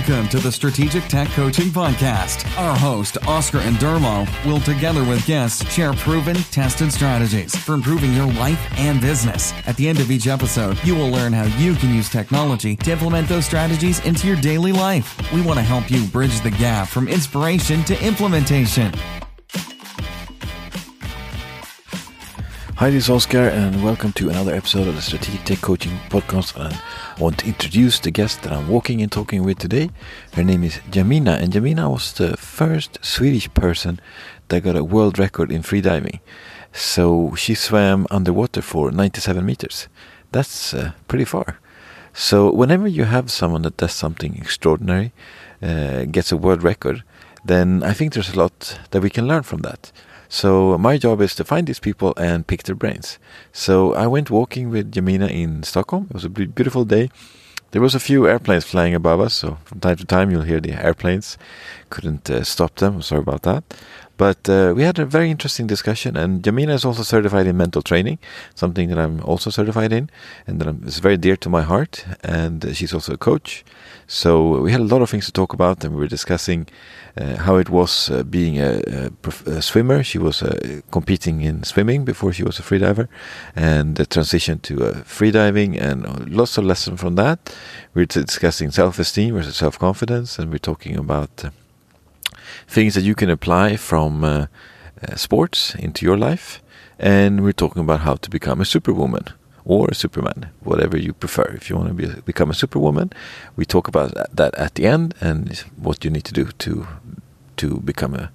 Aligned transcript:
Welcome 0.00 0.30
to 0.30 0.38
the 0.38 0.50
Strategic 0.50 1.04
Tech 1.08 1.28
Coaching 1.28 1.66
Podcast. 1.66 2.46
Our 2.56 2.74
host, 2.74 3.18
Oscar 3.26 3.58
and 3.58 3.76
Dermo, 3.76 4.26
will 4.46 4.58
together 4.60 5.04
with 5.04 5.26
guests 5.26 5.70
share 5.70 5.92
proven, 5.92 6.36
tested 6.36 6.90
strategies 6.90 7.54
for 7.54 7.74
improving 7.74 8.14
your 8.14 8.32
life 8.32 8.58
and 8.78 8.98
business. 8.98 9.52
At 9.66 9.76
the 9.76 9.86
end 9.86 10.00
of 10.00 10.10
each 10.10 10.26
episode, 10.26 10.82
you 10.84 10.94
will 10.94 11.10
learn 11.10 11.34
how 11.34 11.44
you 11.58 11.74
can 11.74 11.94
use 11.94 12.08
technology 12.08 12.76
to 12.76 12.92
implement 12.92 13.28
those 13.28 13.44
strategies 13.44 14.00
into 14.06 14.26
your 14.26 14.40
daily 14.40 14.72
life. 14.72 15.20
We 15.34 15.42
want 15.42 15.58
to 15.58 15.62
help 15.62 15.90
you 15.90 16.02
bridge 16.06 16.40
the 16.40 16.50
gap 16.50 16.88
from 16.88 17.06
inspiration 17.06 17.84
to 17.84 18.02
implementation. 18.02 18.94
Hi, 22.80 22.88
this 22.88 23.04
is 23.04 23.10
Oscar, 23.10 23.50
and 23.50 23.84
welcome 23.84 24.10
to 24.12 24.30
another 24.30 24.54
episode 24.54 24.88
of 24.88 24.94
the 24.94 25.02
Strategic 25.02 25.44
Tech 25.44 25.60
Coaching 25.60 25.98
Podcast. 26.08 26.56
And 26.56 26.72
I 26.72 27.20
want 27.20 27.40
to 27.40 27.46
introduce 27.46 27.98
the 27.98 28.10
guest 28.10 28.40
that 28.40 28.54
I'm 28.54 28.68
walking 28.68 29.02
and 29.02 29.12
talking 29.12 29.44
with 29.44 29.58
today. 29.58 29.90
Her 30.32 30.42
name 30.42 30.64
is 30.64 30.76
Yamina, 30.90 31.42
and 31.42 31.52
Yamina 31.52 31.90
was 31.90 32.14
the 32.14 32.38
first 32.38 32.98
Swedish 33.04 33.52
person 33.52 34.00
that 34.48 34.62
got 34.62 34.76
a 34.76 34.82
world 34.82 35.18
record 35.18 35.52
in 35.52 35.60
freediving. 35.60 36.20
So 36.72 37.34
she 37.34 37.54
swam 37.54 38.06
underwater 38.10 38.62
for 38.62 38.90
97 38.90 39.44
meters. 39.44 39.88
That's 40.32 40.72
uh, 40.72 40.92
pretty 41.06 41.26
far. 41.26 41.60
So 42.14 42.50
whenever 42.50 42.88
you 42.88 43.04
have 43.04 43.30
someone 43.30 43.60
that 43.60 43.76
does 43.76 43.92
something 43.92 44.36
extraordinary, 44.36 45.12
uh, 45.62 46.06
gets 46.06 46.32
a 46.32 46.38
world 46.38 46.62
record, 46.62 47.04
then 47.44 47.82
I 47.82 47.92
think 47.92 48.14
there's 48.14 48.32
a 48.32 48.38
lot 48.38 48.78
that 48.90 49.02
we 49.02 49.10
can 49.10 49.28
learn 49.28 49.42
from 49.42 49.60
that. 49.60 49.92
So 50.32 50.78
my 50.78 50.96
job 50.96 51.20
is 51.20 51.34
to 51.34 51.44
find 51.44 51.66
these 51.66 51.80
people 51.80 52.14
and 52.16 52.46
pick 52.46 52.62
their 52.62 52.76
brains. 52.76 53.18
So 53.52 53.94
I 53.94 54.06
went 54.06 54.30
walking 54.30 54.70
with 54.70 54.92
Yamina 54.92 55.28
in 55.28 55.64
Stockholm. 55.64 56.06
It 56.08 56.14
was 56.14 56.24
a 56.24 56.28
beautiful 56.28 56.84
day. 56.84 57.10
There 57.72 57.82
was 57.82 57.96
a 57.96 58.00
few 58.00 58.28
airplanes 58.28 58.64
flying 58.64 58.94
above 58.94 59.20
us, 59.20 59.34
so 59.34 59.58
from 59.64 59.80
time 59.80 59.96
to 59.96 60.04
time 60.04 60.30
you'll 60.30 60.42
hear 60.42 60.60
the 60.60 60.72
airplanes. 60.72 61.36
Couldn't 61.88 62.30
uh, 62.30 62.44
stop 62.44 62.76
them. 62.76 63.02
Sorry 63.02 63.20
about 63.20 63.42
that. 63.42 63.64
But 64.16 64.48
uh, 64.48 64.72
we 64.76 64.84
had 64.84 64.98
a 65.00 65.04
very 65.04 65.30
interesting 65.30 65.66
discussion, 65.66 66.16
and 66.16 66.42
Yamina 66.42 66.74
is 66.74 66.84
also 66.84 67.02
certified 67.02 67.46
in 67.46 67.56
mental 67.56 67.82
training, 67.82 68.18
something 68.54 68.88
that 68.90 68.98
I'm 68.98 69.20
also 69.24 69.50
certified 69.50 69.92
in, 69.92 70.10
and 70.46 70.60
that 70.60 70.86
is 70.86 70.98
very 70.98 71.16
dear 71.16 71.36
to 71.38 71.48
my 71.48 71.62
heart. 71.62 72.04
And 72.22 72.64
uh, 72.64 72.72
she's 72.72 72.94
also 72.94 73.14
a 73.14 73.18
coach. 73.18 73.64
So 74.12 74.60
we 74.60 74.72
had 74.72 74.80
a 74.80 74.92
lot 74.92 75.02
of 75.02 75.08
things 75.08 75.26
to 75.26 75.32
talk 75.32 75.52
about, 75.52 75.84
and 75.84 75.94
we 75.94 76.00
were 76.00 76.08
discussing 76.08 76.66
uh, 77.16 77.36
how 77.36 77.58
it 77.58 77.70
was 77.70 78.10
uh, 78.10 78.24
being 78.24 78.58
a, 78.58 78.82
a, 78.88 79.12
a, 79.46 79.62
swimmer. 79.62 80.02
She 80.02 80.18
was 80.18 80.42
uh, 80.42 80.80
competing 80.90 81.42
in 81.42 81.62
swimming 81.62 82.04
before 82.04 82.32
she 82.32 82.42
was 82.42 82.58
a 82.58 82.62
freediver, 82.62 83.06
and 83.54 83.94
the 83.94 84.04
transition 84.04 84.58
to 84.62 84.74
freediving, 85.06 85.80
and 85.80 86.28
lots 86.28 86.58
of 86.58 86.64
lessons 86.64 87.00
from 87.00 87.14
that. 87.14 87.54
We 87.94 88.02
we're 88.02 88.06
discussing 88.06 88.72
self-esteem 88.72 89.32
versus 89.32 89.54
self-confidence, 89.54 90.40
and 90.40 90.50
we're 90.50 90.58
talking 90.58 90.96
about 90.96 91.44
things 92.66 92.96
that 92.96 93.04
you 93.04 93.14
can 93.14 93.30
apply 93.30 93.76
from 93.76 94.24
uh, 94.24 94.46
uh, 95.06 95.14
sports 95.14 95.76
into 95.76 96.04
your 96.04 96.18
life. 96.18 96.60
And 96.98 97.44
we're 97.44 97.52
talking 97.52 97.82
about 97.82 98.00
how 98.00 98.16
to 98.16 98.28
become 98.28 98.60
a 98.60 98.64
superwoman 98.64 99.26
or 99.64 99.88
a 99.88 99.94
superman, 99.94 100.50
whatever 100.60 100.96
you 100.96 101.12
prefer. 101.12 101.44
If 101.54 101.70
you 101.70 101.76
want 101.76 101.88
to 101.88 101.94
be, 101.94 102.20
become 102.22 102.50
a 102.50 102.54
superwoman, 102.54 103.12
we 103.56 103.64
talk 103.64 103.88
about 103.88 104.14
that 104.34 104.54
at 104.54 104.74
the 104.74 104.86
end 104.86 105.14
and 105.20 105.58
what 105.76 106.04
you 106.04 106.10
need 106.10 106.24
to 106.24 106.32
do 106.32 106.46
to 106.58 106.86
to 107.56 107.80
become 107.80 108.14
a 108.14 108.30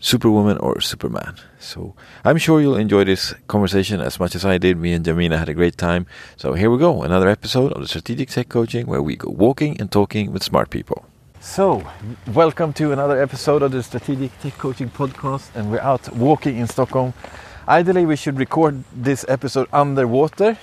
superwoman 0.00 0.58
or 0.58 0.80
superman. 0.80 1.34
So 1.58 1.94
I'm 2.24 2.38
sure 2.38 2.60
you'll 2.60 2.76
enjoy 2.76 3.04
this 3.04 3.34
conversation 3.46 4.00
as 4.00 4.18
much 4.20 4.34
as 4.34 4.44
I 4.44 4.58
did. 4.58 4.76
Me 4.76 4.92
and 4.92 5.04
Yamina 5.04 5.38
had 5.38 5.48
a 5.48 5.54
great 5.54 5.76
time. 5.76 6.06
So 6.36 6.54
here 6.54 6.70
we 6.70 6.78
go, 6.78 7.02
another 7.02 7.28
episode 7.28 7.72
of 7.72 7.82
the 7.82 7.88
Strategic 7.88 8.28
Tech 8.30 8.48
Coaching 8.48 8.86
where 8.86 9.02
we 9.02 9.16
go 9.16 9.30
walking 9.30 9.80
and 9.80 9.90
talking 9.90 10.32
with 10.32 10.42
smart 10.42 10.70
people. 10.70 11.04
So, 11.40 11.86
welcome 12.34 12.72
to 12.74 12.90
another 12.92 13.22
episode 13.22 13.62
of 13.62 13.70
the 13.70 13.82
Strategic 13.82 14.36
Tech 14.40 14.58
Coaching 14.58 14.90
Podcast, 14.90 15.54
and 15.54 15.70
we're 15.70 15.80
out 15.80 16.12
walking 16.12 16.56
in 16.56 16.66
Stockholm. 16.66 17.14
Ideally, 17.68 18.06
we 18.06 18.16
should 18.16 18.38
record 18.38 18.82
this 18.96 19.26
episode 19.28 19.68
underwater, 19.74 20.56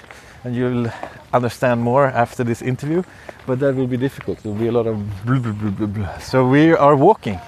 and 0.43 0.55
you'll 0.55 0.89
understand 1.31 1.79
more 1.81 2.07
after 2.07 2.43
this 2.43 2.63
interview, 2.63 3.03
but 3.45 3.59
that 3.59 3.75
will 3.75 3.85
be 3.85 3.95
difficult. 3.95 4.39
There 4.39 4.51
will 4.51 4.59
be 4.59 4.69
a 4.69 4.71
lot 4.71 4.88
of 4.88 4.97
blah, 5.23 5.38
blah, 5.38 5.69
blah, 5.69 5.85
blah. 5.85 6.17
So, 6.17 6.47
we 6.47 6.73
are 6.73 6.95
walking 6.95 7.39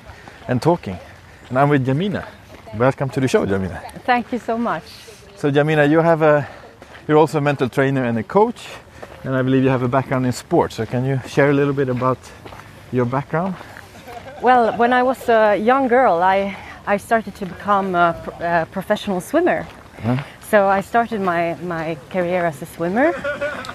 and 0.48 0.62
talking, 0.62 1.00
and 1.50 1.58
I'm 1.58 1.70
with 1.70 1.88
Yamina. 1.88 2.28
Welcome 2.78 3.10
to 3.10 3.20
the 3.20 3.28
show, 3.28 3.48
Yamina. 3.48 3.82
Thank 4.06 4.32
you 4.32 4.38
so 4.38 4.60
much. 4.60 4.84
So, 5.38 5.50
Yamina, 5.50 5.90
you 5.90 6.02
have 6.02 6.22
a 6.22 6.48
you're 7.08 7.18
also 7.18 7.40
a 7.40 7.42
mental 7.42 7.68
trainer 7.68 8.04
and 8.04 8.20
a 8.20 8.24
coach, 8.24 8.68
and 9.24 9.36
I 9.36 9.42
believe 9.42 9.64
you 9.64 9.70
have 9.70 9.82
a 9.82 9.88
background 9.88 10.28
in 10.28 10.34
sports. 10.34 10.76
So, 10.76 10.86
can 10.86 11.04
you 11.04 11.20
share 11.28 11.50
a 11.50 11.54
little 11.54 11.74
bit 11.74 11.90
about 11.90 12.20
your 12.92 13.06
background? 13.06 13.56
Well, 14.40 14.78
when 14.78 14.94
I 14.94 15.02
was 15.02 15.28
a 15.30 15.56
young 15.56 15.88
girl, 15.88 16.22
I, 16.22 16.56
I 16.88 16.96
started 16.96 17.36
to 17.36 17.46
become 17.46 17.96
a, 17.96 18.16
a 18.40 18.66
professional 18.72 19.20
swimmer. 19.20 19.68
Huh? 20.02 20.24
So 20.50 20.68
I 20.68 20.80
started 20.80 21.20
my, 21.20 21.56
my 21.56 21.98
career 22.10 22.46
as 22.46 22.62
a 22.62 22.66
swimmer, 22.66 23.14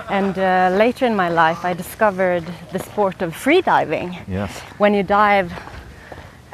and 0.09 0.39
uh, 0.39 0.75
later 0.79 1.05
in 1.05 1.15
my 1.15 1.29
life, 1.29 1.63
I 1.63 1.75
discovered 1.75 2.45
the 2.73 2.79
sport 2.79 3.21
of 3.21 3.35
freediving. 3.35 4.19
Yes. 4.27 4.59
When 4.79 4.95
you 4.95 5.03
dive, 5.03 5.53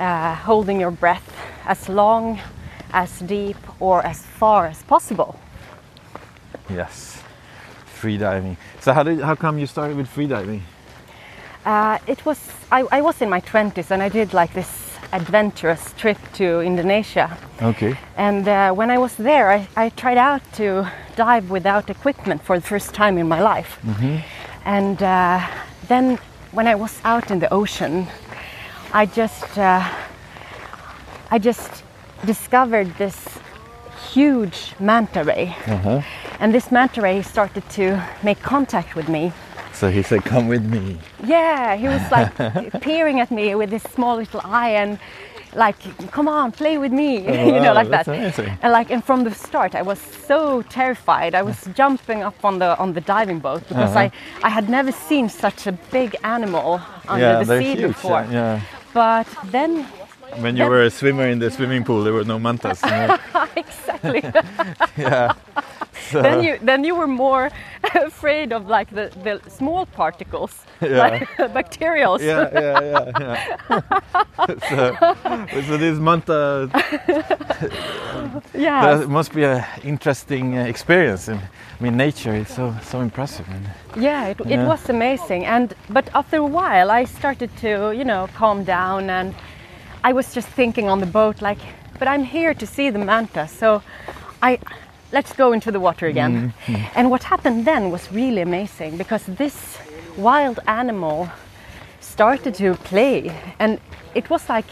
uh, 0.01 0.35
holding 0.35 0.81
your 0.81 0.91
breath 0.91 1.33
as 1.65 1.89
long, 1.89 2.41
as 2.93 3.21
deep, 3.21 3.59
or 3.79 4.05
as 4.05 4.23
far 4.23 4.67
as 4.67 4.83
possible. 4.83 5.39
Yes, 6.69 7.23
freediving. 8.01 8.57
So 8.81 8.93
how 8.93 9.05
did 9.05 9.21
how 9.21 9.37
come 9.37 9.61
you 9.61 9.67
started 9.67 9.97
with 9.97 10.09
freediving? 10.09 10.63
Uh, 11.65 11.99
it 12.09 12.25
was 12.27 12.41
I, 12.73 12.85
I, 12.91 13.01
was 13.01 13.23
in 13.23 13.29
my 13.31 13.41
20s 13.41 13.91
and 13.91 14.03
I 14.03 14.09
did 14.09 14.33
like 14.33 14.55
this 14.55 14.88
adventurous 15.13 15.93
trip 15.97 16.19
to 16.35 16.61
Indonesia. 16.61 17.37
Okay. 17.63 17.97
And 18.17 18.47
uh, 18.47 18.73
when 18.73 18.91
I 18.91 18.99
was 18.99 19.17
there, 19.17 19.51
I, 19.51 19.69
I, 19.77 19.89
tried 19.91 20.19
out 20.19 20.43
to 20.55 20.91
dive 21.17 21.51
without 21.51 21.91
equipment 21.91 22.43
for 22.43 22.59
the 22.59 22.67
first 22.67 22.95
time 22.95 23.19
in 23.19 23.29
my 23.29 23.41
life. 23.41 23.79
Mm-hmm. 23.83 24.17
And 24.65 25.03
uh, 25.03 25.47
then 25.89 26.19
when 26.53 26.67
I 26.67 26.75
was 26.75 27.01
out 27.05 27.31
in 27.31 27.39
the 27.39 27.53
ocean, 27.53 28.07
I 28.93 29.07
just 29.07 29.59
uh, 29.59 29.83
I 31.31 31.39
just 31.39 31.83
discovered 32.25 32.95
this 32.97 33.39
huge 34.13 34.75
manta 34.81 35.25
ray. 35.25 35.55
Uh-huh. 35.67 36.03
And 36.41 36.55
this 36.55 36.71
manta 36.71 37.03
ray 37.03 37.23
started 37.23 37.69
to 37.71 38.03
make 38.23 38.41
contact 38.41 38.95
with 38.95 39.09
me 39.09 39.33
so 39.79 39.91
he 39.91 40.03
said, 40.03 40.25
"Come 40.25 40.49
with 40.49 40.65
me." 40.65 40.99
Yeah, 41.25 41.77
he 41.77 41.87
was 41.89 42.05
like 42.11 42.81
peering 42.81 43.21
at 43.21 43.31
me 43.31 43.55
with 43.55 43.71
his 43.71 43.83
small 43.95 44.17
little 44.17 44.41
eye 44.45 44.71
and 44.71 44.99
like, 45.55 45.79
"Come 46.11 46.29
on, 46.29 46.53
play 46.53 46.79
with 46.79 46.93
me," 46.93 47.11
oh, 47.29 47.47
you 47.55 47.61
know, 47.61 47.73
like 47.73 47.91
that. 47.91 48.09
Amazing. 48.09 48.59
And 48.63 48.73
like, 48.73 48.91
and 48.91 49.03
from 49.05 49.25
the 49.25 49.33
start, 49.33 49.75
I 49.75 49.83
was 49.83 50.01
so 50.01 50.63
terrified. 50.63 51.35
I 51.35 51.43
was 51.43 51.69
jumping 51.75 52.23
up 52.23 52.45
on 52.45 52.59
the 52.59 52.77
on 52.79 52.93
the 52.93 53.01
diving 53.01 53.39
boat 53.39 53.63
because 53.69 53.95
uh-huh. 53.95 54.11
I 54.43 54.49
I 54.49 54.51
had 54.51 54.69
never 54.69 54.93
seen 54.93 55.29
such 55.29 55.67
a 55.67 55.73
big 55.93 56.17
animal 56.25 56.81
under 57.07 57.25
yeah, 57.25 57.43
the 57.43 57.59
sea 57.59 57.75
huge, 57.77 57.95
before. 57.95 58.27
Yeah, 58.31 58.33
yeah. 58.33 58.61
But 58.95 59.29
then 59.45 59.87
when 60.37 60.57
you 60.57 60.65
then, 60.65 60.71
were 60.71 60.83
a 60.83 60.91
swimmer 60.91 61.27
in 61.29 61.39
the 61.39 61.51
swimming 61.51 61.85
pool, 61.85 62.03
there 62.05 62.13
were 62.13 62.25
no 62.25 62.39
mantas. 62.39 62.83
You 62.83 62.91
know? 62.91 63.19
exactly. 63.57 64.23
yeah. 64.97 65.33
Then 66.13 66.43
you 66.43 66.59
then 66.63 66.85
you 66.85 66.95
were 66.95 67.07
more 67.07 67.51
afraid 67.95 68.53
of 68.53 68.67
like 68.67 68.91
the, 68.91 69.11
the 69.23 69.51
small 69.51 69.87
particles, 69.87 70.53
yeah. 70.81 70.99
like 70.99 71.29
bacterials. 71.55 72.21
Yeah, 72.21 72.49
yeah, 72.53 72.81
yeah. 72.83 73.11
yeah. 73.21 73.91
so, 75.53 75.63
so 75.63 75.77
this 75.77 75.99
manta, 75.99 76.69
yeah, 78.55 78.97
that 78.97 79.09
must 79.09 79.33
be 79.33 79.45
an 79.45 79.65
interesting 79.85 80.59
uh, 80.59 80.65
experience. 80.65 81.29
I 81.29 81.41
mean, 81.81 81.97
nature 81.97 82.35
is 82.35 82.49
so 82.49 82.75
so 82.83 83.01
impressive. 83.01 83.47
yeah, 83.97 84.29
it, 84.29 84.41
yeah, 84.47 84.63
it 84.63 84.67
was 84.67 84.89
amazing. 84.89 85.45
And 85.47 85.75
but 85.91 86.09
after 86.15 86.39
a 86.39 86.47
while, 86.47 86.91
I 86.91 87.05
started 87.05 87.51
to 87.59 87.93
you 87.93 88.05
know 88.05 88.29
calm 88.35 88.65
down, 88.65 89.11
and 89.11 89.35
I 90.05 90.13
was 90.13 90.35
just 90.35 90.49
thinking 90.49 90.89
on 90.89 91.01
the 91.01 91.07
boat 91.07 91.43
like, 91.43 91.61
but 91.99 92.09
I'm 92.09 92.25
here 92.25 92.55
to 92.55 92.67
see 92.67 92.91
the 92.91 92.99
manta, 92.99 93.47
so 93.49 93.83
I 94.43 94.59
let's 95.13 95.33
go 95.33 95.53
into 95.53 95.71
the 95.71 95.81
water 95.81 96.07
again. 96.07 96.53
Mm-hmm. 96.67 96.99
And 96.99 97.11
what 97.11 97.23
happened 97.25 97.65
then 97.65 97.91
was 97.91 98.11
really 98.13 98.43
amazing 98.43 98.97
because 98.97 99.25
this 99.27 99.79
wild 100.17 100.61
animal 100.67 101.29
started 102.01 102.55
to 102.55 102.75
play 102.75 103.33
and 103.59 103.81
it 104.15 104.29
was 104.29 104.49
like 104.49 104.67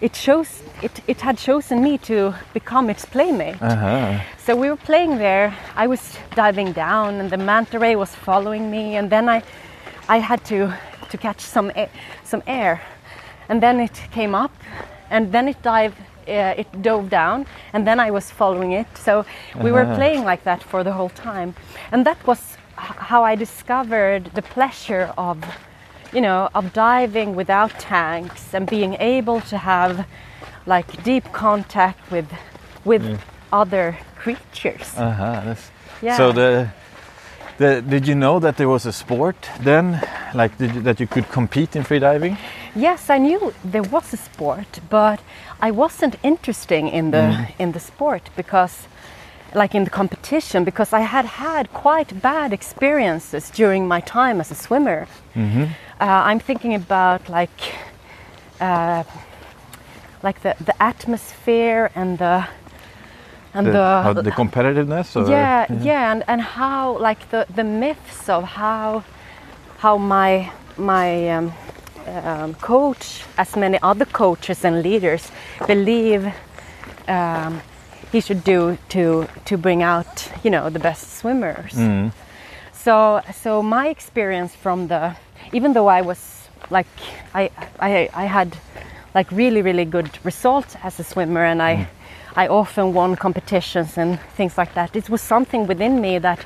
it 0.00 0.12
chose 0.12 0.62
it, 0.82 1.00
it 1.06 1.20
had 1.20 1.38
chosen 1.38 1.82
me 1.82 1.98
to 1.98 2.34
become 2.52 2.90
its 2.90 3.04
playmate. 3.04 3.60
Uh-huh. 3.62 4.20
So 4.38 4.54
we 4.54 4.68
were 4.68 4.76
playing 4.76 5.16
there. 5.18 5.54
I 5.74 5.86
was 5.86 6.16
diving 6.34 6.72
down 6.72 7.14
and 7.14 7.30
the 7.30 7.38
manta 7.38 7.78
ray 7.78 7.96
was 7.96 8.14
following 8.14 8.70
me 8.70 8.96
and 8.96 9.10
then 9.10 9.28
I 9.28 9.42
I 10.08 10.18
had 10.18 10.44
to 10.46 10.72
to 11.10 11.18
catch 11.18 11.40
some 11.40 11.72
some 12.24 12.42
air. 12.46 12.80
And 13.48 13.62
then 13.62 13.80
it 13.80 14.00
came 14.10 14.34
up 14.34 14.52
and 15.10 15.32
then 15.32 15.48
it 15.48 15.62
dived 15.62 15.96
uh, 16.28 16.54
it 16.56 16.82
dove 16.82 17.08
down 17.10 17.46
and 17.72 17.86
then 17.86 18.00
I 18.00 18.10
was 18.10 18.30
following 18.30 18.72
it. 18.72 18.86
So 18.96 19.24
we 19.62 19.70
were 19.70 19.82
uh-huh. 19.82 19.96
playing 19.96 20.24
like 20.24 20.44
that 20.44 20.62
for 20.62 20.84
the 20.84 20.92
whole 20.92 21.10
time. 21.10 21.54
And 21.92 22.04
that 22.06 22.26
was 22.26 22.56
how 22.76 23.24
I 23.24 23.34
discovered 23.36 24.24
the 24.34 24.42
pleasure 24.42 25.12
of 25.16 25.44
you 26.12 26.20
know, 26.20 26.48
of 26.54 26.72
diving 26.72 27.34
without 27.34 27.70
tanks 27.78 28.54
and 28.54 28.68
being 28.68 28.94
able 28.94 29.40
to 29.42 29.58
have 29.58 30.06
like 30.66 31.02
deep 31.02 31.24
contact 31.32 32.10
with 32.10 32.28
with 32.84 33.20
other 33.52 33.98
creatures. 34.16 34.94
Uh-huh. 34.96 35.54
Yeah. 36.02 36.16
So 36.16 36.32
the, 36.32 36.68
the 37.58 37.82
did 37.82 38.06
you 38.08 38.14
know 38.14 38.38
that 38.40 38.56
there 38.56 38.68
was 38.68 38.86
a 38.86 38.92
sport 38.92 39.36
then, 39.60 40.00
like 40.34 40.56
did 40.58 40.74
you, 40.74 40.80
that 40.82 41.00
you 41.00 41.06
could 41.06 41.28
compete 41.28 41.76
in 41.76 41.82
freediving? 41.84 42.38
Yes, 42.74 43.10
I 43.10 43.18
knew 43.18 43.52
there 43.64 43.82
was 43.82 44.12
a 44.12 44.16
sport, 44.16 44.80
but 44.90 45.20
I 45.60 45.70
wasn't 45.70 46.16
interesting 46.22 46.88
in 46.88 47.10
the 47.10 47.48
in 47.58 47.72
the 47.72 47.80
sport 47.80 48.30
because 48.36 48.88
like 49.54 49.74
in 49.74 49.84
the 49.84 49.90
competition 49.90 50.64
because 50.64 50.92
I 50.92 51.00
had 51.00 51.24
had 51.24 51.72
quite 51.72 52.20
bad 52.20 52.52
experiences 52.52 53.50
during 53.50 53.88
my 53.88 54.00
time 54.00 54.40
as 54.40 54.50
a 54.50 54.54
swimmer. 54.54 55.06
Uh, 55.36 55.70
I'm 56.00 56.40
thinking 56.40 56.74
about 56.74 57.28
like 57.28 57.74
uh, 58.60 59.02
like 60.22 60.40
the, 60.42 60.54
the 60.64 60.74
atmosphere 60.82 61.90
and 61.94 62.18
the 62.18 62.46
and 63.54 63.66
The, 63.66 64.12
the, 64.14 64.22
the 64.22 64.30
competitiveness? 64.30 65.16
Or? 65.16 65.30
yeah, 65.30 65.66
yeah, 65.82 66.12
and, 66.12 66.22
and 66.28 66.40
how 66.42 66.98
like 66.98 67.30
the, 67.30 67.46
the 67.54 67.64
myths 67.64 68.28
of 68.28 68.44
how 68.44 69.02
how 69.78 69.96
my 69.96 70.50
my 70.76 71.30
um, 71.30 71.52
um, 72.06 72.54
coach, 72.54 73.24
as 73.36 73.56
many 73.56 73.78
other 73.82 74.04
coaches 74.04 74.64
and 74.64 74.82
leaders, 74.82 75.30
believe 75.66 76.32
um, 77.08 77.60
he 78.12 78.20
should 78.20 78.44
do 78.44 78.78
to 78.88 79.26
to 79.44 79.56
bring 79.58 79.82
out 79.82 80.28
you 80.44 80.50
know 80.50 80.70
the 80.70 80.78
best 80.78 81.18
swimmers. 81.18 81.74
So 82.72 83.20
so 83.42 83.62
my 83.62 83.88
experience 83.88 84.54
from 84.54 84.88
the 84.88 85.14
even 85.52 85.72
though 85.72 85.88
I 85.88 86.02
was 86.02 86.48
like 86.70 86.86
I 87.34 87.50
I, 87.80 88.08
I 88.14 88.24
had 88.26 88.56
like 89.14 89.30
really 89.32 89.62
really 89.62 89.84
good 89.84 90.10
results 90.24 90.76
as 90.82 91.00
a 91.00 91.04
swimmer 91.04 91.44
and 91.44 91.60
I 91.62 91.88
I 92.36 92.48
often 92.48 92.92
won 92.94 93.16
competitions 93.16 93.98
and 93.98 94.18
things 94.36 94.58
like 94.58 94.74
that. 94.74 94.94
It 94.94 95.08
was 95.08 95.22
something 95.22 95.66
within 95.66 96.00
me 96.00 96.18
that 96.18 96.38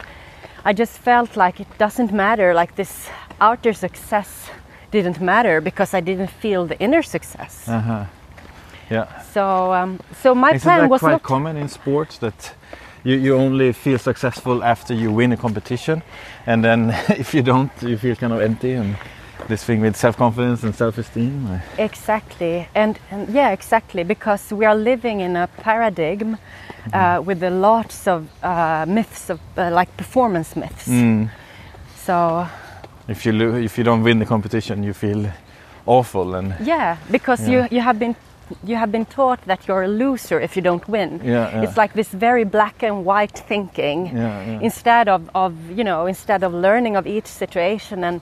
I 0.65 0.73
just 0.73 0.99
felt 0.99 1.37
like 1.37 1.61
it 1.61 1.69
doesn't 1.79 2.13
matter 2.13 2.55
like 2.55 2.75
this 2.77 3.09
outer 3.41 3.73
success 3.73 4.51
didn't 4.91 5.21
matter 5.21 5.61
because 5.61 5.95
I 5.95 6.01
didn't 6.01 6.31
feel 6.31 6.67
the 6.67 6.79
inner 6.79 7.03
success. 7.03 7.69
Uh-huh. 7.69 8.05
Yeah. 8.91 9.23
So 9.33 9.73
um, 9.73 10.01
so 10.23 10.35
my 10.35 10.51
Isn't 10.51 10.61
plan 10.61 10.81
that 10.81 10.91
was 10.91 11.01
quite 11.01 11.23
common 11.23 11.57
in 11.57 11.69
sports 11.69 12.19
that 12.19 12.55
you, 13.05 13.17
you 13.17 13.37
only 13.37 13.73
feel 13.73 13.99
successful 13.99 14.63
after 14.63 14.95
you 14.95 15.13
win 15.13 15.33
a 15.33 15.37
competition, 15.37 16.03
and 16.47 16.65
then 16.65 16.91
if 17.09 17.35
you 17.35 17.43
don't, 17.43 17.71
you 17.83 17.97
feel 17.97 18.17
kind 18.17 18.33
of 18.33 18.41
empty 18.41 18.73
and 18.73 18.97
this 19.49 19.65
thing 19.65 19.81
with 19.81 19.97
self-confidence 19.97 20.63
and 20.65 20.75
self-esteem. 20.75 21.47
uh, 21.47 21.61
Exactly, 21.79 22.69
and, 22.75 22.99
and 23.11 23.29
yeah, 23.31 23.51
exactly, 23.51 24.05
because 24.05 24.53
we 24.53 24.67
are 24.67 24.75
living 24.75 25.21
in 25.21 25.37
a 25.37 25.47
paradigm 25.47 26.37
uh, 26.93 27.23
with 27.25 27.43
a 27.43 27.51
lots 27.51 28.07
of 28.07 28.29
uh, 28.43 28.85
myths 28.87 29.31
of 29.31 29.41
uh, 29.57 29.71
like 29.71 29.97
performance 29.97 30.57
myths. 30.57 30.91
So 31.97 32.47
If 33.11 33.27
you 33.27 33.33
lo- 33.33 33.57
if 33.65 33.77
you 33.79 33.85
don't 33.85 34.03
win 34.05 34.19
the 34.19 34.27
competition, 34.27 34.83
you 34.85 34.93
feel 34.95 35.27
awful 35.87 36.35
and 36.35 36.55
yeah, 36.61 36.97
because 37.11 37.41
Yeah. 37.49 37.53
you 37.53 37.77
you 37.77 37.81
have 37.83 37.99
been 37.99 38.15
you 38.65 38.77
have 38.77 38.91
been 38.91 39.05
taught 39.07 39.39
that 39.47 39.61
you're 39.69 39.85
a 39.85 39.89
loser 39.89 40.41
if 40.41 40.57
you 40.57 40.63
don't 40.63 40.87
win. 40.89 41.21
Yeah, 41.25 41.33
yeah. 41.33 41.63
It's 41.63 41.77
like 41.77 41.93
this 41.95 42.09
very 42.09 42.45
black 42.45 42.83
and 42.83 43.05
white 43.05 43.39
thinking 43.49 44.07
Yeah, 44.07 44.47
yeah. 44.47 44.61
instead 44.63 45.09
of, 45.09 45.21
of 45.35 45.53
you 45.79 45.85
know 45.85 46.07
instead 46.07 46.43
of 46.45 46.53
learning 46.53 46.97
of 46.97 47.07
each 47.07 47.27
situation 47.27 48.05
and 48.05 48.21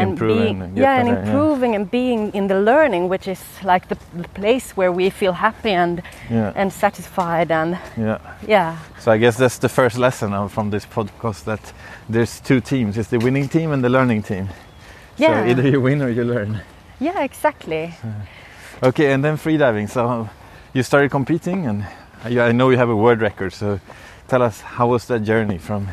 and 0.00 0.10
Improving 0.10 0.42
being 0.44 0.62
and 0.62 0.76
yeah 0.78 0.98
and 1.00 1.08
better, 1.08 1.20
yeah. 1.20 1.26
improving 1.32 1.74
and 1.76 1.90
being 1.90 2.32
in 2.34 2.46
the 2.48 2.54
learning 2.60 3.08
which 3.10 3.28
is 3.28 3.40
like 3.64 3.88
the, 3.88 3.96
the 4.22 4.28
place 4.40 4.76
where 4.76 4.92
we 4.92 5.10
feel 5.10 5.32
happy 5.32 5.70
and 5.70 6.02
Yeah. 6.30 6.52
and 6.56 6.72
satisfied 6.72 7.50
and 7.50 7.78
yeah. 7.96 8.18
yeah 8.48 8.76
So 9.00 9.12
I 9.12 9.18
guess 9.18 9.36
that's 9.36 9.58
the 9.58 9.68
first 9.68 9.96
lesson 9.98 10.48
from 10.48 10.70
this 10.70 10.86
podcast 10.86 11.44
that 11.44 11.72
there's 12.08 12.40
two 12.40 12.60
teams. 12.60 12.96
It's 12.96 13.08
the 13.10 13.18
winning 13.18 13.48
team 13.48 13.72
and 13.72 13.82
the 13.82 13.88
learning 13.88 14.22
team. 14.22 14.48
Yeah. 15.18 15.42
So 15.44 15.50
either 15.50 15.68
you 15.68 15.80
win 15.80 16.02
or 16.02 16.08
you 16.10 16.24
learn. 16.24 16.60
yeah 17.00 17.22
exactly 17.24 17.92
Okay, 18.82 19.12
and 19.12 19.22
then 19.24 19.36
freediving. 19.36 19.88
So 19.88 20.28
you 20.74 20.82
started 20.84 21.10
competing, 21.10 21.66
and 21.66 21.84
I 22.24 22.52
know 22.52 22.70
you 22.70 22.76
have 22.78 22.90
a 22.92 22.96
world 22.96 23.20
record. 23.20 23.52
So 23.52 23.80
tell 24.28 24.42
us, 24.42 24.60
how 24.60 24.86
was 24.92 25.06
that 25.06 25.24
journey 25.24 25.58
from 25.58 25.88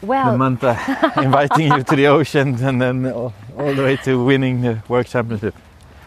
the 0.00 0.06
well 0.06 0.36
Manta 0.36 0.76
inviting 1.22 1.72
you 1.72 1.82
to 1.82 1.96
the 1.96 2.06
ocean, 2.08 2.54
and 2.62 2.80
then 2.80 3.06
all, 3.06 3.32
all 3.58 3.74
the 3.74 3.82
way 3.82 3.96
to 4.04 4.24
winning 4.24 4.60
the 4.62 4.82
world 4.88 5.06
championship? 5.06 5.54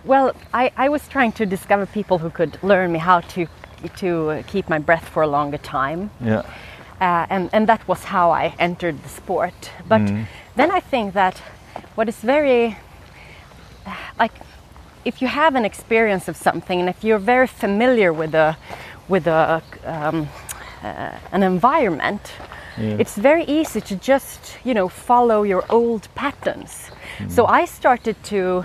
well 0.06 0.34
I, 0.54 0.72
I 0.78 0.90
was 0.90 1.08
trying 1.08 1.32
to 1.34 1.46
discover 1.46 1.86
people 1.86 2.18
who 2.20 2.30
could 2.30 2.58
learn 2.64 2.92
me 2.92 3.00
how 3.00 3.22
to 3.22 3.48
to 3.98 4.44
keep 4.48 4.70
my 4.70 4.80
breath 4.80 5.08
for 5.08 5.24
a 5.24 5.28
longer 5.28 5.58
time 5.58 6.10
Yeah, 6.22 6.44
uh, 7.02 7.26
and 7.30 7.50
and 7.54 7.68
that 7.68 7.88
was 7.88 8.04
how 8.06 8.32
I 8.32 8.54
entered 8.60 9.02
the 9.04 9.10
sport. 9.10 9.72
But 9.88 10.02
then 10.56 10.72
I 10.72 10.82
think 10.82 11.14
that 11.14 11.42
what 11.96 12.10
is 12.10 12.18
very 12.18 12.78
like 14.18 14.34
if 15.06 15.22
you 15.22 15.28
have 15.28 15.56
an 15.56 15.66
experience 15.66 16.28
of 16.28 16.36
something 16.36 16.80
and 16.80 16.90
if 16.90 17.04
you're 17.04 17.20
very 17.20 17.48
familiar 17.48 18.12
with 18.12 18.36
a 18.36 18.58
with 19.08 19.28
a 19.28 19.62
um, 19.86 20.28
uh, 20.84 21.12
an 21.32 21.44
environment, 21.44 22.34
it's 22.80 23.16
very 23.18 23.44
easy 23.44 23.82
to 23.82 23.96
just 23.96 24.58
you 24.66 24.74
know 24.74 24.90
follow 24.90 25.44
your 25.44 25.64
old 25.70 26.08
patterns. 26.16 26.92
So 27.28 27.46
I 27.46 27.66
started 27.68 28.16
to. 28.30 28.64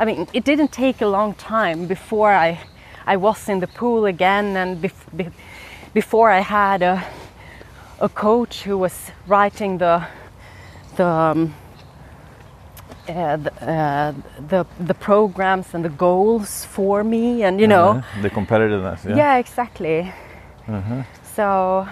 I 0.00 0.04
mean, 0.04 0.26
it 0.32 0.44
didn't 0.44 0.72
take 0.72 1.04
a 1.04 1.06
long 1.08 1.34
time 1.34 1.86
before 1.86 2.32
I 2.32 2.58
I 3.14 3.16
was 3.16 3.48
in 3.48 3.60
the 3.60 3.66
pool 3.66 4.04
again 4.06 4.56
and 4.56 4.82
bef- 4.82 5.16
be- 5.16 5.30
before 5.94 6.30
I 6.38 6.40
had 6.42 6.82
a 6.82 7.02
a 8.00 8.08
coach 8.08 8.64
who 8.68 8.78
was 8.78 9.12
writing 9.28 9.78
the 9.78 10.00
the 10.96 11.04
um, 11.06 11.54
uh, 13.08 13.36
the, 13.36 13.52
uh, 13.62 14.12
the 14.48 14.64
the 14.86 14.94
programs 14.94 15.74
and 15.74 15.84
the 15.84 15.96
goals 15.96 16.64
for 16.64 17.04
me, 17.04 17.44
and 17.44 17.60
you 17.60 17.66
know, 17.68 17.88
Uh-huh. 17.90 18.22
the 18.22 18.30
competitiveness. 18.30 19.04
Yeah. 19.04 19.16
yeah, 19.16 19.38
exactly. 19.38 20.12
So, 21.36 21.86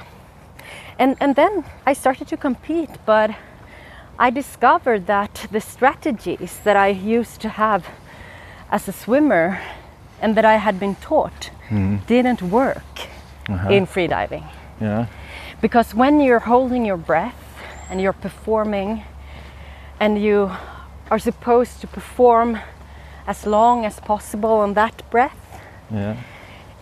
and 0.98 1.16
and 1.20 1.34
then 1.34 1.64
I 1.86 1.94
started 1.94 2.28
to 2.28 2.36
compete, 2.36 2.90
but 3.06 3.30
I 4.18 4.30
discovered 4.30 5.06
that 5.06 5.46
the 5.50 5.60
strategies 5.60 6.60
that 6.64 6.76
I 6.76 6.88
used 6.88 7.40
to 7.40 7.48
have 7.48 7.86
as 8.70 8.88
a 8.88 8.92
swimmer 8.92 9.60
and 10.20 10.36
that 10.36 10.44
I 10.44 10.56
had 10.56 10.78
been 10.78 10.94
taught 10.96 11.50
hmm. 11.68 11.96
didn't 12.06 12.42
work 12.42 13.08
uh-huh. 13.48 13.70
in 13.70 13.86
freediving 13.86 14.44
yeah. 14.80 15.06
because 15.60 15.94
when 15.94 16.20
you're 16.20 16.40
holding 16.40 16.84
your 16.86 16.96
breath 16.96 17.42
and 17.90 18.00
you're 18.00 18.12
performing 18.12 19.02
and 20.00 20.22
you 20.22 20.50
are 21.10 21.18
supposed 21.18 21.80
to 21.80 21.86
perform 21.86 22.58
as 23.26 23.46
long 23.46 23.84
as 23.84 24.00
possible 24.00 24.50
on 24.50 24.74
that 24.74 25.02
breath 25.10 25.60
Yeah. 25.90 26.16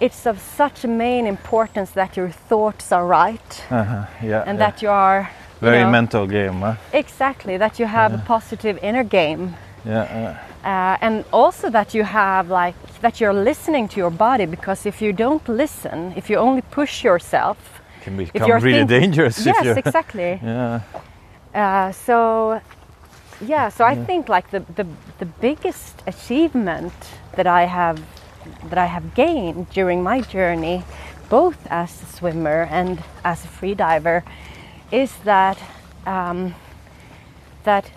It's 0.02 0.26
of 0.26 0.38
such 0.38 0.84
main 0.84 1.26
importance 1.26 1.90
that 1.94 2.16
your 2.16 2.30
thoughts 2.48 2.92
are 2.92 3.06
right 3.06 3.64
Uh-huh. 3.70 4.04
Yeah. 4.22 4.48
and 4.48 4.58
yeah. 4.58 4.70
that 4.70 4.82
you 4.82 4.90
are 4.90 5.20
you 5.62 5.68
very 5.70 5.82
know, 5.84 5.90
mental 5.90 6.26
game. 6.26 6.60
Huh? 6.60 6.74
exactly 6.92 7.58
that 7.58 7.78
you 7.78 7.86
have 7.88 8.14
a 8.14 8.18
positive 8.26 8.78
inner 8.82 9.04
game 9.04 9.54
Yeah. 9.84 10.06
yeah. 10.22 10.36
uh, 10.64 11.06
and 11.06 11.24
also 11.32 11.70
that 11.70 11.94
you 11.94 12.04
have 12.04 12.48
like 12.62 12.74
that 13.00 13.20
you're 13.20 13.44
listening 13.44 13.88
to 13.88 13.96
your 13.96 14.10
body 14.10 14.46
because 14.46 14.88
if 14.88 15.00
you 15.02 15.12
don't 15.12 15.48
listen 15.48 16.12
if 16.16 16.30
you 16.30 16.40
only 16.40 16.62
push 16.70 17.04
yourself 17.04 17.56
it 18.00 18.04
Can 18.04 18.20
if 18.20 18.32
become 18.32 18.48
you're 18.48 18.60
really 18.60 18.84
dangerous. 19.00 19.38
if 19.38 19.46
yes 19.64 19.76
exactly 19.76 20.38
Yeah. 20.44 20.80
Uh, 21.54 21.92
so 21.92 22.60
yeah, 23.48 23.70
so 23.70 23.84
I 23.84 23.96
think 24.06 24.28
like 24.28 24.48
the, 24.50 24.60
the 24.76 24.86
the 25.18 25.26
biggest 25.40 26.02
achievement 26.06 26.92
that 27.36 27.46
I 27.46 27.66
have 27.66 27.96
that 28.68 28.78
I 28.78 28.86
have 28.86 29.14
gained 29.14 29.70
during 29.70 30.02
my 30.02 30.20
journey, 30.20 30.84
both 31.28 31.66
as 31.70 32.02
a 32.02 32.06
swimmer 32.06 32.68
and 32.70 33.02
as 33.24 33.44
a 33.44 33.48
freediver, 33.48 34.22
is 34.90 35.14
that 35.24 35.58
um, 36.06 36.54
that 37.64 37.90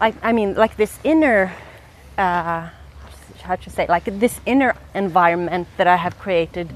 I, 0.00 0.14
I 0.22 0.32
mean 0.32 0.54
like 0.54 0.76
this 0.76 0.98
inner 1.04 1.52
uh, 2.18 2.68
how 3.42 3.56
to 3.56 3.70
say 3.70 3.86
like 3.88 4.04
this 4.04 4.40
inner 4.46 4.74
environment 4.94 5.68
that 5.76 5.86
I 5.86 5.96
have 5.96 6.18
created, 6.18 6.68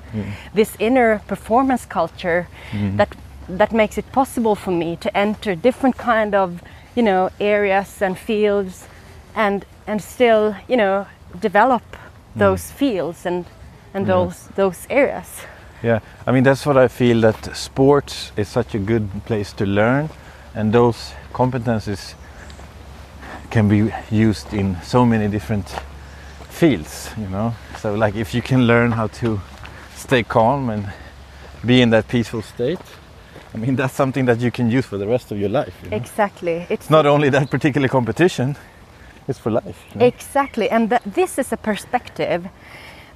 this 0.54 0.76
inner 0.78 1.20
performance 1.26 1.86
culture 1.86 2.48
that 2.96 3.08
that 3.48 3.72
makes 3.72 3.96
it 3.96 4.12
possible 4.12 4.54
for 4.54 4.70
me 4.70 4.96
to 4.96 5.16
enter 5.16 5.54
different 5.54 5.96
kind 5.96 6.34
of 6.34 6.62
you 6.94 7.02
know 7.02 7.30
areas 7.40 8.02
and 8.02 8.18
fields 8.18 8.86
and 9.34 9.64
and 9.86 10.02
still 10.02 10.54
you 10.68 10.76
know 10.76 11.06
develop 11.40 11.82
Mm. 12.38 12.50
those 12.50 12.72
fields 12.72 13.26
and 13.26 13.44
and 13.94 14.06
those 14.06 14.48
those 14.54 14.86
areas. 14.90 15.26
Yeah, 15.82 16.00
I 16.26 16.32
mean 16.32 16.44
that's 16.44 16.66
what 16.66 16.76
I 16.76 16.88
feel 16.88 17.20
that 17.20 17.56
sports 17.56 18.32
is 18.36 18.48
such 18.48 18.74
a 18.74 18.78
good 18.78 19.08
place 19.26 19.52
to 19.56 19.64
learn, 19.66 20.08
and 20.54 20.72
those 20.72 21.14
competencies 21.32 22.14
can 23.50 23.68
be 23.68 23.92
used 24.10 24.52
in 24.52 24.76
so 24.82 25.04
many 25.06 25.28
different 25.28 25.66
fields, 26.50 27.10
you 27.16 27.28
know. 27.28 27.52
So 27.78 27.94
like 27.94 28.14
if 28.20 28.34
you 28.34 28.42
can 28.42 28.66
learn 28.66 28.92
how 28.92 29.08
to 29.20 29.40
stay 29.96 30.22
calm 30.22 30.70
and 30.70 30.84
be 31.64 31.80
in 31.82 31.90
that 31.90 32.08
peaceful 32.08 32.42
state, 32.42 32.80
I 33.54 33.58
mean 33.58 33.76
that's 33.76 33.94
something 33.94 34.26
that 34.26 34.40
you 34.40 34.50
can 34.50 34.70
use 34.70 34.86
for 34.86 34.98
the 34.98 35.06
rest 35.06 35.32
of 35.32 35.38
your 35.38 35.48
life. 35.50 35.74
you 35.84 35.90
know. 35.90 35.96
Exactly. 35.96 36.66
It's 36.68 36.90
Not 36.90 37.06
only 37.06 37.30
that 37.30 37.50
particular 37.50 37.88
competition, 37.88 38.56
it's 39.28 39.38
for 39.38 39.50
life. 39.50 39.84
you 39.94 40.00
know. 40.00 40.06
Exactly, 40.06 40.70
and 40.70 40.88
that 40.90 41.02
this 41.14 41.38
is 41.38 41.52
a 41.52 41.56
perspective 41.56 42.48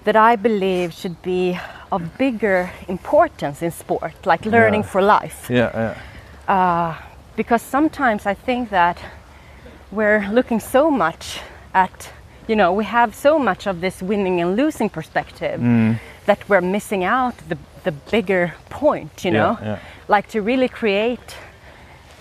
that 0.04 0.16
I 0.16 0.36
believe 0.36 0.92
should 0.92 1.20
be 1.22 1.58
of 1.90 2.00
bigger 2.18 2.70
importance 2.88 3.62
in 3.62 3.70
sport, 3.70 4.14
like 4.26 4.44
learning 4.46 4.82
Yeah. 4.82 4.90
for 4.90 5.02
life. 5.02 5.46
Yeah, 5.50 5.70
yeah. 5.74 5.94
Uh, 6.48 6.94
because 7.36 7.62
sometimes 7.62 8.26
I 8.26 8.34
think 8.34 8.70
that 8.70 8.98
we're 9.90 10.26
looking 10.32 10.60
so 10.60 10.90
much 10.90 11.40
at, 11.74 12.10
you 12.48 12.56
know, 12.56 12.72
we 12.72 12.84
have 12.84 13.14
so 13.14 13.38
much 13.38 13.66
of 13.66 13.80
this 13.80 14.02
winning 14.02 14.40
and 14.40 14.56
losing 14.56 14.90
perspective 14.90 15.60
Mm. 15.60 15.98
that 16.26 16.38
we're 16.48 16.60
missing 16.70 17.04
out 17.04 17.34
the, 17.48 17.56
the 17.84 17.92
bigger 18.10 18.52
point, 18.70 19.24
you 19.24 19.32
Yeah, 19.32 19.38
know, 19.42 19.58
yeah. 19.62 19.76
like 20.08 20.28
to 20.28 20.40
really 20.42 20.68
create 20.68 21.36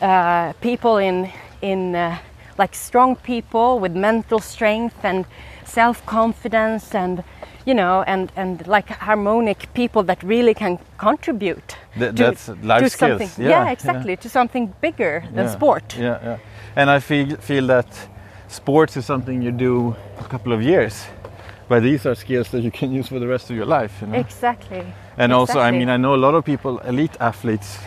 uh, 0.01 0.53
people 0.61 0.97
in 0.97 1.29
in 1.61 1.95
uh, 1.95 2.17
like 2.61 2.75
strong 2.75 3.15
people 3.15 3.69
with 3.83 3.93
mental 4.09 4.39
strength 4.39 4.97
and 5.03 5.25
self 5.65 5.97
confidence 6.05 6.95
and 7.03 7.23
you 7.65 7.75
know 7.81 8.03
and 8.07 8.31
and 8.35 8.67
like 8.67 8.89
harmonic 9.07 9.59
people 9.73 10.03
that 10.03 10.19
really 10.23 10.53
can 10.53 10.77
contribute 10.97 11.69
Th- 11.99 12.13
that's 12.15 12.49
life 12.63 12.83
to 12.83 12.89
skills. 12.89 13.19
something 13.21 13.45
Yeah, 13.45 13.51
yeah, 13.51 13.71
exactly 13.71 14.15
to 14.17 14.29
something 14.29 14.73
bigger 14.81 15.23
than 15.35 15.45
Yeah, 15.45 15.57
sport 15.57 15.97
Yeah, 15.97 16.17
yeah. 16.23 16.37
And 16.75 16.89
I 16.97 16.99
feel 16.99 17.37
feel 17.37 17.67
that 17.67 17.87
sports 18.47 18.97
is 18.97 19.05
something 19.05 19.43
you 19.43 19.51
do 19.51 19.95
a 20.19 20.27
couple 20.33 20.53
of 20.53 20.61
years, 20.61 20.93
but 21.69 21.79
these 21.83 22.09
are 22.09 22.15
skills 22.15 22.49
that 22.51 22.61
you 22.61 22.71
can 22.71 22.99
use 22.99 23.07
for 23.09 23.19
the 23.19 23.27
rest 23.27 23.49
of 23.49 23.55
your 23.55 23.67
life. 23.81 23.93
You 24.01 24.07
know? 24.07 24.19
exactly 24.19 24.83
and 25.17 25.33
also, 25.33 25.59
I 25.59 25.71
mean, 25.71 25.89
I 25.89 25.97
know 25.97 26.15
a 26.15 26.21
lot 26.27 26.35
of 26.35 26.43
people, 26.45 26.79
elite 26.79 27.17
athletes, 27.19 27.79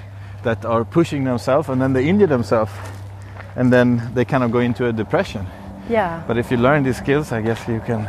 that 0.42 0.64
are 0.64 0.84
pushing 0.84 1.24
themselves 1.24 1.68
and 1.68 1.80
then 1.80 1.92
they 1.92 2.06
injure 2.06 2.26
themselves, 2.28 2.72
and 3.56 3.72
then 3.72 4.10
they 4.14 4.24
kind 4.24 4.42
of 4.44 4.50
go 4.50 4.58
into 4.60 4.86
a 4.86 4.92
depression. 4.92 5.46
yeah 5.88 6.22
But 6.26 6.36
if 6.38 6.50
you 6.50 6.56
learn 6.56 6.82
these 6.82 6.98
skills, 6.98 7.32
I 7.32 7.40
guess 7.42 7.68
you 7.68 7.80
can, 7.86 8.06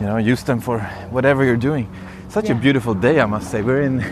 you 0.00 0.06
know, 0.06 0.16
use 0.16 0.42
them 0.44 0.60
for 0.60 0.80
whatever 1.10 1.44
you're 1.44 1.56
doing. 1.70 1.88
Such 2.28 2.50
a 2.50 2.54
beautiful 2.54 2.94
day, 2.94 3.20
I 3.20 3.26
must 3.26 3.50
say. 3.50 3.62
We're 3.62 3.82
in 3.82 4.02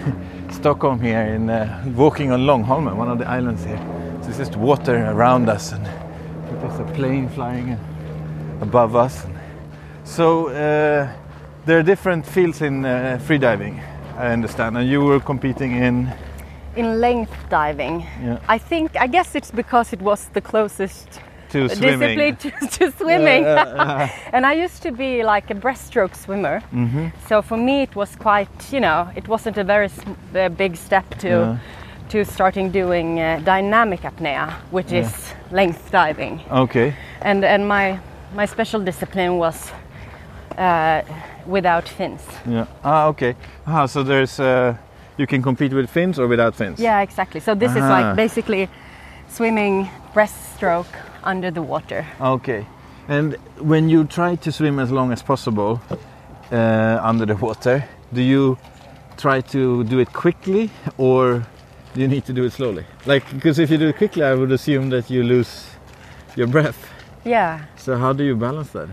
Stockholm 0.50 1.00
here, 1.00 1.20
in 1.20 1.50
uh, 1.50 1.84
walking 1.96 2.32
on 2.32 2.46
Långholmen, 2.46 2.96
one 2.96 3.10
of 3.10 3.18
the 3.18 3.28
islands 3.28 3.64
here. 3.64 3.78
So 4.22 4.28
it's 4.28 4.38
just 4.38 4.56
water 4.56 4.96
around 4.96 5.48
us, 5.48 5.72
and 5.72 5.84
there's 5.84 6.78
a 6.80 6.84
plane 6.94 7.28
flying 7.28 7.76
above 8.60 8.96
us. 8.96 9.26
So 10.04 10.48
uh, 10.48 11.08
there 11.66 11.78
are 11.78 11.82
different 11.82 12.24
fields 12.26 12.62
in 12.62 12.84
uh, 12.84 13.18
freediving, 13.26 13.82
I 14.16 14.32
understand. 14.32 14.78
And 14.78 14.88
you 14.88 15.02
were 15.04 15.20
competing 15.20 15.72
in, 15.72 16.12
in 16.76 17.00
length 17.00 17.32
diving 17.50 18.00
yeah, 18.22 18.38
i 18.48 18.58
think 18.58 18.90
i 19.00 19.06
guess 19.06 19.34
it's 19.34 19.50
because 19.50 19.92
it 19.92 20.02
was 20.02 20.28
the 20.34 20.40
closest 20.40 21.20
to 21.48 21.68
swimming. 21.68 22.18
discipline 22.18 22.36
to, 22.36 22.50
to 22.78 22.90
swimming 22.98 23.44
Uh, 23.46 24.08
and 24.32 24.44
i 24.46 24.64
used 24.64 24.82
to 24.82 24.90
be 24.92 25.22
like 25.22 25.50
a 25.50 25.54
breaststroke 25.54 26.14
swimmer 26.16 26.60
hmm 26.70 27.08
So 27.28 27.42
for 27.42 27.56
me, 27.56 27.82
it 27.82 27.94
was 27.96 28.16
quite, 28.16 28.72
you 28.72 28.80
know, 28.80 29.08
it 29.16 29.28
wasn't 29.28 29.56
a 29.58 29.64
very 29.64 29.88
uh, 30.34 30.48
big 30.58 30.76
step 30.76 31.04
to 31.18 31.28
Yeah. 31.28 31.56
to 32.08 32.24
starting 32.24 32.72
doing 32.72 33.18
uh, 33.20 33.40
dynamic 33.44 34.00
apnea, 34.04 34.50
which 34.70 34.92
Yeah. 34.92 35.00
is 35.06 35.34
length 35.52 35.90
diving, 35.92 36.40
Okay. 36.50 36.92
and 37.22 37.44
and 37.44 37.66
my 37.68 37.98
my 38.36 38.46
special 38.46 38.84
discipline 38.84 39.38
was 39.38 39.72
uh, 40.58 41.00
without 41.46 41.88
fins. 41.88 42.22
Yeah. 42.46 42.66
Ah, 42.84 43.08
okay. 43.08 43.34
Ah, 43.66 43.86
so 43.86 44.02
there's 44.04 44.38
uh, 44.40 44.74
you 45.16 45.26
can 45.26 45.42
compete 45.42 45.72
with 45.72 45.90
fins 45.90 46.18
or 46.18 46.26
without 46.26 46.54
fins. 46.54 46.78
Yeah, 46.80 47.00
exactly. 47.02 47.40
So 47.40 47.54
this 47.54 47.70
is 47.72 47.82
Ah. 47.82 47.88
like 47.90 48.16
basically 48.16 48.68
swimming 49.28 49.88
breaststroke 50.14 50.92
under 51.22 51.50
the 51.50 51.62
water. 51.62 52.04
Okay. 52.20 52.66
And 53.08 53.36
when 53.58 53.88
you 53.88 54.04
try 54.04 54.36
to 54.36 54.50
swim 54.52 54.78
as 54.78 54.90
long 54.90 55.12
as 55.12 55.22
possible 55.22 55.80
uh, 56.52 56.98
under 57.02 57.26
the 57.26 57.36
water, 57.36 57.84
do 58.12 58.22
you 58.22 58.56
try 59.16 59.40
to 59.40 59.84
do 59.84 59.98
it 59.98 60.12
quickly 60.12 60.70
or 60.98 61.42
do 61.94 62.00
you 62.00 62.08
need 62.08 62.24
to 62.26 62.32
do 62.32 62.44
it 62.44 62.52
slowly? 62.52 62.84
Like, 63.06 63.24
because 63.34 63.58
if 63.58 63.70
you 63.70 63.78
do 63.78 63.88
it 63.88 63.96
quickly, 63.96 64.22
I 64.22 64.34
would 64.34 64.52
assume 64.52 64.90
that 64.90 65.10
you 65.10 65.22
lose 65.22 65.66
your 66.36 66.46
breath. 66.48 66.78
Yeah. 67.24 67.60
So 67.76 67.96
how 67.96 68.12
do 68.12 68.24
you 68.24 68.36
balance 68.36 68.70
that? 68.70 68.88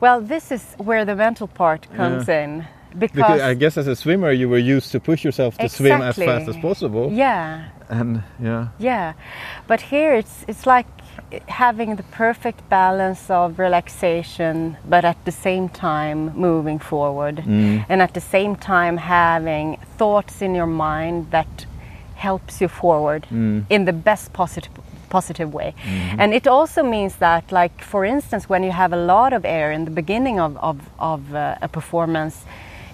Well, 0.00 0.20
this 0.20 0.50
is 0.50 0.74
where 0.78 1.04
the 1.04 1.14
mental 1.14 1.46
part 1.46 1.86
comes 1.96 2.28
in 2.28 2.66
because, 2.98 3.16
Because 3.16 3.40
I 3.40 3.54
guess 3.54 3.76
as 3.76 3.86
a 3.86 3.94
swimmer, 3.96 4.30
you 4.32 4.48
were 4.48 4.58
used 4.76 4.90
to 4.92 5.00
push 5.00 5.24
yourself 5.24 5.56
to 5.58 5.68
swim 5.68 6.00
as 6.02 6.16
fast 6.16 6.48
as 6.48 6.56
possible. 6.56 7.10
yeah. 7.12 7.64
And 7.88 8.22
yeah. 8.40 8.68
Yeah, 8.78 9.12
but 9.66 9.80
here 9.80 10.14
it's 10.14 10.44
it's 10.46 10.64
like 10.64 10.86
having 11.48 11.96
the 11.96 12.04
perfect 12.04 12.68
balance 12.68 13.28
of 13.34 13.58
relaxation, 13.58 14.76
but 14.88 15.04
at 15.04 15.16
the 15.24 15.32
same 15.32 15.68
time 15.68 16.30
moving 16.36 16.78
forward, 16.80 17.36
Mm. 17.46 17.84
and 17.88 18.00
at 18.02 18.12
the 18.12 18.20
same 18.20 18.54
time 18.56 18.96
having 18.98 19.76
thoughts 19.98 20.40
in 20.42 20.54
your 20.54 20.68
mind 20.68 21.26
that 21.30 21.66
helps 22.14 22.60
you 22.60 22.68
forward 22.68 23.26
Mm. 23.32 23.64
in 23.68 23.84
the 23.86 23.92
best 23.92 24.32
positive 24.32 24.70
positive 25.08 25.52
way. 25.52 25.74
And 26.18 26.32
it 26.32 26.46
also 26.46 26.82
means 26.84 27.16
that, 27.16 27.50
like 27.50 27.82
for 27.84 28.04
instance, 28.04 28.48
when 28.48 28.62
you 28.62 28.72
have 28.72 28.92
a 28.92 29.04
lot 29.14 29.32
of 29.32 29.44
air 29.44 29.72
in 29.72 29.84
the 29.84 29.90
beginning 29.90 30.40
of 30.40 30.56
of, 30.62 30.76
of 30.98 31.20
uh, 31.34 31.54
a 31.62 31.68
performance. 31.68 32.36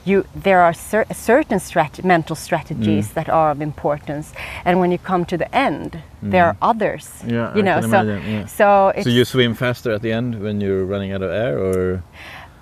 You, 0.07 0.25
there 0.45 0.61
are 0.63 0.73
cer- 0.73 1.07
certain 1.13 1.59
strat- 1.59 2.05
mental 2.05 2.37
strategies 2.37 3.13
that 3.15 3.29
are 3.29 3.51
of 3.51 3.61
importance, 3.61 4.33
and 4.65 4.79
when 4.81 4.91
you 4.93 4.99
come 4.99 5.25
to 5.25 5.37
the 5.37 5.49
end, 5.53 5.99
there 6.23 6.45
are 6.45 6.57
others. 6.63 7.09
Yeah, 7.27 7.53
you 7.57 7.63
know. 7.63 7.81
so, 7.81 7.87
imagine, 7.87 8.23
yeah. 8.33 8.47
so 8.47 8.89
it's 8.95 9.05
So 9.05 9.11
you 9.11 9.25
swim 9.25 9.55
faster 9.55 9.91
at 9.93 10.03
the 10.03 10.13
end 10.13 10.41
when 10.41 10.61
you're 10.61 10.85
running 10.85 11.11
out 11.15 11.23
of 11.23 11.31
air, 11.31 11.59
or 11.59 12.03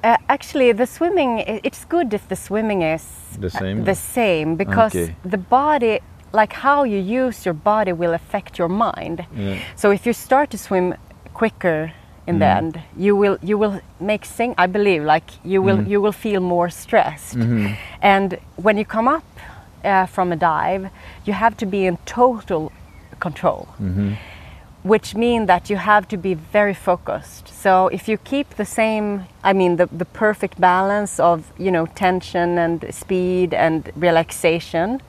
uh, 0.03 0.17
actually 0.29 0.73
the 0.73 0.87
swimming, 0.87 1.41
it's 1.65 1.85
good 1.85 2.15
if 2.15 2.27
the 2.29 2.37
swimming 2.37 2.81
is 2.83 3.05
The 3.39 3.47
uh, 3.49 3.61
same? 3.61 3.85
the 3.85 3.95
same 3.95 4.57
because 4.57 4.95
Okay. 4.97 5.15
the 5.31 5.39
body, 5.39 6.01
like 6.33 6.53
how 6.55 6.85
you 6.85 6.99
use 7.27 7.45
your 7.47 7.55
body, 7.55 7.93
will 7.93 8.15
affect 8.15 8.59
your 8.59 8.69
mind. 8.71 9.27
yeah. 9.37 9.59
So 9.77 9.91
if 9.93 10.07
you 10.07 10.13
start 10.15 10.49
to 10.51 10.59
swim 10.59 10.95
quicker 11.35 11.93
in 12.27 12.39
the 12.39 12.45
Mm. 12.47 12.57
end, 12.57 12.81
you 12.97 13.17
will 13.17 13.37
you 13.43 13.59
will 13.59 13.81
make 14.01 14.25
sing. 14.25 14.55
I 14.59 14.67
believe 14.67 15.05
like 15.15 15.25
you 15.45 15.63
will 15.63 15.79
Mm. 15.79 15.89
you 15.89 16.01
will 16.03 16.13
feel 16.13 16.41
more 16.41 16.71
stressed. 16.71 17.37
Mhm. 17.37 17.77
And 18.03 18.39
when 18.57 18.77
you 18.79 18.85
come 18.87 19.09
up 19.17 19.25
uh, 19.85 20.07
from 20.07 20.33
a 20.33 20.37
dive, 20.37 20.89
you 21.27 21.35
have 21.35 21.55
to 21.57 21.67
be 21.67 21.87
in 21.87 21.97
total 22.07 22.71
control, 23.21 23.67
Mhm. 23.81 24.17
which 24.83 25.15
mean 25.15 25.47
that 25.47 25.71
you 25.71 25.77
have 25.77 26.07
to 26.09 26.17
be 26.17 26.35
very 26.53 26.75
focused. 26.75 27.49
So 27.63 27.89
if 27.93 28.09
you 28.09 28.17
keep 28.25 28.47
the 28.57 28.65
same, 28.65 29.25
I 29.43 29.53
mean 29.53 29.77
the, 29.77 29.87
the 29.99 30.05
perfect 30.05 30.59
balance 30.61 31.23
of 31.23 31.39
you 31.59 31.71
know 31.71 31.87
tension 31.95 32.59
and 32.59 32.85
speed 32.91 33.53
and 33.55 33.91
relaxation, 33.97 35.01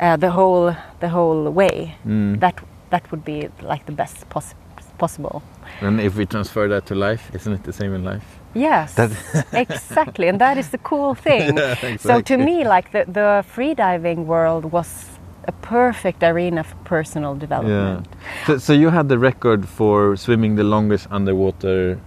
uh, 0.00 0.16
the 0.16 0.30
whole 0.30 0.74
the 1.00 1.08
whole 1.08 1.50
way, 1.50 1.94
Mm. 2.06 2.40
that 2.40 2.54
that 2.90 3.02
would 3.10 3.24
be 3.24 3.48
like 3.62 3.84
the 3.86 3.92
best 3.92 4.28
poss- 4.30 4.54
possible. 4.98 5.42
And 5.80 6.00
if 6.00 6.16
we 6.16 6.26
transfer 6.26 6.68
that 6.68 6.86
to 6.86 6.94
life, 6.94 7.30
isn't 7.34 7.52
it 7.52 7.62
the 7.64 7.72
same 7.72 7.94
in 7.94 8.04
life? 8.04 8.24
Yes, 8.54 8.98
exactly, 9.52 10.28
and 10.28 10.40
that 10.40 10.56
is 10.58 10.68
the 10.70 10.78
cool 10.78 11.14
thing. 11.26 11.56
Yeah, 11.56 11.96
So 11.98 12.20
to 12.20 12.36
me, 12.36 12.64
like 12.64 12.90
the, 12.92 13.04
the 13.12 13.44
freediving 13.54 14.24
world 14.26 14.64
was 14.72 15.06
a 15.46 15.52
perfect 15.52 16.22
arena 16.22 16.62
for 16.64 16.76
personal 16.84 17.32
Yeah. 17.34 17.40
development. 17.40 18.06
So, 18.46 18.58
so 18.58 18.72
you 18.72 18.90
had 18.90 19.08
the 19.08 19.18
record 19.18 19.68
for 19.68 20.16
swimming 20.16 20.56
the 20.56 20.64
longest 20.64 21.06
underwater, 21.10 21.98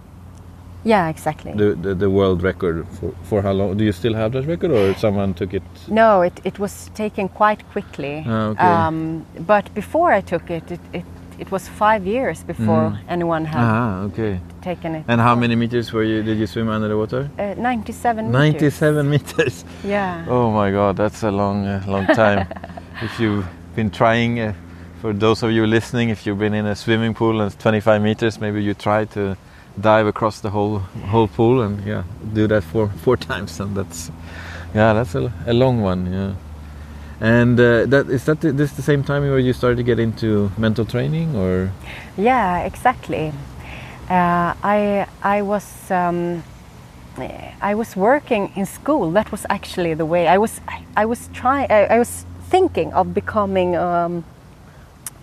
Yeah, 0.84 1.08
exactly. 1.10 1.52
the, 1.52 1.74
the, 1.82 1.94
the 1.94 2.10
world 2.10 2.42
record 2.42 2.86
for, 3.00 3.12
for 3.22 3.42
how 3.42 3.52
long? 3.52 3.76
Do 3.76 3.84
you 3.84 3.92
still 3.92 4.14
have 4.14 4.32
that 4.32 4.46
record, 4.46 4.70
or 4.72 4.94
someone 4.94 5.32
took 5.34 5.54
it? 5.54 5.62
no, 5.88 6.22
it, 6.22 6.40
it 6.44 6.58
was 6.58 6.90
taken 6.94 7.28
quite 7.28 7.62
quickly. 7.72 8.24
Ah, 8.26 8.48
okay. 8.50 8.66
um, 8.68 9.24
but 9.46 9.72
before 9.74 10.12
I 10.12 10.20
took 10.20 10.50
it, 10.50 10.70
it, 10.70 10.80
it, 10.92 11.04
it 11.42 11.50
was 11.50 11.68
five 11.68 12.02
years 12.06 12.44
before 12.44 12.90
Mm. 12.90 12.98
anyone 13.14 13.44
had 13.46 13.62
Ah, 13.64 14.04
okay. 14.08 14.38
taken 14.62 14.94
it. 14.94 15.04
And 15.08 15.20
how 15.20 15.34
many 15.36 15.56
meters 15.56 15.92
were 15.92 16.04
you? 16.06 16.22
Did 16.22 16.38
you 16.38 16.46
swim 16.46 16.68
under 16.68 16.88
the 16.88 16.96
water? 16.96 17.28
Uh, 17.38 17.54
97 17.58 18.26
meters. 18.26 18.32
Ninety-seven 18.42 19.10
meters. 19.10 19.64
Yeah. 19.84 20.24
Oh 20.28 20.50
my 20.50 20.70
God, 20.70 20.96
that's 20.96 21.22
a 21.24 21.30
long, 21.30 21.66
uh, 21.66 21.82
long 21.86 22.06
time. 22.06 22.46
if 23.02 23.18
you've 23.20 23.44
been 23.76 23.90
trying, 23.90 24.40
uh, 24.40 24.52
for 25.00 25.12
those 25.14 25.42
of 25.46 25.50
you 25.50 25.66
listening, 25.66 26.10
if 26.10 26.26
you've 26.26 26.38
been 26.38 26.54
in 26.54 26.66
a 26.66 26.74
swimming 26.74 27.14
pool 27.14 27.40
and 27.40 27.50
25 27.58 28.00
meters, 28.02 28.40
maybe 28.40 28.62
you 28.62 28.74
try 28.74 29.04
to 29.06 29.36
dive 29.80 30.06
across 30.06 30.40
the 30.40 30.50
whole 30.50 30.78
whole 31.10 31.28
pool 31.28 31.62
and 31.62 31.80
yeah, 31.86 32.02
do 32.34 32.46
that 32.46 32.62
four 32.62 32.88
four 33.04 33.16
times, 33.30 33.60
and 33.60 33.74
that's 33.76 34.10
yeah, 34.74 34.92
that's 34.94 35.14
a, 35.14 35.32
a 35.46 35.52
long 35.52 35.82
one. 35.84 36.12
Yeah. 36.12 36.32
And 37.22 37.60
uh, 37.60 37.86
that 37.86 38.10
is 38.10 38.24
that 38.24 38.40
the, 38.40 38.50
this 38.50 38.72
the 38.72 38.82
same 38.82 39.04
time 39.04 39.22
where 39.22 39.38
you 39.38 39.52
started 39.52 39.76
to 39.76 39.84
get 39.84 40.00
into 40.00 40.50
mental 40.58 40.84
training, 40.84 41.36
or 41.36 41.70
Yeah, 42.16 42.66
exactly. 42.66 43.32
Uh, 44.10 44.54
I 44.64 45.06
I 45.22 45.42
was 45.42 45.88
um, 45.88 46.42
I 47.62 47.74
was 47.76 47.94
working 47.94 48.50
in 48.56 48.66
school. 48.66 49.12
That 49.12 49.30
was 49.30 49.46
actually 49.48 49.94
the 49.94 50.04
way 50.04 50.26
I 50.26 50.36
was. 50.36 50.60
I, 50.96 51.06
was 51.06 51.28
trying. 51.32 51.70
I, 51.70 51.84
I, 51.94 51.98
was 51.98 52.26
thinking 52.50 52.92
of 52.92 53.14
becoming 53.14 53.76
um, 53.76 54.24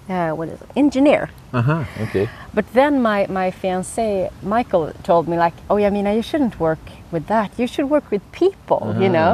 uh, 0.07 0.31
what 0.31 0.47
is 0.47 0.61
it? 0.61 0.69
engineer. 0.77 1.29
Uh 1.51 1.61
huh. 1.61 1.83
Okay. 1.99 2.29
But 2.53 2.65
then 2.73 3.01
my 3.01 3.27
my 3.27 3.51
fiance 3.51 4.29
Michael 4.41 4.93
told 5.03 5.27
me 5.27 5.35
like, 5.37 5.55
oh 5.69 5.75
yeah, 5.75 5.89
Mina, 5.89 6.13
you 6.13 6.21
shouldn't 6.21 6.61
work 6.61 6.79
with 7.11 7.27
that. 7.27 7.51
You 7.59 7.67
should 7.67 7.89
work 7.89 8.09
with 8.09 8.21
people. 8.31 8.79
Uh 8.83 8.95
-huh. 8.95 9.01
You 9.03 9.09
know. 9.11 9.31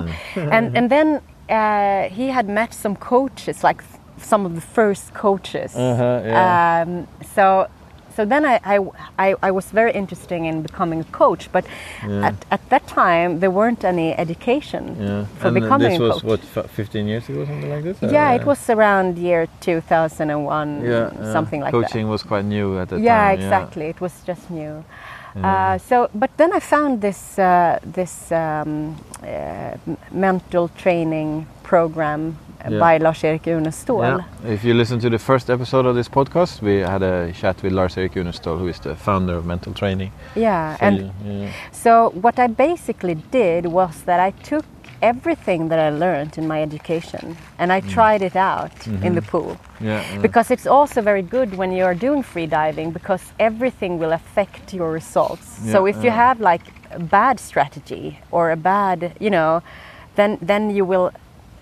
and 0.55 0.77
and 0.77 0.89
then 0.89 1.21
uh, 1.49 2.09
he 2.09 2.27
had 2.29 2.47
met 2.47 2.73
some 2.73 2.95
coaches, 2.95 3.63
like 3.63 3.83
some 4.17 4.45
of 4.45 4.55
the 4.55 4.61
first 4.61 5.13
coaches. 5.13 5.75
Uh-huh, 5.75 6.21
yeah. 6.23 6.83
um, 6.85 7.07
so 7.33 7.67
so 8.15 8.23
then 8.23 8.45
I, 8.45 8.59
I, 8.63 8.79
I, 9.19 9.35
I, 9.43 9.51
was 9.51 9.65
very 9.65 9.91
interested 9.91 10.41
in 10.41 10.61
becoming 10.61 11.01
a 11.01 11.03
coach, 11.05 11.51
but 11.51 11.65
yeah. 12.07 12.27
at, 12.27 12.45
at 12.49 12.69
that 12.69 12.87
time 12.87 13.41
there 13.41 13.51
weren't 13.51 13.83
any 13.83 14.13
education 14.13 14.95
yeah. 14.97 15.25
for 15.39 15.47
and 15.47 15.55
becoming 15.55 15.95
a 15.95 15.97
coach. 15.97 16.21
This 16.21 16.23
was 16.23 16.55
what, 16.55 16.69
15 16.69 17.07
years 17.07 17.27
ago, 17.27 17.45
something 17.45 17.69
like 17.69 17.83
this? 17.83 17.97
Yeah, 18.01 18.31
it 18.31 18.45
was 18.45 18.69
around 18.69 19.17
year 19.17 19.47
2001, 19.59 20.85
yeah, 20.85 21.33
something 21.33 21.59
like 21.59 21.71
Coaching 21.71 21.81
that. 21.81 21.87
Coaching 21.89 22.09
was 22.09 22.23
quite 22.23 22.45
new 22.45 22.79
at 22.79 22.87
the 22.87 22.95
time. 22.95 23.03
yeah. 23.03 23.31
Exactly. 23.31 23.85
It 23.87 23.99
was 23.99 24.13
just 24.25 24.49
new. 24.49 24.85
Uh, 25.43 25.77
so, 25.77 26.09
but 26.13 26.29
then 26.37 26.53
I 26.53 26.59
found 26.59 27.01
this 27.01 27.37
uh, 27.37 27.79
this 27.93 28.31
um, 28.31 28.95
uh, 29.21 29.77
mental 30.11 30.69
training 30.69 31.45
program 31.63 32.37
yeah. 32.69 32.79
by 32.79 32.97
Lars-Erik 32.97 33.47
Unestål. 33.47 34.01
Yeah. 34.01 34.53
If 34.53 34.63
you 34.63 34.73
listen 34.73 34.99
to 34.99 35.09
the 35.09 35.19
first 35.19 35.49
episode 35.49 35.85
of 35.85 35.95
this 35.95 36.09
podcast, 36.09 36.61
we 36.61 36.79
had 36.79 37.03
a 37.03 37.33
chat 37.33 37.61
with 37.63 37.73
Lars-Erik 37.73 38.15
Unestål, 38.15 38.57
who 38.59 38.67
is 38.67 38.79
the 38.79 38.95
founder 38.95 39.35
of 39.35 39.45
Mental 39.45 39.73
Training. 39.73 40.11
Yeah, 40.35 40.77
so 40.77 40.85
and 40.85 40.97
you, 40.97 41.11
yeah. 41.25 41.51
so 41.71 42.11
what 42.21 42.39
I 42.39 42.47
basically 42.47 43.15
did 43.31 43.65
was 43.65 44.03
that 44.03 44.19
I 44.19 44.31
took 44.31 44.65
everything 45.05 45.69
that 45.69 45.79
I 45.79 45.89
learned 45.89 46.37
in 46.37 46.47
my 46.47 46.61
education 46.61 47.37
and 47.59 47.71
I 47.71 47.81
mm. 47.81 47.89
tried 47.95 48.21
it 48.21 48.35
out 48.35 48.75
mm 48.85 48.97
-hmm. 48.97 49.05
in 49.05 49.13
the 49.13 49.21
mm-hmm. 49.21 49.31
pool. 49.31 49.57
Yeah, 49.79 50.01
yeah, 50.11 50.21
Because 50.21 50.53
it's 50.53 50.67
also 50.67 51.01
very 51.01 51.25
good 51.35 51.49
when 51.59 51.71
you 51.71 51.85
are 51.85 51.97
doing 52.07 52.23
free 52.23 52.47
diving 52.47 52.93
because 52.93 53.23
everything 53.37 53.99
will 54.01 54.13
affect 54.13 54.73
your 54.73 54.93
results. 54.93 55.47
Yeah, 55.47 55.71
so 55.73 55.87
if 55.87 55.95
you 56.03 56.11
have 56.11 56.37
like 56.51 56.65
a 56.95 56.99
bad 56.99 57.39
strategy 57.39 58.07
or 58.31 58.51
a 58.51 58.55
bad, 58.55 58.97
you 59.19 59.29
know, 59.29 59.61
then 60.15 60.37
then 60.47 60.75
you 60.77 60.87
will 60.87 61.09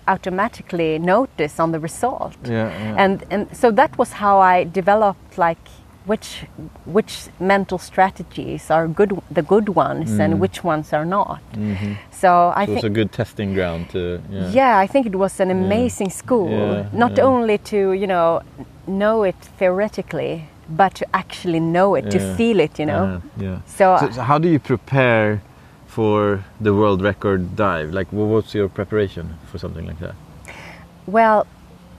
automatically 0.06 0.98
notice 0.98 1.62
on 1.62 1.72
the 1.72 1.78
result. 1.78 2.36
Yeah, 2.44 2.52
yeah. 2.52 3.04
And 3.04 3.24
and 3.30 3.46
so 3.52 3.72
that 3.72 3.90
was 3.98 4.12
how 4.12 4.36
I 4.54 4.64
developed 4.64 5.38
like 5.38 5.64
which 6.06 6.44
which 6.84 7.28
mental 7.40 7.78
strategies 7.78 8.70
are 8.70 8.86
good 8.86 9.12
the 9.30 9.42
good 9.42 9.70
ones 9.70 10.10
mm. 10.10 10.20
and 10.20 10.40
which 10.40 10.64
ones 10.64 10.92
are 10.92 11.04
not. 11.04 11.40
Mm 11.56 11.76
-hmm. 11.76 11.96
So 12.10 12.28
I 12.28 12.60
so 12.60 12.66
think 12.66 12.68
it 12.68 12.74
was 12.74 12.90
a 12.90 13.00
good 13.00 13.12
testing 13.12 13.54
ground 13.54 13.90
to 13.90 13.98
yeah. 13.98 14.54
yeah 14.54 14.84
I 14.84 14.88
think 14.88 15.06
it 15.06 15.14
was 15.14 15.40
an 15.40 15.50
amazing 15.50 16.10
yeah. 16.10 16.18
school 16.22 16.50
yeah, 16.50 16.86
not 16.92 17.18
only 17.18 17.58
to 17.58 17.76
you 17.76 18.06
know 18.06 18.40
know 18.86 19.24
it 19.26 19.36
theoretically 19.58 20.44
but 20.68 20.94
to 20.94 21.04
actually 21.10 21.60
know 21.60 21.96
it 21.98 22.10
to 22.10 22.18
feel 22.36 22.60
it 22.60 22.78
you 22.78 22.86
know. 22.86 23.20
yeah. 23.36 23.58
So, 23.66 23.96
so, 24.00 24.10
so 24.10 24.22
how 24.22 24.38
do 24.38 24.48
you 24.48 24.58
prepare 24.58 25.40
for 25.86 26.44
the 26.60 26.72
world 26.72 27.02
record 27.02 27.56
dive? 27.56 27.92
Like, 27.92 28.08
what's 28.10 28.54
your 28.54 28.68
preparation 28.68 29.38
for 29.50 29.58
something 29.58 29.86
like 29.86 30.00
that? 30.00 30.14
Well, 31.06 31.46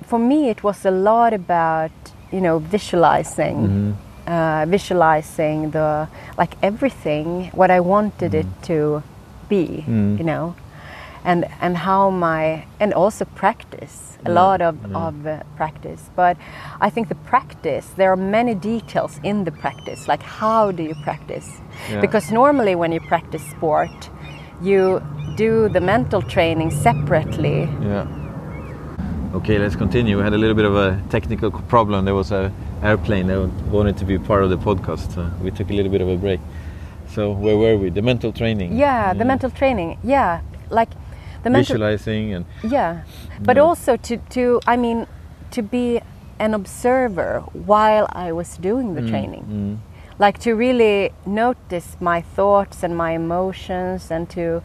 for 0.03 0.19
me, 0.19 0.49
it 0.49 0.63
was 0.63 0.85
a 0.85 0.91
lot 0.91 1.33
about 1.33 1.91
you 2.31 2.41
know 2.41 2.59
visualizing, 2.59 3.55
mm-hmm. 3.55 4.29
uh, 4.31 4.65
visualizing 4.65 5.71
the 5.71 6.07
like 6.37 6.55
everything 6.61 7.49
what 7.53 7.71
I 7.71 7.79
wanted 7.79 8.31
mm-hmm. 8.31 8.49
it 8.49 8.63
to 8.63 9.03
be. 9.49 9.65
Mm-hmm. 9.65 10.17
You 10.17 10.23
know, 10.23 10.55
and 11.25 11.45
and 11.61 11.77
how 11.77 12.09
my 12.09 12.65
and 12.79 12.93
also 12.93 13.25
practice 13.25 14.17
a 14.25 14.31
lot 14.31 14.61
of, 14.61 14.95
of 14.95 15.27
uh, 15.27 15.43
practice 15.55 16.09
but 16.15 16.35
i 16.81 16.89
think 16.89 17.09
the 17.09 17.15
practice 17.15 17.89
there 17.95 18.11
are 18.11 18.17
many 18.17 18.55
details 18.55 19.19
in 19.23 19.43
the 19.43 19.51
practice 19.51 20.07
like 20.07 20.23
how 20.23 20.71
do 20.71 20.81
you 20.81 20.95
practice 21.03 21.61
yeah. 21.89 22.01
because 22.01 22.31
normally 22.31 22.75
when 22.75 22.91
you 22.91 22.99
practice 23.01 23.43
sport 23.51 24.09
you 24.61 25.01
do 25.35 25.69
the 25.69 25.81
mental 25.81 26.21
training 26.21 26.71
separately 26.71 27.69
yeah 27.81 28.24
okay 29.35 29.59
let's 29.59 29.75
continue. 29.75 30.17
We 30.17 30.23
had 30.23 30.33
a 30.33 30.37
little 30.37 30.55
bit 30.55 30.65
of 30.65 30.75
a 30.75 31.01
technical 31.09 31.51
problem. 31.51 32.05
There 32.05 32.15
was 32.15 32.31
a 32.31 32.51
airplane 32.83 33.27
that 33.27 33.39
wanted 33.71 33.97
to 33.97 34.05
be 34.05 34.17
part 34.17 34.43
of 34.43 34.49
the 34.49 34.57
podcast 34.57 35.15
so 35.15 35.29
we 35.41 35.51
took 35.51 35.69
a 35.69 35.73
little 35.73 35.91
bit 35.91 36.01
of 36.01 36.09
a 36.09 36.17
break. 36.17 36.39
So 37.13 37.31
where 37.31 37.57
were 37.57 37.77
we? 37.77 37.89
The 37.89 38.01
mental 38.01 38.31
training. 38.31 38.77
Yeah, 38.77 39.07
yeah. 39.07 39.13
the 39.13 39.25
mental 39.25 39.49
training. 39.49 39.99
Yeah 40.03 40.41
like 40.69 40.89
the 41.43 41.49
visualizing 41.49 42.33
and 42.33 42.45
yeah 42.63 43.03
but 43.39 43.57
also 43.57 43.95
to 43.97 44.17
to 44.29 44.59
i 44.65 44.75
mean 44.75 45.05
to 45.51 45.61
be 45.61 46.01
an 46.39 46.53
observer 46.53 47.41
while 47.53 48.07
i 48.11 48.31
was 48.31 48.57
doing 48.57 48.95
the 48.95 49.01
mm, 49.01 49.09
training. 49.09 49.43
mm. 49.43 49.77
like 50.19 50.37
to 50.39 50.53
really 50.53 51.11
notice 51.25 51.95
my 51.99 52.21
thoughts 52.21 52.83
and 52.83 52.97
my 52.97 53.11
emotions 53.11 54.09
and 54.09 54.29
to 54.29 54.61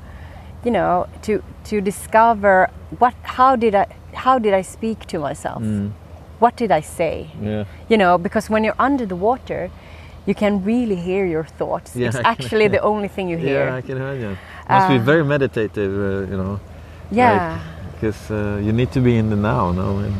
you 0.64 0.70
know 0.70 1.06
to 1.22 1.42
to 1.64 1.80
discover 1.80 2.70
what 2.98 3.14
how 3.22 3.54
did 3.54 3.74
i 3.74 3.86
how 4.14 4.38
did 4.38 4.54
i 4.54 4.62
speak 4.62 5.06
to 5.06 5.18
myself 5.18 5.62
mm. 5.62 5.90
what 6.38 6.56
did 6.56 6.70
i 6.70 6.80
say 6.80 7.30
yeah. 7.42 7.64
you 7.88 7.96
know 7.96 8.18
because 8.18 8.50
when 8.50 8.64
you're 8.64 8.78
under 8.78 9.06
the 9.06 9.16
water 9.16 9.70
you 10.26 10.34
can 10.34 10.62
really 10.64 10.96
hear 10.96 11.24
your 11.26 11.44
thoughts 11.44 11.96
yeah, 11.96 12.08
it's 12.08 12.16
actually 12.16 12.68
the 12.68 12.80
only 12.92 13.08
thing 13.08 13.28
you 13.28 13.36
hear 13.36 13.64
yeah 13.66 13.74
i 13.74 13.80
can 13.80 13.96
hear 13.96 14.08
imagine 14.08 14.38
must 14.68 14.86
uh, 14.86 14.88
be 14.88 14.98
very 14.98 15.24
meditative 15.24 15.92
uh, 15.92 16.30
you 16.30 16.36
know 16.36 16.60
yeah. 17.10 17.60
Because 17.92 18.30
uh, 18.30 18.60
you 18.62 18.72
need 18.72 18.92
to 18.92 19.00
be 19.00 19.16
in 19.16 19.30
the 19.30 19.36
now, 19.36 19.72
no? 19.72 19.98
And 19.98 20.14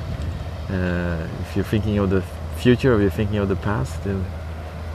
uh, 0.68 1.28
if 1.40 1.56
you're 1.56 1.64
thinking 1.64 1.98
of 1.98 2.10
the 2.10 2.22
future 2.58 2.94
or 2.94 3.00
you're 3.00 3.10
thinking 3.10 3.38
of 3.38 3.48
the 3.48 3.56
past, 3.56 4.02
then, 4.04 4.24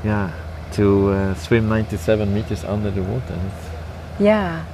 yeah, 0.04 0.32
to 0.74 1.10
uh, 1.10 1.36
swim 1.36 1.68
97 1.68 2.34
meters 2.34 2.64
under 2.64 2.92
the 2.92 3.02
water. 3.02 3.40
Yeah, 4.20 4.66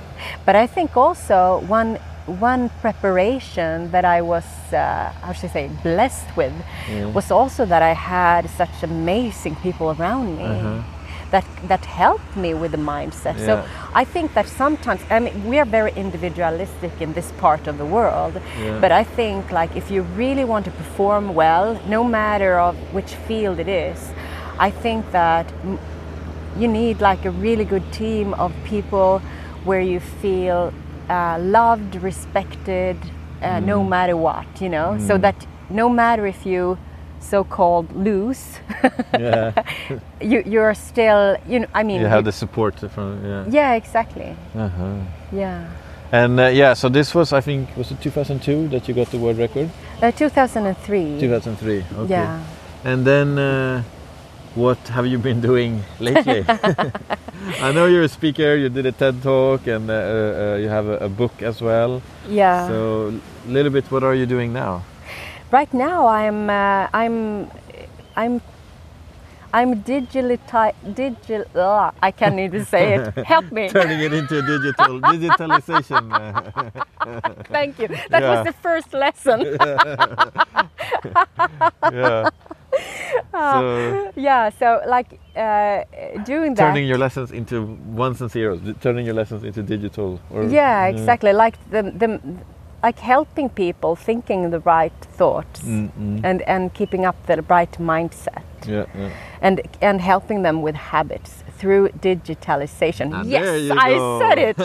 but 0.45 0.55
I 0.55 0.67
think 0.67 0.97
also 0.97 1.63
one 1.67 1.99
one 2.31 2.69
preparation 2.81 3.91
that 3.91 4.05
I 4.05 4.21
was, 4.21 4.45
uh, 4.73 5.11
how 5.21 5.33
should 5.33 5.49
I 5.51 5.53
say, 5.53 5.69
blessed 5.83 6.35
with 6.35 6.53
yeah. 6.89 7.05
was 7.07 7.31
also 7.31 7.65
that 7.65 7.81
I 7.81 7.93
had 7.93 8.49
such 8.49 8.83
amazing 8.83 9.55
people 9.57 9.87
around 9.91 10.37
me. 10.37 10.43
-huh 10.43 10.83
that 11.31 11.45
that 11.67 11.85
helped 11.85 12.35
me 12.35 12.53
with 12.53 12.71
the 12.71 12.77
mindset. 12.77 13.37
Yeah. 13.37 13.45
So 13.45 13.69
I 13.95 14.03
think 14.03 14.33
that 14.33 14.47
sometimes 14.47 15.01
I 15.09 15.19
mean 15.19 15.49
we 15.49 15.57
are 15.59 15.65
very 15.65 15.93
individualistic 15.93 17.01
in 17.01 17.13
this 17.13 17.31
part 17.39 17.67
of 17.67 17.77
the 17.77 17.85
world, 17.85 18.33
yeah. 18.35 18.79
but 18.79 18.91
I 18.91 19.03
think 19.03 19.51
like 19.51 19.75
if 19.75 19.89
you 19.89 20.03
really 20.15 20.45
want 20.45 20.65
to 20.65 20.71
perform 20.71 21.33
well, 21.33 21.81
no 21.87 22.03
matter 22.03 22.59
of 22.59 22.75
which 22.93 23.15
field 23.27 23.59
it 23.59 23.67
is, 23.67 24.11
I 24.59 24.69
think 24.69 25.11
that 25.11 25.51
you 26.57 26.67
need 26.67 27.01
like 27.01 27.25
a 27.25 27.31
really 27.31 27.65
good 27.65 27.91
team 27.93 28.33
of 28.35 28.53
people 28.65 29.19
where 29.63 29.81
you 29.81 29.99
feel 29.99 30.73
uh, 31.11 31.37
loved, 31.39 31.95
respected, 31.95 32.97
uh, 33.41 33.45
mm. 33.45 33.65
no 33.65 33.83
matter 33.83 34.15
what, 34.15 34.47
you 34.61 34.69
know, 34.69 34.95
mm. 34.97 35.07
so 35.07 35.17
that 35.17 35.35
no 35.69 35.89
matter 35.89 36.25
if 36.25 36.45
you 36.45 36.77
so-called 37.21 37.87
lose 37.95 38.59
yeah. 39.13 39.53
you 40.21 40.41
you're 40.45 40.73
still 40.73 41.37
you 41.47 41.59
know 41.59 41.67
i 41.73 41.83
mean 41.83 42.01
you 42.01 42.07
have 42.07 42.25
the 42.25 42.31
support 42.31 42.73
from 42.91 43.23
yeah 43.23 43.45
yeah 43.47 43.73
exactly 43.73 44.35
uh-huh. 44.55 44.95
yeah 45.31 45.69
and 46.11 46.39
uh, 46.39 46.47
yeah 46.47 46.73
so 46.73 46.89
this 46.89 47.13
was 47.13 47.31
i 47.31 47.39
think 47.39 47.69
was 47.77 47.91
it 47.91 48.01
2002 48.01 48.69
that 48.69 48.87
you 48.87 48.93
got 48.95 49.07
the 49.11 49.19
world 49.19 49.37
record 49.37 49.69
uh, 50.01 50.11
2003 50.11 51.19
2003 51.19 51.85
okay 51.95 52.09
yeah 52.09 52.43
and 52.83 53.05
then 53.05 53.37
uh, 53.37 53.83
what 54.55 54.77
have 54.89 55.07
you 55.07 55.17
been 55.17 55.41
doing 55.41 55.83
lately 55.99 56.45
i 57.61 57.71
know 57.71 57.85
you're 57.85 58.03
a 58.03 58.09
speaker 58.09 58.55
you 58.55 58.69
did 58.69 58.85
a 58.85 58.91
ted 58.91 59.21
talk 59.23 59.65
and 59.67 59.89
uh, 59.89 59.93
uh, 59.93 60.57
you 60.59 60.67
have 60.67 60.87
a, 60.87 60.97
a 60.97 61.09
book 61.09 61.41
as 61.41 61.61
well 61.61 62.01
yeah 62.27 62.67
so 62.67 63.13
a 63.47 63.51
little 63.51 63.71
bit 63.71 63.85
what 63.91 64.03
are 64.03 64.15
you 64.15 64.25
doing 64.25 64.51
now 64.51 64.83
right 65.51 65.73
now 65.73 66.07
I'm 66.07 66.49
uh, 66.49 66.87
I'm 66.93 67.51
I'm 68.15 68.41
I'm 69.53 69.83
digitally 69.83 70.39
digital. 70.95 71.45
Uh, 71.53 71.91
I 72.01 72.11
can't 72.11 72.39
even 72.39 72.63
say 72.63 72.95
it. 72.95 73.13
Help 73.25 73.51
me. 73.51 73.67
Turning 73.67 73.99
it 73.99 74.13
into 74.13 74.41
digital 74.41 75.01
digitalization. 75.01 76.07
Thank 77.47 77.79
you. 77.79 77.89
That 78.09 78.21
yeah. 78.21 78.29
was 78.31 78.45
the 78.45 78.53
first 78.53 78.93
lesson. 78.93 79.41
yeah. 81.91 82.29
Uh, 83.33 83.61
so, 83.61 84.11
yeah. 84.15 84.49
So 84.49 84.81
like 84.87 85.19
uh, 85.35 85.83
doing 86.25 86.53
that. 86.55 86.67
Turning 86.67 86.87
your 86.87 86.97
lessons 86.97 87.31
into 87.31 87.63
ones 87.93 88.21
and 88.21 88.29
zeros. 88.29 88.59
Turning 88.81 89.05
your 89.05 89.15
lessons 89.15 89.43
into 89.43 89.63
digital. 89.63 90.19
Or, 90.29 90.43
yeah, 90.43 90.87
exactly. 90.87 91.33
Like 91.33 91.57
the 91.69 91.83
the 91.83 92.19
like 92.83 92.99
helping 92.99 93.49
people 93.49 93.95
thinking 93.95 94.49
the 94.49 94.59
right 94.59 94.93
thoughts 95.17 95.63
mm 95.63 95.89
-mm. 95.97 96.25
and 96.25 96.41
and 96.47 96.73
keeping 96.73 97.07
up 97.07 97.15
the 97.25 97.43
right 97.49 97.79
mindset 97.79 98.43
Yeah, 98.67 98.85
yeah. 98.95 99.09
and 99.41 99.61
and 99.81 100.01
helping 100.01 100.43
them 100.43 100.61
with 100.61 100.75
habits 100.75 101.43
through 101.57 101.89
digitalization. 102.01 103.13
And 103.13 103.29
yes, 103.29 103.71
I 103.87 103.93
go. 103.93 104.19
said 104.19 104.37
it. 104.37 104.57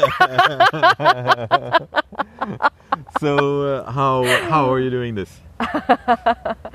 So 3.20 3.62
uh, 3.62 3.90
how 3.90 4.24
how 4.50 4.72
are 4.72 4.80
you 4.80 4.90
doing 4.90 5.14
this? 5.14 5.40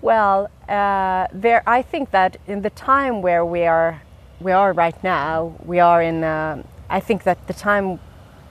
well, 0.00 0.48
uh, 0.68 1.26
there. 1.32 1.62
I 1.66 1.82
think 1.82 2.10
that 2.10 2.36
in 2.46 2.62
the 2.62 2.70
time 2.70 3.22
where 3.22 3.44
we 3.44 3.64
are, 3.66 4.00
we 4.40 4.52
are 4.52 4.72
right 4.72 5.02
now, 5.04 5.54
we 5.64 5.80
are 5.80 6.02
in. 6.02 6.24
Uh, 6.24 6.62
I 6.90 7.00
think 7.00 7.22
that 7.24 7.38
the 7.46 7.54
time 7.54 7.98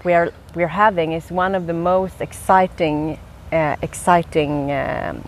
we 0.04 0.13
are 0.13 0.32
we're 0.56 0.67
having 0.86 1.13
is 1.13 1.32
one 1.32 1.56
of 1.56 1.67
the 1.67 1.74
most 1.74 2.22
exciting, 2.22 3.17
uh, 3.52 3.76
exciting 3.82 4.72
um, 4.72 5.24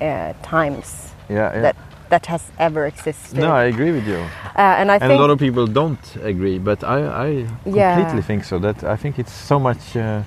uh, 0.00 0.32
times 0.42 1.12
Yeah, 1.28 1.36
yeah. 1.54 1.60
that 1.62 1.76
that 2.10 2.26
has 2.26 2.42
ever 2.58 2.86
existed. 2.86 3.38
no, 3.38 3.50
I 3.50 3.64
agree 3.64 3.90
with 3.92 4.06
you. 4.06 4.18
uh, 4.18 4.80
and 4.80 4.90
I 4.90 4.94
And 4.96 5.02
think 5.08 5.18
a 5.18 5.20
lot 5.22 5.30
of 5.30 5.38
people 5.38 5.66
don't 5.66 6.16
agree, 6.22 6.58
but 6.58 6.84
I, 6.84 6.98
I 7.28 7.46
Yeah. 7.64 7.94
completely 7.94 8.22
think 8.22 8.44
so. 8.44 8.58
That 8.58 8.84
I 8.84 8.96
think 8.96 9.18
it's 9.18 9.32
so 9.32 9.58
much 9.58 9.96
uh, 9.96 10.22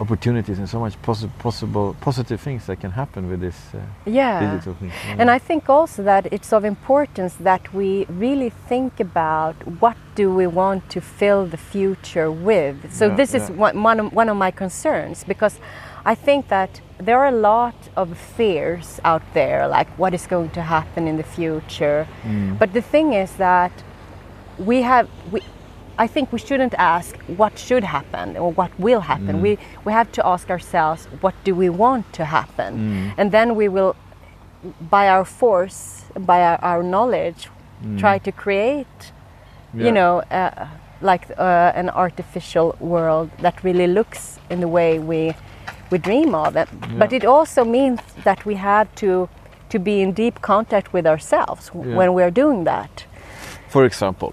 opportunities 0.00 0.58
and 0.58 0.68
so 0.68 0.80
much 0.80 1.00
possi- 1.02 1.30
possible 1.38 1.96
positive 2.00 2.40
things 2.40 2.66
that 2.66 2.80
can 2.80 2.90
happen 2.90 3.28
with 3.28 3.40
this 3.40 3.58
uh, 3.74 3.78
yeah. 4.06 4.40
digital 4.40 4.74
thing. 4.74 4.90
And 5.18 5.30
I 5.30 5.38
think 5.38 5.68
also 5.68 6.02
that 6.02 6.32
it's 6.32 6.52
of 6.52 6.64
importance 6.64 7.34
that 7.34 7.72
we 7.72 8.06
really 8.06 8.50
think 8.50 9.00
about 9.00 9.54
what 9.80 9.96
do 10.14 10.34
we 10.34 10.46
want 10.46 10.90
to 10.90 11.00
fill 11.00 11.46
the 11.46 11.56
future 11.56 12.30
with. 12.30 12.92
So 12.92 13.06
Yeah, 13.06 13.16
this 13.16 13.34
is 13.34 13.50
one, 13.50 13.82
one, 13.82 14.00
of, 14.00 14.12
one 14.12 14.28
of 14.28 14.36
my 14.36 14.50
concerns 14.50 15.24
because 15.24 15.58
I 16.04 16.14
think 16.14 16.48
that 16.48 16.80
there 16.98 17.18
are 17.20 17.28
a 17.28 17.38
lot 17.52 17.74
of 17.96 18.18
fears 18.18 19.00
out 19.04 19.22
there, 19.34 19.68
like 19.68 19.88
what 19.98 20.14
is 20.14 20.26
going 20.26 20.50
to 20.50 20.62
happen 20.62 21.06
in 21.06 21.16
the 21.16 21.22
future. 21.22 22.08
Mm. 22.24 22.58
But 22.58 22.72
the 22.72 22.82
thing 22.82 23.12
is 23.12 23.36
that 23.36 23.72
we 24.58 24.82
have 24.82 25.08
we, 25.30 25.40
I 25.98 26.06
think 26.06 26.32
we 26.32 26.38
shouldn't 26.38 26.74
ask 26.78 27.16
what 27.36 27.58
should 27.58 27.84
happen 27.84 28.36
or 28.36 28.52
what 28.52 28.70
will 28.78 29.00
happen. 29.00 29.36
Mm. 29.38 29.42
We 29.42 29.58
we 29.84 29.92
have 29.92 30.10
to 30.12 30.26
ask 30.26 30.50
ourselves 30.50 31.08
what 31.20 31.34
do 31.44 31.54
we 31.54 31.68
want 31.68 32.04
to 32.12 32.24
happen, 32.24 32.74
Mm. 32.74 33.12
and 33.18 33.30
then 33.32 33.54
we 33.56 33.68
will, 33.68 33.94
by 34.90 35.08
our 35.08 35.24
force, 35.24 36.04
by 36.26 36.40
our, 36.42 36.58
our 36.62 36.82
knowledge, 36.82 37.48
try 37.98 38.18
to 38.18 38.32
create, 38.32 39.12
Mm. 39.74 39.80
Yeah. 39.80 39.86
you 39.86 39.92
know, 39.92 40.22
uh, 40.30 40.66
like 41.00 41.26
uh, 41.38 41.72
an 41.80 41.90
artificial 41.90 42.74
world 42.80 43.28
that 43.42 43.54
really 43.64 43.86
looks 43.86 44.38
in 44.50 44.60
the 44.60 44.68
way 44.68 44.98
we 44.98 45.34
we 45.90 45.98
dream 45.98 46.34
of 46.34 46.56
it. 46.56 46.68
But 46.98 47.12
it 47.12 47.24
also 47.24 47.64
means 47.64 48.00
that 48.24 48.46
we 48.46 48.54
have 48.56 48.86
to 48.94 49.28
to 49.68 49.78
be 49.78 49.90
in 50.02 50.12
deep 50.14 50.40
contact 50.40 50.92
with 50.94 51.06
ourselves 51.06 51.70
Yeah. 51.74 51.96
when 51.98 52.14
we 52.14 52.22
are 52.22 52.30
doing 52.30 52.64
that. 52.64 53.06
For 53.68 53.84
example, 53.84 54.32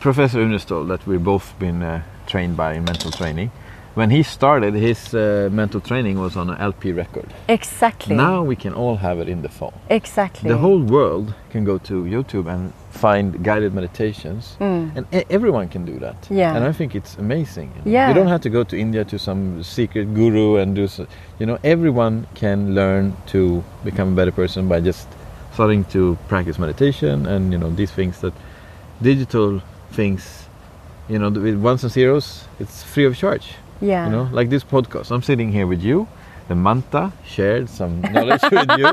Professor 0.00 0.38
Unestål, 0.40 0.86
that 0.88 1.06
we've 1.06 1.24
both 1.24 1.58
been 1.58 1.82
uh, 1.82 2.02
trained 2.26 2.56
by 2.56 2.74
in 2.74 2.84
mental 2.84 3.10
training, 3.10 3.50
when 3.94 4.10
he 4.10 4.22
started, 4.22 4.74
his 4.74 5.12
uh, 5.12 5.48
mental 5.50 5.80
training 5.80 6.20
was 6.20 6.36
on 6.36 6.50
an 6.50 6.56
LP 6.58 6.92
record. 6.92 7.26
Exactly. 7.48 8.14
Now 8.14 8.44
we 8.44 8.54
can 8.54 8.72
all 8.72 8.96
have 8.96 9.18
it 9.18 9.28
in 9.28 9.42
the 9.42 9.48
phone. 9.48 9.72
Exactly. 9.90 10.48
The 10.48 10.56
whole 10.58 10.80
world 10.80 11.34
can 11.50 11.64
go 11.64 11.78
to 11.78 12.04
YouTube 12.04 12.46
and 12.46 12.72
find 12.90 13.42
guided 13.42 13.74
meditations, 13.74 14.56
and 14.60 15.04
e- 15.12 15.24
everyone 15.30 15.68
can 15.68 15.84
do 15.84 15.98
that. 15.98 16.22
Mm. 16.22 16.36
Yeah. 16.36 16.54
And 16.54 16.64
I 16.64 16.70
think 16.72 16.94
it's 16.94 17.16
amazing. 17.18 17.72
you 17.74 17.82
know. 17.90 17.98
Yeah. 17.98 18.08
You 18.08 18.14
don't 18.14 18.28
have 18.28 18.40
to 18.42 18.50
go 18.50 18.62
to 18.62 18.76
India 18.78 19.04
to 19.04 19.18
some 19.18 19.64
secret 19.64 20.14
guru 20.14 20.56
and 20.58 20.76
do 20.76 20.86
so. 20.86 21.06
You 21.40 21.46
know, 21.46 21.58
everyone 21.64 22.28
can 22.36 22.74
learn 22.76 23.16
to 23.32 23.64
become 23.82 24.12
a 24.12 24.14
better 24.16 24.32
person 24.32 24.68
by 24.68 24.80
just 24.80 25.08
starting 25.54 25.84
to 25.86 26.16
practice 26.28 26.56
meditation 26.56 27.26
and 27.26 27.52
you 27.52 27.58
know 27.58 27.70
these 27.70 27.90
things 27.90 28.20
that 28.20 28.32
digital 29.02 29.60
things. 30.00 30.22
You 31.12 31.18
know, 31.20 31.30
with 31.46 31.56
ones 31.70 31.80
and 31.84 31.92
zeros, 31.98 32.26
it's 32.62 32.76
free 32.92 33.06
of 33.10 33.14
charge. 33.22 33.46
Yeah. 33.80 34.04
You 34.06 34.12
know, 34.16 34.24
like 34.38 34.48
this 34.54 34.64
podcast. 34.74 35.06
I'm 35.14 35.22
sitting 35.30 35.50
here 35.56 35.66
with 35.72 35.82
you. 35.90 36.06
The 36.50 36.54
Manta 36.66 37.04
shared 37.34 37.66
some 37.78 37.92
knowledge 38.14 38.44
with 38.56 38.70
you, 38.82 38.90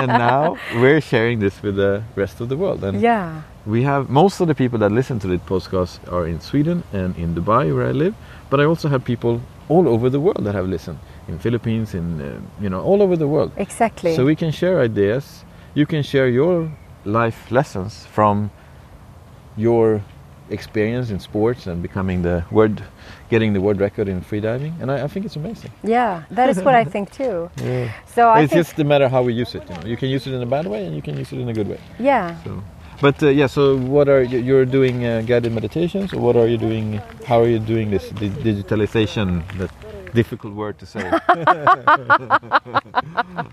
and 0.00 0.08
now 0.28 0.42
we're 0.82 1.00
sharing 1.12 1.36
this 1.44 1.54
with 1.64 1.76
the 1.84 1.92
rest 2.22 2.36
of 2.42 2.46
the 2.52 2.56
world. 2.62 2.80
And 2.88 2.94
Yeah. 3.00 3.42
we 3.74 3.80
have 3.90 4.02
most 4.22 4.36
of 4.42 4.46
the 4.50 4.54
people 4.62 4.78
that 4.84 4.92
listen 5.00 5.16
to 5.24 5.26
this 5.32 5.40
podcast 5.52 5.92
are 6.16 6.26
in 6.32 6.38
Sweden 6.50 6.78
and 7.00 7.10
in 7.22 7.28
Dubai, 7.38 7.64
where 7.76 7.86
I 7.92 7.94
live. 8.04 8.14
But 8.50 8.56
I 8.62 8.64
also 8.72 8.86
have 8.94 9.02
people 9.12 9.34
all 9.74 9.84
over 9.94 10.06
the 10.16 10.20
world 10.26 10.42
that 10.46 10.54
have 10.60 10.68
listened 10.76 10.98
in 11.30 11.38
Philippines, 11.38 11.88
in 12.00 12.06
uh, 12.20 12.26
you 12.64 12.68
know, 12.72 12.80
all 12.88 13.00
over 13.04 13.16
the 13.24 13.28
world. 13.34 13.50
Exactly. 13.66 14.12
So 14.16 14.20
we 14.32 14.36
can 14.42 14.50
share 14.60 14.76
ideas. 14.90 15.24
You 15.80 15.86
can 15.92 16.02
share 16.12 16.28
your 16.40 16.56
life 17.04 17.38
lessons 17.58 17.92
from 18.16 18.50
your 19.66 20.02
experience 20.50 21.10
in 21.10 21.18
sports 21.20 21.66
and 21.66 21.82
becoming 21.82 22.22
the 22.22 22.44
world, 22.50 22.82
getting 23.30 23.52
the 23.52 23.60
world 23.60 23.80
record 23.80 24.08
in 24.08 24.20
freediving. 24.22 24.72
And 24.80 24.90
I, 24.90 25.04
I 25.04 25.08
think 25.08 25.26
it's 25.26 25.36
amazing. 25.36 25.70
yeah, 25.82 26.24
that 26.30 26.48
is 26.48 26.58
what 26.62 26.74
I 26.74 26.84
think 26.84 27.10
too. 27.10 27.50
Yeah. 27.62 27.92
So 28.06 28.28
I 28.28 28.42
it's 28.42 28.52
just 28.52 28.78
a 28.78 28.84
matter 28.84 29.08
how 29.08 29.22
we 29.22 29.32
use 29.34 29.54
it. 29.54 29.62
You 29.68 29.74
know, 29.76 29.86
you 29.86 29.96
can 29.96 30.08
use 30.08 30.26
it 30.26 30.32
in 30.34 30.42
a 30.42 30.46
bad 30.46 30.66
way 30.66 30.86
and 30.86 30.94
you 30.96 31.02
can 31.02 31.16
use 31.16 31.32
it 31.32 31.38
in 31.40 31.48
a 31.48 31.52
good 31.52 31.68
way. 31.68 31.80
yeah. 31.98 32.36
So, 32.44 32.62
but 33.00 33.22
uh, 33.22 33.28
yeah. 33.28 33.46
So 33.46 33.76
what 33.76 34.08
are 34.08 34.22
you? 34.22 34.38
You're 34.40 34.64
doing 34.66 35.06
uh, 35.06 35.22
guided 35.22 35.52
meditations, 35.52 36.12
or 36.12 36.20
what 36.20 36.34
are 36.36 36.48
you 36.48 36.58
doing? 36.58 37.00
How 37.26 37.38
are 37.42 37.46
you 37.48 37.60
doing 37.60 37.90
this 37.90 38.08
di- 38.10 38.30
digitalization? 38.42 39.42
That 39.58 39.70
difficult 40.12 40.54
word 40.54 40.78
to 40.78 40.86
say. 40.86 41.00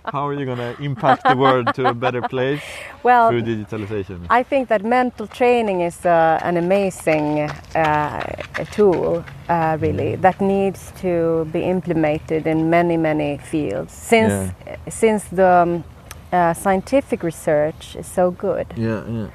how 0.05 0.27
are 0.27 0.33
you 0.33 0.45
going 0.45 0.57
to 0.57 0.75
impact 0.81 1.23
the 1.27 1.35
world 1.35 1.73
to 1.75 1.89
a 1.89 1.93
better 1.93 2.21
place 2.21 2.61
Well, 3.03 3.29
through 3.29 3.43
digitalization? 3.43 4.25
I 4.29 4.43
think 4.43 4.69
that 4.69 4.83
mental 4.83 5.27
training 5.27 5.81
is 5.81 6.05
uh, 6.05 6.39
an 6.43 6.57
amazing 6.57 7.41
uh, 7.75 8.21
tool, 8.71 9.23
uh, 9.49 9.77
really, 9.79 10.15
that 10.17 10.41
needs 10.41 10.91
to 11.01 11.45
be 11.51 11.63
implemented 11.63 12.47
in 12.47 12.69
many, 12.69 12.97
many 12.97 13.37
fields. 13.37 13.93
Since 13.93 14.53
since 14.89 15.23
the 15.25 15.47
um, 15.47 15.83
uh, 16.31 16.53
scientific 16.53 17.23
research 17.23 17.95
is 17.95 18.07
so 18.07 18.31
good, 18.31 18.67
yeah, 18.75 19.03
yeah. 19.07 19.27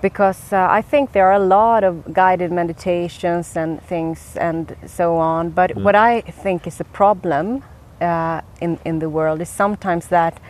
Because 0.00 0.52
uh, 0.52 0.66
I 0.78 0.82
think 0.82 1.12
there 1.12 1.26
are 1.26 1.34
a 1.34 1.46
lot 1.46 1.84
of 1.84 2.12
guided 2.12 2.52
meditations 2.52 3.56
and 3.56 3.82
things 3.82 4.36
and 4.36 4.76
so 4.86 5.16
on. 5.16 5.50
But 5.50 5.70
what 5.84 5.94
I 5.94 6.20
think 6.20 6.66
is 6.66 6.80
a 6.80 6.84
problem 6.84 7.62
uh, 8.00 8.40
in 8.60 8.78
in 8.84 8.98
the 8.98 9.08
world 9.08 9.40
is 9.40 9.48
sometimes 9.48 10.08
that 10.08 10.40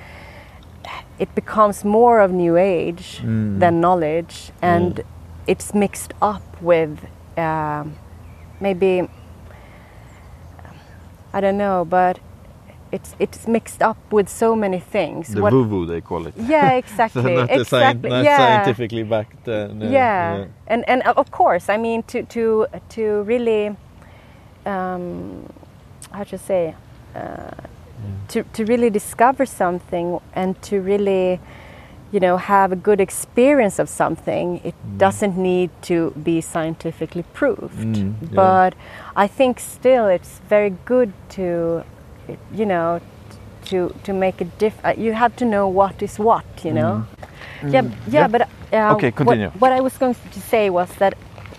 it 1.18 1.34
becomes 1.34 1.84
more 1.84 2.20
of 2.20 2.30
new 2.30 2.56
age 2.56 3.20
than 3.60 3.80
knowledge, 3.80 4.52
and 4.62 5.00
it's 5.46 5.74
mixed 5.74 6.12
up 6.20 6.42
with 6.62 6.98
um 7.36 7.94
maybe 8.60 9.08
I 11.32 11.40
don't 11.40 11.58
know, 11.58 11.84
but 11.84 12.18
it's 12.92 13.14
it's 13.18 13.46
mixed 13.46 13.82
up 13.82 13.96
with 14.12 14.28
so 14.28 14.54
many 14.56 14.80
things. 14.80 15.28
The 15.28 15.40
What- 15.42 15.52
woo-woo 15.52 15.86
they 15.86 16.00
call 16.00 16.26
it. 16.26 16.34
yeah, 16.36 16.72
exactly. 16.82 17.22
so 17.22 17.28
not, 17.34 17.50
exactly. 17.50 18.10
not 18.10 18.24
yeah. 18.24 18.36
scientifically 18.38 19.02
backed. 19.04 19.48
Uh, 19.48 19.68
no, 19.74 19.90
yeah. 19.90 20.44
and 20.66 20.84
and 20.88 21.02
of 21.02 21.30
course, 21.30 21.68
I 21.68 21.76
mean 21.76 22.02
to 22.04 22.22
to 22.22 22.66
to 22.96 23.22
really, 23.22 23.76
um, 24.66 25.46
how 26.12 26.24
to 26.24 26.38
say, 26.38 26.74
uh, 27.14 27.50
to 28.28 28.42
to 28.52 28.64
really 28.64 28.90
discover 28.90 29.46
something 29.46 30.18
and 30.34 30.60
to 30.62 30.80
really, 30.80 31.40
you 32.12 32.20
know, 32.20 32.36
have 32.36 32.72
a 32.72 32.76
good 32.76 33.00
experience 33.00 33.78
of 33.82 33.88
something. 33.88 34.60
It 34.64 34.74
doesn't 34.98 35.36
need 35.36 35.70
to 35.82 36.12
be 36.24 36.40
scientifically 36.40 37.24
proved, 37.34 37.76
Mm, 37.96 38.14
yeah. 38.22 38.28
but 38.34 38.74
I 39.16 39.26
think 39.28 39.60
still 39.60 40.06
it's 40.06 40.40
very 40.48 40.70
good 40.84 41.12
to, 41.36 41.82
you 42.52 42.66
know. 42.66 43.00
To, 43.70 43.92
to 44.04 44.12
make 44.14 44.40
a 44.40 44.44
diff, 44.44 44.72
uh, 44.82 44.94
you 44.96 45.12
have 45.12 45.36
to 45.36 45.44
know 45.44 45.68
what 45.68 46.00
is 46.02 46.18
what, 46.18 46.44
you 46.64 46.72
know. 46.72 47.04
Yeah, 47.62 47.82
yeah, 47.82 47.90
Yeah. 48.08 48.28
but 48.28 48.40
uh, 48.42 48.46
Mm. 48.72 48.94
Okay, 48.94 49.10
continue. 49.10 49.50
What, 49.58 49.72
I 49.72 49.80
was 49.80 49.98
going 49.98 50.14
to 50.32 50.40
say 50.40 50.70
was 50.70 50.88
that, 50.98 51.14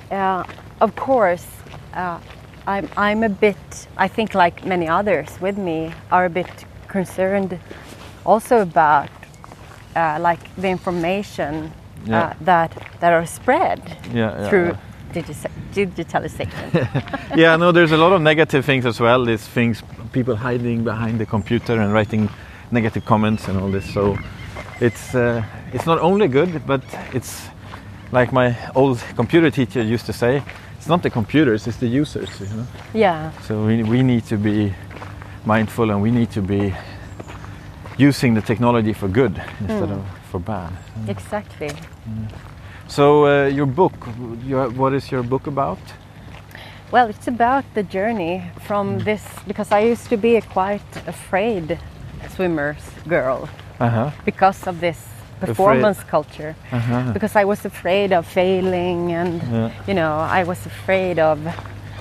uh, 0.10 0.43
of 0.82 0.95
course, 0.95 1.45
uh, 1.93 2.17
I'm 2.65 2.88
I'm 2.97 3.21
a 3.23 3.29
bit. 3.29 3.88
I 3.97 4.08
think 4.08 4.34
like 4.34 4.65
many 4.65 4.88
others 4.88 5.27
with 5.41 5.58
me 5.58 5.91
are 6.12 6.25
a 6.25 6.29
bit 6.29 6.49
concerned, 6.88 7.60
also 8.25 8.62
about 8.62 9.10
uh, 9.95 10.17
like 10.19 10.39
the 10.55 10.69
information 10.69 11.71
Yeah. 12.08 12.19
uh, 12.19 12.34
that 12.45 12.71
that 13.01 13.13
are 13.13 13.25
spread 13.27 13.79
Yeah, 14.13 14.32
yeah, 14.41 14.49
through 14.49 14.67
yeah. 15.13 15.23
digitalization. 15.86 17.36
yeah, 17.38 17.58
no, 17.58 17.71
there's 17.71 17.91
a 17.91 17.97
lot 17.97 18.13
of 18.13 18.21
negative 18.21 18.63
things 18.65 18.86
as 18.86 18.99
well. 18.99 19.25
There's 19.25 19.45
things, 19.53 19.84
people 20.12 20.36
hiding 20.36 20.84
behind 20.84 21.19
the 21.19 21.26
computer 21.26 21.80
and 21.80 21.93
writing 21.93 22.30
negative 22.72 23.06
comments 23.06 23.48
and 23.48 23.58
all 23.60 23.69
this. 23.72 23.93
So 23.93 24.17
it's 24.80 25.15
uh, 25.15 25.43
it's 25.74 25.86
not 25.86 26.00
only 26.00 26.28
good, 26.28 26.65
but 26.65 26.82
it's 27.13 27.50
like 28.12 28.32
my 28.32 28.56
old 28.76 29.00
computer 29.15 29.52
teacher 29.52 29.84
used 29.84 30.06
to 30.06 30.13
say, 30.13 30.43
it's 30.78 30.88
not 30.88 31.04
the 31.04 31.10
computers, 31.10 31.67
it's 31.67 31.78
the 31.78 31.88
users. 31.88 32.30
You 32.39 32.48
know? 32.48 32.67
yeah, 32.93 33.32
So 33.41 33.65
we, 33.65 33.84
we 33.84 34.02
need 34.02 34.26
to 34.26 34.38
be 34.38 34.74
mindful 35.45 35.91
and 35.91 36.02
we 36.02 36.12
need 36.12 36.32
to 36.32 36.41
be 36.41 36.74
using 37.98 38.34
the 38.34 38.41
technology 38.41 38.93
for 38.93 39.08
good 39.08 39.41
instead 39.60 39.91
of 39.91 40.06
for 40.32 40.39
bad. 40.39 40.72
Exactly. 41.08 41.69
So 42.88 43.26
uh, 43.26 43.48
your 43.48 43.65
book, 43.65 43.93
your, 44.45 44.69
what 44.69 44.93
is 44.93 45.12
your 45.12 45.24
book 45.24 45.48
about? 45.48 45.80
Well, 46.91 47.08
it's 47.10 47.28
about 47.28 47.65
the 47.75 47.84
journey 47.84 48.43
from 48.62 48.99
this 48.99 49.23
because 49.47 49.71
I 49.71 49.82
used 49.82 50.10
to 50.10 50.17
be 50.17 50.36
a 50.38 50.41
quite 50.41 50.82
afraid 51.08 51.78
swimmer's 52.36 52.84
girl 53.08 53.47
Uh 53.80 53.89
huh. 53.89 54.12
because 54.25 54.67
of 54.67 54.80
this 54.80 54.97
performance 55.39 56.04
culture. 56.04 56.56
Uh-huh. 56.71 57.13
Because 57.13 57.36
I 57.36 57.45
was 57.45 57.63
afraid 57.65 58.12
of 58.12 58.25
failing, 58.25 59.12
and 59.13 59.41
Yeah. 59.52 59.69
you 59.88 59.93
know, 59.93 60.17
I 60.39 60.43
was 60.43 60.65
afraid 60.65 61.19
of 61.19 61.39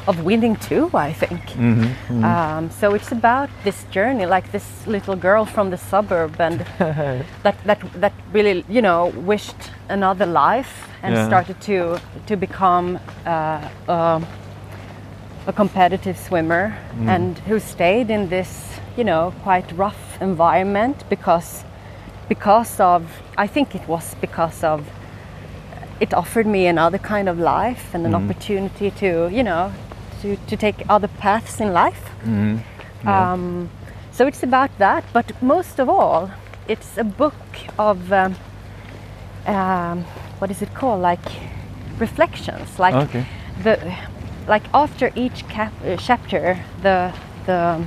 of 0.06 0.24
winning 0.24 0.56
too. 0.56 0.90
I 0.94 1.12
think. 1.12 1.40
Mm-hmm. 1.56 2.24
Um, 2.24 2.70
so 2.70 2.94
it's 2.94 3.12
about 3.12 3.48
this 3.64 3.84
journey, 3.94 4.26
like 4.26 4.50
this 4.52 4.86
little 4.86 5.16
girl 5.16 5.44
from 5.44 5.70
the 5.70 5.76
suburb, 5.76 6.40
and 6.40 6.60
that 7.42 7.56
that 7.64 7.78
that 8.00 8.12
really, 8.32 8.64
you 8.68 8.80
know, 8.82 9.12
wished 9.26 9.70
another 9.90 10.26
life 10.26 10.88
and 11.02 11.14
Yeah. 11.14 11.26
started 11.26 11.56
to 11.60 11.98
to 12.26 12.36
become 12.36 12.98
uh, 13.26 13.60
um 13.88 14.26
a 15.48 15.52
competitive 15.52 16.16
swimmer, 16.18 16.76
Mm. 16.98 17.08
and 17.08 17.38
who 17.48 17.58
stayed 17.58 18.10
in 18.10 18.28
this, 18.28 18.78
you 18.98 19.04
know, 19.04 19.32
quite 19.42 19.66
rough 19.76 20.20
environment 20.20 20.96
because 21.08 21.64
because 22.28 22.78
of 22.80 23.02
I 23.38 23.46
think 23.48 23.74
it 23.74 23.88
was 23.88 24.14
because 24.20 24.62
of 24.62 24.80
it 26.00 26.12
offered 26.14 26.46
me 26.46 26.66
another 26.68 26.98
kind 26.98 27.28
of 27.28 27.38
life 27.38 27.94
and 27.94 28.06
an 28.06 28.12
Mm. 28.12 28.24
opportunity 28.24 28.90
to, 28.90 29.28
you 29.32 29.42
know, 29.42 29.72
to, 30.22 30.36
to 30.50 30.56
take 30.56 30.76
other 30.88 31.08
paths 31.08 31.60
in 31.60 31.72
life. 31.72 32.02
Mm-hmm. 32.24 33.08
Um, 33.08 33.70
so 34.12 34.26
it's 34.26 34.42
about 34.42 34.70
that, 34.78 35.04
but 35.12 35.26
most 35.42 35.78
of 35.80 35.88
all, 35.88 36.30
it's 36.68 36.98
a 36.98 37.04
book 37.04 37.34
of 37.78 38.12
um, 38.12 38.34
um, 39.46 40.04
what 40.40 40.50
is 40.50 40.60
it 40.62 40.74
called? 40.74 41.00
Like 41.02 41.26
reflections. 41.98 42.78
Like 42.78 42.94
Okay. 42.94 43.24
the 43.64 43.78
like 44.48 44.64
after 44.74 45.12
each 45.14 45.46
cap, 45.48 45.72
uh, 45.84 45.96
chapter, 45.96 46.58
the 46.82 47.12
the 47.46 47.84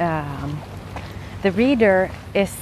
um, 0.00 0.62
the 1.42 1.50
reader 1.52 2.10
is 2.34 2.54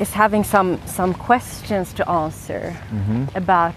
is 0.00 0.12
having 0.12 0.44
some 0.44 0.78
some 0.86 1.14
questions 1.14 1.92
to 1.94 2.08
answer 2.08 2.74
about 3.34 3.74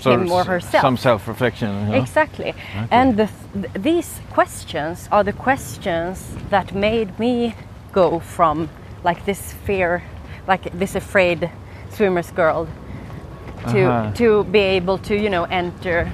him 0.00 0.30
or 0.30 0.44
herself. 0.44 0.82
Some 0.82 0.96
self-reflection. 0.96 1.94
Exactly. 1.94 2.54
And 2.90 3.16
the, 3.16 3.28
th- 3.52 3.72
these 3.74 4.20
questions 4.30 5.08
are 5.10 5.24
the 5.24 5.32
questions 5.32 6.36
that 6.50 6.74
made 6.74 7.18
me 7.18 7.54
go 7.92 8.20
from 8.20 8.68
like 9.04 9.24
this 9.24 9.52
fear, 9.64 10.02
like 10.46 10.70
this 10.78 10.94
afraid 10.94 11.50
swimmer's 11.90 12.30
girl, 12.30 12.68
to 13.72 13.78
Uh-huh. 13.78 14.12
to 14.14 14.44
be 14.44 14.58
able 14.76 14.98
to 14.98 15.14
you 15.14 15.28
know 15.30 15.44
enter 15.50 16.08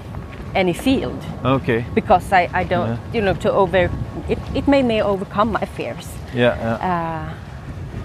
any 0.54 0.72
field 0.74 1.24
Okay. 1.44 1.84
because 1.94 2.32
I, 2.32 2.48
I 2.52 2.64
don't 2.64 2.98
you 3.14 3.20
know 3.22 3.34
to 3.34 3.50
over 3.52 3.90
it, 4.28 4.38
it 4.54 4.68
made 4.68 4.84
me 4.84 5.02
overcome 5.02 5.52
my 5.52 5.66
fears. 5.76 6.08
Yeah. 6.34 6.56
yeah. 6.56 6.74
Uh, 6.90 7.34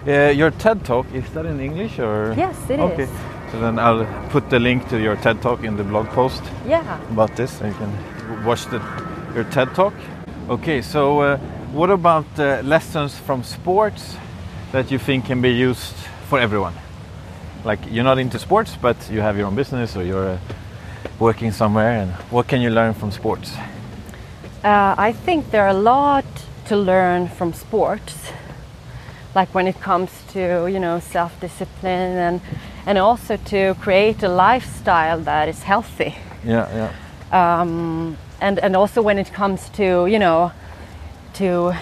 Uh, 0.07 0.31
your 0.31 0.51
TED 0.51 0.85
talk 0.85 1.05
is 1.13 1.29
that 1.33 1.45
in 1.45 1.59
English 1.59 1.99
or? 1.99 2.33
Yes, 2.37 2.55
it 2.69 2.79
okay. 2.79 3.03
is. 3.03 3.09
So 3.51 3.59
then 3.59 3.77
I'll 3.77 4.05
put 4.31 4.49
the 4.49 4.59
link 4.59 4.87
to 4.89 4.97
your 4.97 5.17
TED 5.17 5.41
talk 5.41 5.63
in 5.63 5.75
the 5.77 5.83
blog 5.83 6.07
post 6.15 6.41
yeah. 6.69 6.97
about 7.11 7.35
this, 7.35 7.51
so 7.57 7.65
you 7.65 7.73
can 7.73 7.91
watch 8.45 8.65
the, 8.67 8.79
your 9.35 9.43
TED 9.51 9.75
talk. 9.75 9.93
Okay, 10.49 10.81
so 10.81 11.19
uh, 11.19 11.37
what 11.73 11.89
about 11.89 12.25
uh, 12.39 12.61
lessons 12.63 13.15
from 13.17 13.43
sports 13.43 14.15
that 14.71 14.91
you 14.91 14.99
think 14.99 15.25
can 15.25 15.41
be 15.41 15.49
used 15.51 15.95
for 16.29 16.39
everyone? 16.39 16.73
Like 17.65 17.79
you're 17.91 18.03
not 18.03 18.17
into 18.19 18.39
sports, 18.39 18.77
but 18.81 18.95
you 19.11 19.21
have 19.21 19.37
your 19.37 19.47
own 19.47 19.55
business 19.55 19.95
or 19.95 20.03
you're 20.03 20.29
uh, 20.29 20.37
working 21.19 21.51
somewhere, 21.51 21.91
and 22.01 22.11
what 22.31 22.47
can 22.47 22.61
you 22.61 22.69
learn 22.69 22.93
from 22.93 23.11
sports? 23.11 23.53
Uh, 24.63 24.95
I 24.97 25.13
think 25.25 25.51
there 25.51 25.63
are 25.63 25.69
a 25.69 25.81
lot 25.81 26.25
to 26.67 26.75
learn 26.75 27.27
from 27.27 27.53
sports, 27.53 28.31
like 29.35 29.53
when 29.53 29.67
it 29.67 29.79
comes 29.81 30.09
to 30.33 30.67
you 30.67 30.79
know 30.79 30.99
self-discipline 30.99 32.17
and 32.17 32.41
and 32.85 32.97
also 32.97 33.37
to 33.37 33.75
create 33.81 34.23
a 34.23 34.29
lifestyle 34.29 35.19
that 35.23 35.49
is 35.49 35.63
healthy, 35.63 36.15
Yeah, 36.45 36.91
yeah, 37.31 37.61
um, 37.61 38.17
and 38.41 38.59
and 38.59 38.75
also 38.75 39.01
when 39.01 39.17
it 39.17 39.33
comes 39.33 39.69
to 39.69 40.07
you 40.07 40.19
know 40.19 40.51
to 41.33 41.73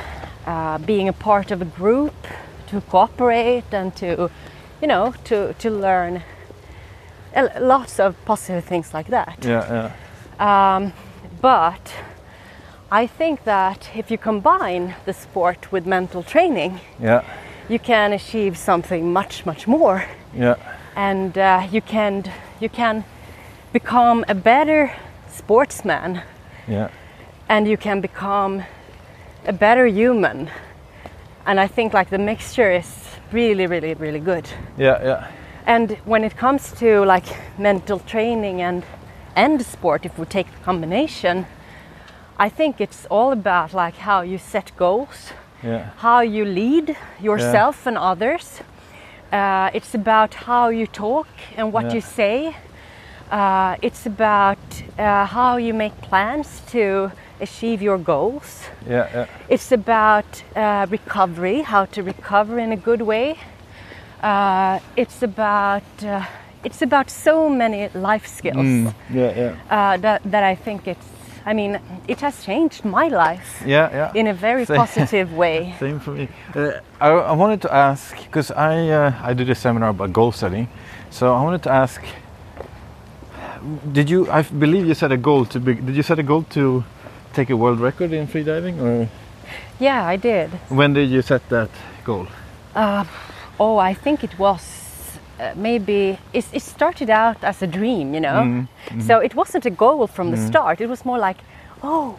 uh, 0.48 0.78
being 0.86 1.10
a 1.10 1.14
part 1.14 1.52
of 1.52 1.62
a 1.62 1.66
group, 1.66 2.14
to 2.68 2.82
cooperate 2.82 3.74
and 3.74 3.96
to 3.96 4.30
you 4.82 4.88
know 4.88 5.14
to 5.24 5.54
to 5.54 5.70
learn 5.70 6.22
lots 7.60 8.00
of 8.00 8.16
positive 8.26 8.64
things 8.64 8.94
like 8.94 9.08
that. 9.10 9.38
yeah, 9.46 9.92
yeah. 10.40 10.76
Um, 10.76 10.94
but 11.42 11.94
I 12.92 13.08
think 13.08 13.44
that 13.44 13.90
if 13.96 14.10
you 14.12 14.18
combine 14.18 14.96
the 15.06 15.14
sport 15.14 15.72
with 15.72 15.86
mental 15.86 16.24
training, 16.24 16.80
Yeah, 17.00 17.24
you 17.70 17.80
can 17.80 18.14
achieve 18.14 18.58
something 18.58 19.12
much, 19.14 19.46
much 19.46 19.68
more, 19.68 20.06
yeah, 20.34 20.56
and 20.96 21.38
uh, 21.38 21.68
you 21.72 21.82
can 21.82 22.24
you 22.62 22.70
can 22.70 23.04
become 23.74 24.24
a 24.30 24.36
better 24.36 24.92
sportsman, 25.30 26.22
yeah, 26.68 26.88
and 27.50 27.68
you 27.68 27.78
can 27.78 28.02
become 28.02 28.64
a 29.48 29.54
better 29.54 29.88
human. 29.88 30.50
And 31.48 31.60
I 31.60 31.68
think 31.68 31.94
like 31.94 32.10
the 32.10 32.18
mixture 32.18 32.72
is 32.72 32.88
really, 33.32 33.68
really, 33.68 33.94
really 33.96 34.20
good. 34.20 34.48
yeah, 34.78 35.04
yeah. 35.04 35.28
And 35.68 35.98
when 36.06 36.24
it 36.24 36.38
comes 36.38 36.72
to 36.80 37.04
like 37.06 37.26
mental 37.58 38.00
training 38.00 38.62
and 38.62 38.84
and 39.36 39.62
sport, 39.66 40.06
if 40.06 40.18
we 40.20 40.26
take 40.26 40.48
the 40.52 40.64
combination, 40.66 41.46
I 42.40 42.50
think 42.50 42.80
it's 42.80 43.06
all 43.10 43.32
about 43.32 43.74
like 43.74 43.96
how 43.98 44.22
you 44.22 44.38
set 44.38 44.72
goals, 44.78 45.34
Yeah, 45.64 45.90
how 45.98 46.22
you 46.22 46.46
lead 46.46 46.96
yourself 47.22 47.88
and 47.88 47.98
others. 47.98 48.62
Uh, 49.32 49.70
it's 49.74 49.96
about 49.96 50.34
how 50.34 50.70
you 50.70 50.88
talk 50.88 51.28
and 51.58 51.74
what 51.74 51.86
Yeah. 51.86 51.94
you 51.96 52.02
say. 52.02 52.56
Uh, 53.32 53.76
it's 53.82 54.06
about 54.06 54.84
uh, 55.00 55.26
how 55.26 55.58
you 55.58 55.74
make 55.74 56.00
plans 56.10 56.62
to 56.72 57.12
achieve 57.42 57.82
your 57.82 57.98
goals. 57.98 58.62
yeah, 58.88 59.10
yeah. 59.14 59.26
It's 59.50 59.72
about 59.72 60.44
uh, 60.56 60.86
recovery, 60.90 61.62
how 61.62 61.86
to 61.86 62.04
recover 62.04 62.60
in 62.60 62.72
a 62.72 62.78
good 62.78 63.02
way. 63.02 63.38
Uh, 64.22 64.80
it's 64.96 65.22
about 65.24 65.84
uh, 66.04 66.26
it's 66.64 66.82
about 66.82 67.10
so 67.12 67.50
many 67.50 67.90
life 67.94 68.26
skills 68.28 68.66
Mm, 68.66 68.94
yeah, 69.14 69.32
yeah, 69.38 69.56
uh, 69.70 69.98
that 69.98 70.22
that 70.32 70.44
I 70.44 70.56
think 70.56 70.88
it's. 70.88 71.06
I 71.48 71.54
mean, 71.54 71.80
it 72.08 72.22
has 72.22 72.44
changed 72.44 72.84
my 72.86 73.08
life 73.08 73.62
yeah, 73.68 73.90
yeah. 73.94 74.12
in 74.20 74.26
a 74.28 74.34
very 74.34 74.66
Same. 74.66 74.78
positive 74.78 75.32
way. 75.42 75.76
Same 75.80 76.00
for 76.00 76.12
me. 76.12 76.28
Uh, 76.56 76.72
I, 77.00 77.10
I 77.10 77.34
wanted 77.34 77.62
to 77.62 77.70
ask 77.72 78.16
because 78.26 78.50
I 78.50 78.90
uh, 78.90 79.12
I 79.30 79.34
did 79.34 79.50
a 79.50 79.56
seminar 79.56 79.90
about 79.90 80.12
goal 80.12 80.32
setting, 80.32 80.68
so 81.12 81.36
I 81.36 81.44
wanted 81.44 81.62
to 81.64 81.72
ask. 81.72 82.02
Did 83.92 84.10
you? 84.10 84.30
I 84.32 84.42
believe 84.44 84.86
you 84.88 84.94
set 84.94 85.12
a 85.12 85.18
goal 85.18 85.46
to 85.46 85.60
be. 85.60 85.74
Did 85.76 85.96
you 85.96 86.04
set 86.04 86.18
a 86.20 86.24
goal 86.24 86.44
to 86.52 86.84
take 87.36 87.50
a 87.54 87.56
world 87.58 87.80
record 87.80 88.14
in 88.14 88.28
freediving, 88.28 88.80
or 88.82 89.08
Yeah, 89.80 90.06
I 90.14 90.18
did. 90.18 90.50
when 90.70 90.94
did 90.94 91.10
you 91.10 91.22
set 91.22 91.42
that 91.50 91.70
goal? 92.06 92.28
Uh, 92.76 93.04
oh, 93.60 93.78
I 93.78 93.94
think 93.94 94.24
it 94.24 94.40
was 94.40 94.62
uh, 95.40 95.52
maybe 95.56 96.18
it, 96.34 96.46
it 96.54 96.62
started 96.62 97.10
out 97.10 97.38
as 97.44 97.62
a 97.62 97.68
dream, 97.68 98.14
you 98.14 98.22
know. 98.22 98.44
Mm-hmm. 98.44 99.02
So 99.02 99.20
it 99.20 99.36
wasn't 99.36 99.66
a 99.66 99.70
goal 99.70 100.08
from 100.08 100.32
the 100.32 100.38
start. 100.38 100.82
It 100.82 100.88
was 100.90 101.04
more 101.06 101.18
like, 101.20 101.38
oh, 101.84 102.18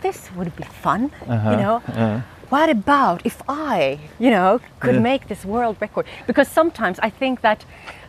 this 0.00 0.30
would 0.36 0.54
be 0.56 0.64
fun, 0.82 1.10
you 1.28 1.56
know. 1.56 1.82
Uh, 1.88 2.20
What 2.50 2.68
about 2.70 3.20
if 3.24 3.42
I, 3.48 3.98
you 4.20 4.30
know, 4.30 4.60
could 4.80 4.94
Yeah. 4.94 5.02
make 5.12 5.26
this 5.26 5.44
world 5.44 5.76
record? 5.80 6.06
Because 6.26 6.48
sometimes 6.54 6.98
I 7.02 7.10
think 7.10 7.40
that 7.40 7.64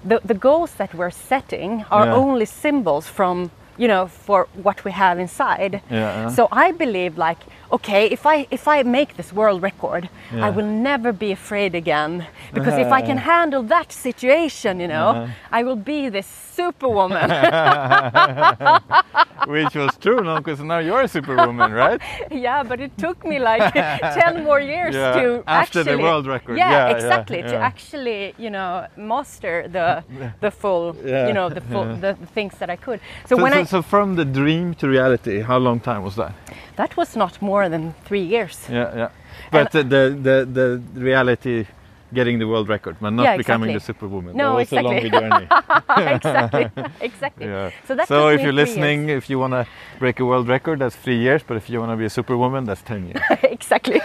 the, 0.09 0.19
the 0.27 0.33
goals 0.39 0.71
that 0.75 0.93
we're 0.93 1.11
setting 1.29 1.85
are 1.89 2.05
Yeah. 2.05 2.13
only 2.23 2.45
symbols 2.45 3.07
from, 3.07 3.49
you 3.77 3.87
know, 3.87 4.07
for 4.07 4.47
what 4.63 4.83
we 4.85 4.91
have 4.91 5.19
inside. 5.19 5.81
Yeah. 5.89 6.29
So 6.29 6.47
I 6.51 6.71
believe 6.71 7.17
like, 7.17 7.39
okay, 7.71 8.07
if 8.07 8.25
I 8.25 8.47
if 8.51 8.67
I 8.67 8.83
make 8.83 9.17
this 9.17 9.33
world 9.33 9.61
record, 9.61 10.09
Yeah. 10.33 10.47
I 10.47 10.49
will 10.49 10.71
never 10.91 11.11
be 11.13 11.31
afraid 11.31 11.75
again. 11.75 12.25
Because 12.53 12.77
if 12.85 12.91
I 12.91 13.01
can 13.01 13.17
handle 13.17 13.63
that 13.63 13.91
situation, 13.91 14.79
you 14.79 14.87
know. 14.87 15.27
I 15.51 15.63
will 15.63 15.81
be 15.93 16.09
this 16.09 16.27
superwoman. 16.55 17.29
which 19.47 19.75
was 19.75 19.95
true, 19.97 20.21
no? 20.21 20.37
Because 20.37 20.59
now 20.61 20.79
you're 20.79 21.01
a 21.01 21.07
superwoman, 21.07 21.71
right? 21.71 22.01
yeah, 22.31 22.63
but 22.63 22.79
it 22.79 22.97
took 22.97 23.25
me 23.25 23.39
like 23.39 23.73
10 23.73 24.43
more 24.43 24.59
years 24.59 24.95
Yeah, 24.95 25.13
to 25.13 25.43
after 25.47 25.83
the 25.83 25.91
actually 25.91 26.03
world 26.03 26.27
record. 26.27 26.57
Yeah, 26.57 26.89
exactly. 26.89 27.41
To 27.41 27.55
actually, 27.55 28.33
you 28.37 28.49
know, 28.49 28.87
master 28.97 29.67
the 29.67 30.03
the 30.41 30.51
full, 30.51 30.95
you 31.03 31.33
know, 31.33 31.49
the 31.49 31.61
full 31.61 31.85
the, 31.95 32.17
the 32.19 32.27
things 32.33 32.57
that 32.59 32.69
I 32.69 32.75
could. 32.75 32.99
So, 33.25 33.35
So, 33.35 33.43
when 33.43 33.53
so, 33.53 33.59
I 33.59 33.63
so 33.67 33.81
from 33.81 34.15
the 34.15 34.25
dream 34.25 34.73
to 34.75 34.87
reality, 34.87 35.41
how 35.41 35.57
long 35.57 35.79
time 35.79 36.03
was 36.03 36.15
that? 36.15 36.33
that 36.75 36.97
was 36.97 37.15
not 37.15 37.41
more 37.41 37.69
than 37.69 37.93
3 38.05 38.19
years. 38.21 38.67
Yeah, 38.69 38.95
yeah. 38.95 39.09
But 39.51 39.71
the, 39.71 39.83
the 39.83 40.03
the 40.27 40.35
the 40.55 41.01
reality 41.01 41.65
getting 42.13 42.39
the 42.39 42.47
world 42.47 42.67
record, 42.69 42.95
but 43.01 43.09
not 43.11 43.23
Yeah, 43.23 43.37
becoming 43.37 43.69
exactly. 43.69 43.93
the 43.93 43.99
superwoman. 43.99 44.35
No, 44.37 44.51
that 44.51 44.57
was 44.57 44.71
a 44.71 44.81
long 44.81 44.93
exactly. 44.93 45.19
journey. 45.19 45.47
exactly, 46.15 46.65
exactly. 47.01 47.45
Yeah. 47.47 47.71
So 47.87 47.95
that 47.95 48.07
so 48.07 48.29
if 48.29 48.41
you're 48.41 48.51
three 48.51 48.63
listening, 48.63 49.09
if 49.09 49.29
you 49.29 49.37
want 49.39 49.53
to 49.53 49.67
break 49.99 50.19
a 50.19 50.25
world 50.25 50.47
record, 50.47 50.79
that's 50.79 50.95
three 50.95 51.19
years. 51.19 51.41
But 51.47 51.57
if 51.57 51.69
you 51.69 51.79
want 51.79 51.91
to 51.91 51.97
be 51.97 52.05
a 52.05 52.09
superwoman, 52.09 52.65
that's 52.65 52.81
ten 52.81 53.01
years. 53.07 53.21
years. 53.29 53.39
exactly. 53.57 53.99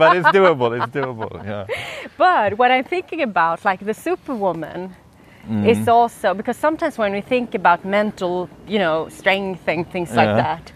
but 0.00 0.16
it's 0.16 0.28
doable. 0.38 0.70
It's 0.78 0.92
doable. 0.94 1.32
Yeah. 1.44 1.66
But 2.16 2.58
what 2.58 2.70
I'm 2.70 2.84
thinking 2.84 3.22
about, 3.22 3.64
like 3.64 3.80
the 3.84 3.94
superwoman, 3.94 4.94
Mm. 5.48 5.66
is 5.68 5.88
also 5.88 6.34
because 6.34 6.56
sometimes 6.56 6.98
when 6.98 7.12
we 7.12 7.20
think 7.20 7.54
about 7.54 7.84
mental, 7.84 8.48
you 8.66 8.78
know, 8.78 9.08
strength 9.08 9.68
and 9.68 9.86
things 9.90 10.10
like 10.16 10.34
that, 10.36 10.72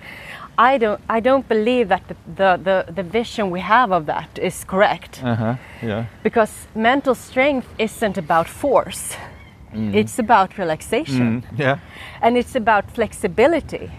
I 0.59 0.79
don't, 0.79 1.01
I 1.09 1.21
don't 1.21 1.49
believe 1.49 1.89
that 1.89 2.03
the, 2.09 2.17
the, 2.37 2.85
the, 2.87 2.93
the 2.93 3.03
vision 3.03 3.51
we 3.51 3.61
have 3.61 3.93
of 3.93 4.07
that 4.07 4.39
is 4.39 4.65
correct. 4.65 5.23
Uh 5.25 5.35
huh. 5.37 5.55
Yeah. 5.83 6.05
Because 6.23 6.67
mental 6.75 7.15
strength 7.15 7.67
isn't 7.79 8.19
about 8.19 8.49
force. 8.49 9.17
It's 9.73 10.19
about 10.19 10.57
relaxation 10.59 11.43
Mm. 11.43 11.59
Yeah. 11.59 11.79
and 12.23 12.37
it's 12.37 12.57
about 12.57 12.91
flexibility. 12.91 13.91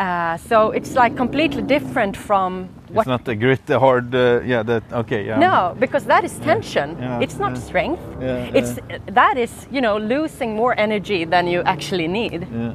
Uh, 0.00 0.36
so 0.48 0.70
it's 0.70 0.94
like 0.94 1.14
completely 1.16 1.62
different 1.62 2.16
from 2.16 2.68
what 2.88 3.02
It's 3.02 3.08
not 3.08 3.24
the 3.24 3.34
grit, 3.36 3.66
the 3.66 3.78
hard. 3.78 4.14
Uh, 4.14 4.40
yeah. 4.46 4.62
That. 4.64 4.82
Okay. 4.92 5.26
Yeah. 5.26 5.38
No, 5.38 5.74
because 5.78 6.06
that 6.06 6.24
is 6.24 6.38
tension. 6.38 6.96
Yeah, 6.98 7.20
It's 7.22 7.38
not 7.38 7.52
yeah. 7.52 7.60
strength. 7.60 8.00
Yeah, 8.20 8.58
It's 8.58 8.78
that 9.14 9.36
is 9.36 9.66
you 9.70 9.80
know 9.80 9.98
losing 9.98 10.56
more 10.56 10.74
energy 10.80 11.26
than 11.26 11.46
you 11.46 11.62
actually 11.64 12.08
need. 12.08 12.46
Yeah. 12.50 12.74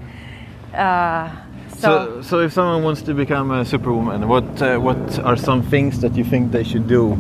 Uh, 0.74 1.30
so, 1.70 1.78
So, 1.78 2.22
so 2.22 2.40
if 2.40 2.54
someone 2.54 2.84
wants 2.84 3.02
to 3.02 3.14
become 3.14 3.52
a 3.52 3.66
superwoman, 3.66 4.28
what 4.28 4.62
uh, 4.62 4.78
what 4.78 5.20
are 5.20 5.38
some 5.38 5.62
things 5.64 6.00
that 6.02 6.16
you 6.16 6.24
think 6.24 6.52
they 6.52 6.64
should 6.64 6.88
do? 6.88 7.18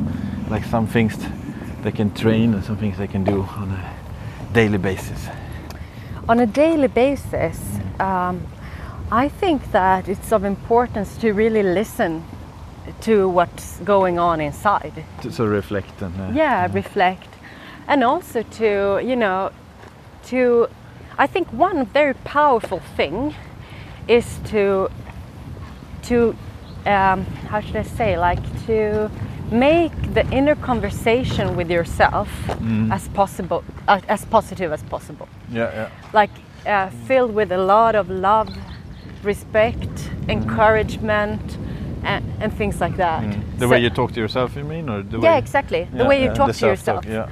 Like 0.51 0.65
some 0.69 0.87
things 0.87 1.17
they 1.83 1.91
can 1.91 2.09
train 2.11 2.53
and 2.53 2.63
some 2.63 2.77
things 2.77 2.97
they 2.97 3.07
can 3.07 3.23
do 3.23 3.41
on 3.57 3.71
a 3.71 3.93
daily 4.53 4.77
basis. 4.77 5.29
on 6.27 6.39
a 6.39 6.45
daily 6.45 6.87
basis, 6.87 7.59
um, 7.99 8.41
I 9.11 9.29
think 9.29 9.71
that 9.71 10.07
it's 10.09 10.31
of 10.31 10.43
importance 10.43 11.17
to 11.17 11.31
really 11.31 11.63
listen 11.63 12.23
to 13.01 13.29
what's 13.29 13.77
going 13.79 14.19
on 14.19 14.41
inside. 14.41 15.03
To 15.21 15.31
so 15.31 15.45
reflect 15.45 16.01
and 16.01 16.19
uh, 16.19 16.31
yeah, 16.33 16.67
reflect 16.71 17.29
and 17.87 18.03
also 18.03 18.43
to 18.43 18.99
you 19.03 19.15
know 19.15 19.51
to 20.25 20.67
i 21.17 21.27
think 21.27 21.47
one 21.53 21.85
very 21.85 22.13
powerful 22.13 22.79
thing 22.97 23.33
is 24.07 24.39
to 24.45 24.89
to 26.01 26.35
um, 26.85 27.25
how 27.49 27.59
should 27.59 27.75
i 27.75 27.83
say 27.83 28.17
like 28.17 28.43
to 28.65 29.09
make 29.51 29.93
the 30.13 30.27
inner 30.31 30.55
conversation 30.55 31.55
with 31.55 31.69
yourself 31.69 32.29
as 32.91 33.07
possible 33.09 33.63
uh, 33.87 34.01
as 34.07 34.25
positive 34.25 34.71
as 34.71 34.81
possible 34.83 35.27
yeah, 35.51 35.71
yeah. 35.73 35.89
like 36.13 36.31
uh, 36.65 36.89
filled 37.07 37.33
with 37.33 37.51
a 37.51 37.57
lot 37.57 37.93
of 37.93 38.09
love 38.09 38.49
respect 39.25 39.89
encouragement 40.29 41.57
and, 42.03 42.23
and 42.39 42.53
things 42.57 42.79
like 42.81 42.95
that 42.97 43.23
The 43.57 43.65
So- 43.65 43.69
way 43.69 43.79
you 43.81 43.89
talk 43.89 44.11
to 44.13 44.19
yourself, 44.19 44.55
you 44.55 44.63
mean, 44.63 44.89
or 44.89 45.01
the 45.03 45.17
yeah 45.19 45.33
way? 45.33 45.37
exactly 45.39 45.87
the 45.91 46.03
Yeah, 46.03 46.07
way 46.09 46.17
you 46.19 46.27
yeah, 46.29 46.33
talk 46.35 46.51
to 46.55 46.65
yourself 46.67 47.05
Yeah. 47.05 47.27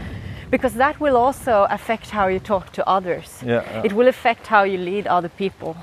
because 0.51 0.73
that 0.77 0.99
will 0.99 1.17
also 1.17 1.67
affect 1.69 2.10
how 2.10 2.27
you 2.27 2.39
talk 2.39 2.71
to 2.73 2.82
others. 2.88 3.41
Yeah. 3.45 3.84
It 3.84 3.93
will 3.93 4.08
affect 4.08 4.47
how 4.47 4.63
you 4.63 4.77
lead 4.77 5.08
other 5.08 5.29
people. 5.29 5.75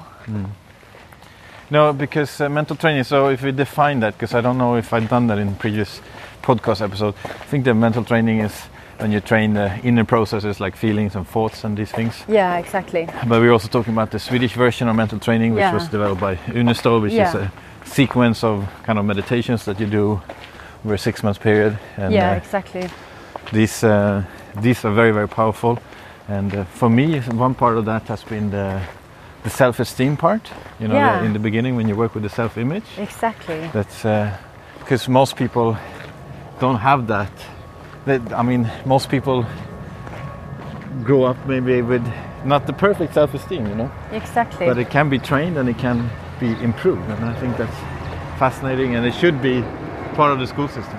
No, 1.70 1.92
because 1.92 2.40
uh, 2.40 2.48
mental 2.48 2.76
training. 2.76 3.04
So 3.04 3.28
if 3.28 3.42
we 3.42 3.52
define 3.52 4.00
that, 4.00 4.14
because 4.14 4.34
I 4.34 4.40
don't 4.40 4.58
know 4.58 4.74
if 4.76 4.92
I've 4.92 5.08
done 5.08 5.28
that 5.28 5.38
in 5.38 5.54
previous 5.54 6.00
podcast 6.42 6.80
episode. 6.82 7.14
I 7.24 7.46
think 7.50 7.64
the 7.64 7.74
mental 7.74 8.04
training 8.04 8.40
is 8.40 8.52
when 9.00 9.12
you 9.12 9.20
train 9.20 9.54
the 9.54 9.70
inner 9.82 10.04
processes 10.04 10.60
like 10.60 10.76
feelings 10.76 11.16
and 11.16 11.26
thoughts 11.26 11.64
and 11.64 11.76
these 11.76 11.90
things. 11.90 12.24
Yeah, 12.28 12.58
exactly. 12.58 13.06
But 13.28 13.40
we're 13.40 13.52
also 13.52 13.68
talking 13.68 13.92
about 13.94 14.10
the 14.10 14.18
Swedish 14.18 14.52
version 14.54 14.88
of 14.88 14.96
mental 14.96 15.18
training, 15.18 15.54
which 15.54 15.62
Yeah. 15.62 15.74
was 15.74 15.88
developed 15.88 16.20
by 16.20 16.36
Uneståhl, 16.54 17.00
which 17.02 17.14
is 17.14 17.34
a 17.34 17.50
sequence 17.84 18.44
of 18.46 18.66
kind 18.86 18.98
of 18.98 19.04
meditations 19.04 19.64
that 19.64 19.80
you 19.80 19.86
do 19.86 20.20
over 20.84 20.94
a 20.94 20.98
six 20.98 21.22
months 21.22 21.38
period. 21.38 21.78
And 21.96 22.12
yeah, 22.14 22.32
uh, 22.32 22.36
exactly. 22.36 22.88
these 23.52 23.84
uh, 23.86 24.22
these 24.62 24.84
are 24.84 24.94
very 24.94 25.12
very 25.12 25.28
powerful. 25.28 25.78
And 26.28 26.54
uh, 26.54 26.64
for 26.64 26.88
me, 26.90 27.20
one 27.20 27.54
part 27.54 27.76
of 27.78 27.84
that 27.86 28.02
has 28.08 28.22
been 28.24 28.50
the 28.50 28.80
the 29.42 29.50
self-esteem 29.50 30.16
part. 30.16 30.50
You 30.80 30.88
know, 30.88 30.94
Yeah. 30.96 31.18
the, 31.20 31.24
in 31.26 31.32
the 31.32 31.38
beginning 31.38 31.76
when 31.76 31.88
you 31.88 31.96
work 31.96 32.14
with 32.14 32.22
the 32.22 32.28
self-image. 32.28 32.84
Exactly. 32.98 33.70
That's 33.72 34.02
because 34.78 35.08
most 35.10 35.36
people 35.36 35.76
don't 36.60 36.78
have 36.80 37.06
that. 37.06 37.30
That 38.06 38.32
I 38.32 38.42
mean, 38.42 38.70
most 38.86 39.08
people 39.10 39.44
grow 41.04 41.24
up 41.24 41.36
maybe 41.46 41.82
with 41.82 42.06
not 42.44 42.66
the 42.66 42.72
perfect 42.72 43.14
self-esteem, 43.14 43.66
you 43.66 43.74
know. 43.74 43.90
Exactly. 44.12 44.66
But 44.66 44.78
it 44.78 44.90
can 44.90 45.08
be 45.10 45.18
trained 45.18 45.56
and 45.58 45.68
it 45.68 45.78
can 45.78 46.08
be 46.40 46.52
improved, 46.62 47.08
and 47.10 47.24
I 47.24 47.34
think 47.38 47.56
that's 47.58 47.76
fascinating, 48.38 48.94
and 48.94 49.04
it 49.06 49.14
should 49.14 49.42
be 49.42 49.62
part 50.14 50.32
of 50.32 50.38
the 50.38 50.46
school 50.46 50.68
system. 50.68 50.98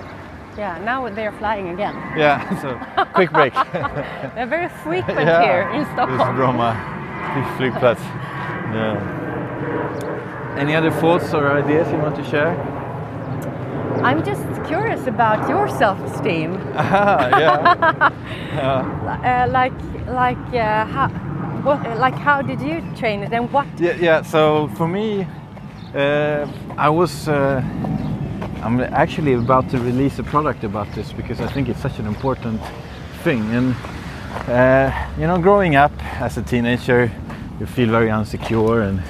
yeah, 0.56 0.78
now 0.84 1.08
they're 1.08 1.32
flying 1.32 1.68
again. 1.70 1.94
Yeah. 2.16 2.38
So 2.62 2.78
quick 3.14 3.32
break. 3.32 3.52
They're 4.34 4.46
very 4.46 4.68
frequent 4.84 5.26
Yeah. 5.26 5.42
here 5.42 5.62
in 5.74 5.84
Stockholm. 5.92 6.18
This. 6.18 6.28
Bromma 6.38 6.70
flygplats. 7.56 8.04
Yeah. 8.76 10.56
Any 10.58 10.74
other 10.76 10.90
thoughts 10.90 11.32
or 11.34 11.50
ideas 11.50 11.90
you 11.90 11.98
want 11.98 12.14
to 12.16 12.24
share? 12.24 12.52
I'm 14.04 14.24
just 14.24 14.42
curious 14.66 15.06
about 15.06 15.48
your 15.48 15.68
self-esteem. 15.68 16.58
Ah, 16.74 17.38
yeah. 17.38 18.10
Uh, 18.52 19.46
like, 19.50 19.72
like, 20.08 20.36
uh, 20.54 20.84
how, 20.84 21.08
what, 21.62 21.98
like, 21.98 22.14
how 22.14 22.42
did 22.42 22.60
you 22.60 22.82
train 22.96 23.22
it, 23.22 23.32
and 23.32 23.50
what? 23.50 23.66
Yeah, 23.78 23.94
yeah. 23.94 24.22
So 24.22 24.68
for 24.76 24.86
me, 24.86 25.26
uh, 25.94 26.46
I 26.76 26.90
was. 26.90 27.28
Uh, 27.28 27.62
I'm 28.62 28.80
actually 28.80 29.32
about 29.32 29.70
to 29.70 29.78
release 29.78 30.18
a 30.18 30.22
product 30.22 30.64
about 30.64 30.92
this 30.94 31.12
because 31.12 31.40
I 31.40 31.48
think 31.48 31.68
it's 31.68 31.80
such 31.80 31.98
an 31.98 32.06
important 32.06 32.60
thing. 33.24 33.42
And 33.50 33.74
uh, 34.48 34.92
you 35.18 35.26
know, 35.26 35.38
growing 35.40 35.76
up 35.76 35.92
as 36.20 36.36
a 36.36 36.42
teenager, 36.42 37.10
you 37.58 37.66
feel 37.66 37.88
very 37.88 38.10
insecure, 38.10 38.82
and 38.82 39.02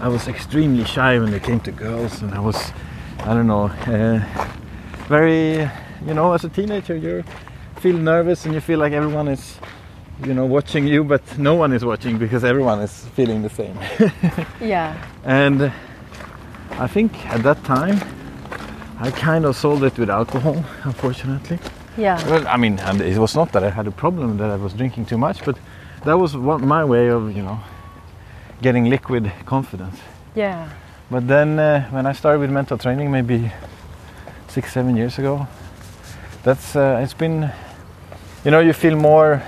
I 0.00 0.08
was 0.08 0.28
extremely 0.28 0.84
shy 0.84 1.18
when 1.18 1.32
it 1.32 1.42
came 1.42 1.60
to 1.60 1.72
girls, 1.72 2.22
and 2.22 2.34
I 2.34 2.40
was, 2.40 2.72
I 3.28 3.34
don't 3.34 3.46
know, 3.46 3.64
uh, 3.66 4.24
very, 5.08 5.70
you 6.06 6.14
know, 6.14 6.32
as 6.32 6.44
a 6.44 6.48
teenager, 6.48 6.96
you 6.96 7.22
feel 7.76 7.96
nervous 7.98 8.46
and 8.46 8.54
you 8.54 8.60
feel 8.60 8.78
like 8.78 8.92
everyone 8.94 9.28
is. 9.28 9.58
You 10.26 10.34
know, 10.34 10.46
watching 10.46 10.84
you, 10.88 11.04
but 11.04 11.22
no 11.38 11.54
one 11.54 11.72
is 11.72 11.84
watching 11.84 12.18
because 12.18 12.42
everyone 12.42 12.80
is 12.80 13.06
feeling 13.14 13.42
the 13.42 13.50
same. 13.50 13.78
Yeah. 14.60 14.96
And 15.24 15.70
I 16.72 16.88
think 16.88 17.12
at 17.26 17.44
that 17.44 17.62
time, 17.62 18.00
I 18.98 19.12
kind 19.12 19.44
of 19.44 19.54
solved 19.54 19.84
it 19.84 19.96
with 19.96 20.10
alcohol, 20.10 20.64
unfortunately. 20.82 21.60
Yeah. 21.96 22.18
Well, 22.28 22.48
I 22.48 22.56
mean, 22.56 22.80
and 22.80 23.00
it 23.00 23.18
was 23.18 23.36
not 23.36 23.52
that 23.52 23.62
I 23.62 23.70
had 23.70 23.86
a 23.86 23.92
problem 23.92 24.38
that 24.38 24.50
I 24.50 24.56
was 24.56 24.72
drinking 24.72 25.06
too 25.06 25.18
much, 25.18 25.44
but 25.44 25.56
that 26.04 26.18
was 26.18 26.36
one, 26.36 26.66
my 26.66 26.84
way 26.84 27.10
of, 27.10 27.36
you 27.36 27.42
know, 27.44 27.60
getting 28.60 28.86
liquid 28.90 29.30
confidence. 29.46 30.00
Yeah. 30.34 30.68
But 31.10 31.26
then 31.26 31.58
uh, 31.58 31.88
when 31.90 32.06
I 32.06 32.12
started 32.12 32.40
with 32.40 32.50
mental 32.50 32.76
training, 32.76 33.10
maybe 33.10 33.50
six, 34.48 34.72
seven 34.72 34.96
years 34.96 35.18
ago, 35.18 35.46
that's 36.42 36.76
uh, 36.76 37.00
it's 37.02 37.14
been, 37.14 37.50
you 38.44 38.50
know, 38.50 38.60
you 38.60 38.72
feel 38.72 38.96
more. 38.96 39.42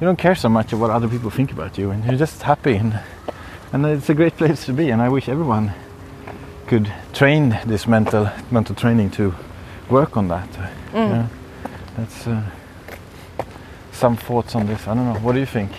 You 0.00 0.06
don't 0.06 0.18
care 0.18 0.34
so 0.34 0.50
much 0.50 0.74
of 0.74 0.80
what 0.80 0.90
other 0.90 1.08
people 1.08 1.30
think 1.30 1.52
about 1.52 1.78
you, 1.78 1.90
and 1.90 2.04
you're 2.04 2.18
just 2.18 2.42
happy, 2.42 2.76
and 2.76 3.00
and 3.72 3.86
it's 3.86 4.10
a 4.10 4.14
great 4.14 4.36
place 4.36 4.66
to 4.66 4.72
be. 4.74 4.90
And 4.90 5.00
I 5.00 5.08
wish 5.08 5.28
everyone 5.28 5.72
could 6.66 6.92
train 7.14 7.58
this 7.64 7.86
mental 7.86 8.28
mental 8.50 8.74
training 8.74 9.10
to 9.12 9.34
work 9.88 10.16
on 10.16 10.28
that. 10.28 10.48
Yeah, 10.92 11.28
that's 11.96 12.26
uh, 12.26 12.42
some 13.92 14.16
thoughts 14.16 14.54
on 14.54 14.66
this. 14.66 14.86
I 14.86 14.94
don't 14.94 15.06
know. 15.06 15.20
What 15.20 15.32
do 15.32 15.38
you 15.38 15.46
think? 15.46 15.72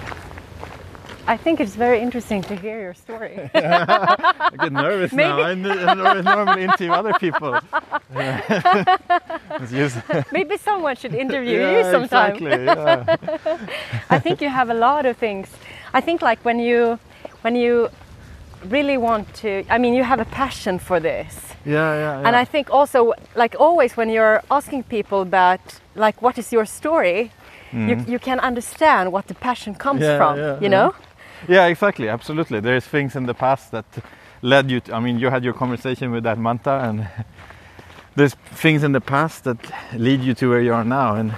I 1.28 1.36
think 1.38 1.60
it's 1.60 1.76
very 1.76 2.00
interesting 2.00 2.42
to 2.44 2.56
hear 2.56 2.80
your 2.80 2.94
story. 2.94 3.50
I 3.54 4.50
get 4.60 4.72
nervous 4.72 5.12
now. 5.12 5.42
I'm, 5.42 5.66
I'm 5.66 6.24
normally 6.24 6.64
into 6.64 6.92
other 6.94 7.14
people. 7.20 7.60
Maybe 10.32 10.58
someone 10.58 10.96
should 10.96 11.14
interview 11.14 11.60
Yeah, 11.60 11.78
you 11.78 11.84
sometime. 11.92 12.36
Exactly. 12.36 12.66
Yeah. 12.66 13.18
I 14.10 14.20
think 14.20 14.42
you 14.42 14.50
have 14.50 14.70
a 14.70 14.74
lot 14.74 15.06
of 15.06 15.18
things. 15.18 15.50
I 15.94 16.02
think 16.02 16.22
like 16.22 16.40
when 16.46 16.60
you 16.60 17.00
when 17.42 17.56
you 17.56 17.90
really 18.70 18.98
want 18.98 19.34
to 19.42 19.64
I 19.70 19.78
mean 19.78 19.94
you 19.94 20.04
have 20.04 20.20
a 20.20 20.26
passion 20.26 20.80
for 20.80 21.00
this. 21.00 21.36
yeah, 21.66 21.74
yeah, 21.76 22.22
yeah. 22.22 22.28
And 22.28 22.36
I 22.36 22.46
think 22.46 22.70
also 22.72 23.14
like 23.36 23.56
always 23.60 23.98
when 23.98 24.10
you're 24.10 24.42
asking 24.50 24.84
people 24.84 25.22
about 25.22 25.60
like 25.96 26.22
what 26.22 26.38
is 26.38 26.52
your 26.54 26.66
story, 26.66 27.32
you, 27.74 27.98
you 28.08 28.20
can 28.20 28.40
understand 28.40 29.12
what 29.12 29.28
the 29.28 29.34
passion 29.36 29.76
comes 29.76 30.02
Mm. 30.02 30.08
Yeah, 30.08 30.18
from, 30.18 30.38
yeah, 30.40 30.60
you 30.62 30.70
know? 30.70 30.94
Yeah, 31.48 31.66
exactly, 31.68 32.10
absolutely. 32.10 32.60
There's 32.60 32.86
things 32.86 33.16
in 33.16 33.26
the 33.26 33.34
past 33.34 33.72
that 33.72 33.86
led 34.42 34.70
you. 34.72 34.80
To, 34.82 34.94
I 34.96 35.00
mean, 35.00 35.20
you 35.20 35.30
had 35.30 35.44
your 35.44 35.54
conversation 35.54 36.12
with 36.12 36.24
that 36.24 36.38
Manta, 36.38 36.80
and 36.84 37.08
there's 38.16 38.34
things 38.34 38.84
in 38.84 38.92
the 38.92 39.02
past 39.02 39.44
that 39.44 39.58
lead 39.94 40.22
you 40.22 40.34
to 40.36 40.50
where 40.50 40.62
you 40.62 40.74
are 40.74 40.84
now. 40.84 41.16
And 41.16 41.36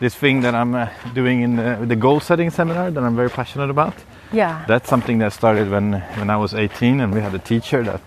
this 0.00 0.14
thing 0.14 0.40
that 0.40 0.54
I'm 0.54 0.74
uh, 0.74 0.88
doing 1.14 1.42
in 1.42 1.56
the, 1.56 1.84
the 1.86 1.96
goal 1.96 2.20
setting 2.20 2.50
seminar 2.50 2.90
that 2.90 3.02
I'm 3.02 3.16
very 3.16 3.30
passionate 3.30 3.70
about. 3.70 3.94
Yeah. 4.32 4.64
That's 4.66 4.88
something 4.88 5.18
that 5.18 5.32
started 5.32 5.70
when 5.70 6.00
when 6.16 6.30
I 6.30 6.36
was 6.36 6.54
18, 6.54 7.00
and 7.00 7.12
we 7.12 7.20
had 7.20 7.34
a 7.34 7.38
teacher 7.38 7.82
that 7.84 8.02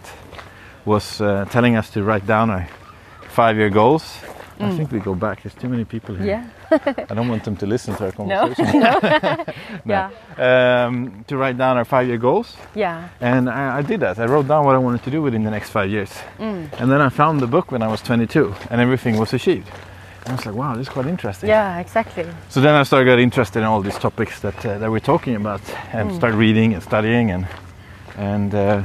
was 0.85 1.21
uh, 1.21 1.45
telling 1.49 1.75
us 1.75 1.89
to 1.91 2.03
write 2.03 2.25
down 2.25 2.49
our 2.49 2.67
five-year 3.29 3.69
goals. 3.69 4.17
I 4.59 4.69
think 4.77 4.91
we 4.91 4.99
go 4.99 5.15
back. 5.15 5.41
There's 5.43 5.55
too 5.55 5.67
many 5.69 5.83
people 5.85 6.15
here. 6.15 6.45
Mm. 6.71 6.85
yeah. 6.85 7.05
I 7.09 7.13
don't 7.13 7.27
want 7.27 7.43
them 7.43 7.55
to 7.57 7.65
listen 7.65 7.95
to 7.95 8.05
our 8.05 8.11
conversation. 8.11 8.79
No. 8.79 8.99
conversation. 8.99 9.53
yeah. 9.85 10.09
um, 10.37 11.23
to 11.27 11.37
write 11.37 11.57
down 11.57 11.77
our 11.77 11.85
five-year 11.85 12.17
goals, 12.17 12.55
Yeah. 12.75 13.09
and 13.21 13.49
I, 13.49 13.79
I 13.79 13.81
did 13.81 13.99
that. 14.01 14.19
I 14.19 14.25
wrote 14.25 14.47
down 14.47 14.65
what 14.65 14.75
I 14.75 14.79
wanted 14.79 15.03
to 15.03 15.11
do 15.11 15.21
within 15.21 15.43
the 15.43 15.51
next 15.51 15.69
five 15.71 15.89
years, 15.89 16.11
Mm. 16.39 16.69
and 16.79 16.91
then 16.91 17.01
I 17.01 17.09
found 17.09 17.39
the 17.39 17.47
book 17.47 17.71
when 17.71 17.81
I 17.81 17.87
was 17.87 18.01
22, 18.01 18.53
and 18.69 18.79
everything 18.81 19.17
was 19.19 19.33
achieved. 19.33 19.69
And 20.25 20.29
I 20.33 20.35
was 20.35 20.45
like, 20.45 20.55
wow, 20.55 20.73
this 20.75 20.87
is 20.87 20.93
quite 20.93 21.05
interesting. 21.07 21.49
Yeah. 21.49 21.79
Exactly. 21.79 22.25
So 22.49 22.61
then 22.61 22.75
I 22.75 22.83
started 22.83 23.05
getting 23.05 23.23
interested 23.23 23.59
in 23.59 23.65
all 23.65 23.81
these 23.81 23.97
topics 23.99 24.39
that 24.39 24.65
uh, 24.65 24.77
that 24.77 24.89
we're 24.89 24.99
talking 25.13 25.35
about, 25.35 25.61
and 25.93 26.09
Mm. 26.11 26.15
started 26.15 26.37
reading 26.37 26.73
and 26.73 26.81
studying, 26.83 27.31
and 27.31 27.45
and 28.17 28.53
uh, 28.55 28.83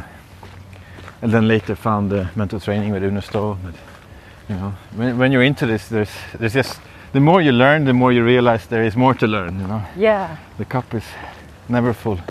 and 1.22 1.30
then 1.32 1.46
later 1.46 1.76
found 1.76 2.10
the 2.10 2.28
mental 2.34 2.58
training 2.60 2.92
with. 2.92 3.02
But 3.02 3.74
you 4.48 4.56
know, 4.56 4.72
when, 4.96 5.18
when 5.18 5.32
you're 5.32 5.42
into 5.46 5.66
this, 5.66 5.88
there's 5.88 6.10
there's 6.38 6.54
just 6.54 6.80
the 7.12 7.20
more 7.20 7.40
you 7.42 7.52
learn, 7.52 7.84
the 7.84 7.92
more 7.92 8.12
you 8.12 8.24
realize 8.24 8.66
there 8.66 8.84
is 8.86 8.96
more 8.96 9.14
to 9.14 9.26
learn. 9.26 9.60
You 9.60 9.66
know, 9.66 9.82
Yeah. 9.96 10.36
the 10.58 10.64
cup 10.64 10.94
is 10.94 11.04
never 11.68 11.92
full. 11.92 12.16
You 12.16 12.22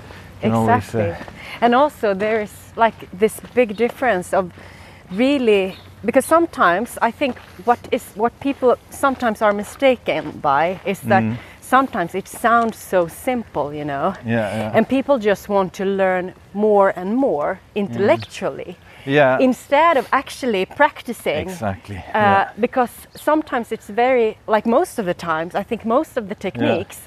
can 0.41 0.51
always, 0.53 0.84
Exactly. 0.86 1.11
uh, 1.11 1.61
and 1.61 1.76
also 1.76 2.13
there 2.13 2.41
is 2.41 2.51
like 2.76 3.07
this 3.20 3.39
big 3.55 3.76
difference 3.76 4.34
of 4.38 4.51
really 5.11 5.76
because 6.05 6.26
sometimes 6.26 6.97
I 7.01 7.11
think 7.11 7.38
what 7.65 7.80
is 7.91 8.03
what 8.15 8.32
people 8.39 8.76
sometimes 8.89 9.41
are 9.41 9.53
mistaken 9.53 10.32
by 10.41 10.80
is 10.86 10.99
that 11.01 11.24
Mm. 11.24 11.36
sometimes 11.61 12.15
it 12.15 12.28
sounds 12.28 12.78
so 12.78 13.07
simple, 13.07 13.74
you 13.74 13.84
know. 13.86 14.13
yeah, 14.26 14.57
yeah, 14.57 14.72
And 14.78 14.88
people 14.88 15.18
just 15.20 15.49
want 15.49 15.74
to 15.74 15.86
learn 15.86 16.34
more 16.53 16.93
and 16.95 17.15
more 17.15 17.59
intellectually 17.76 18.65
yeah, 18.68 18.86
instead 19.08 19.97
of 19.97 20.08
actually 20.12 20.66
practicing. 20.66 21.49
exactly. 21.49 21.97
Uh, 21.97 22.01
yeah. 22.14 22.51
Because 22.60 22.91
sometimes 23.16 23.72
it's 23.72 23.88
very, 23.89 24.38
like 24.47 24.66
most 24.70 24.99
of 24.99 25.05
the 25.05 25.14
times, 25.14 25.55
I 25.55 25.64
think 25.64 25.86
most 25.86 26.18
of 26.18 26.28
the 26.30 26.36
techniques 26.36 26.99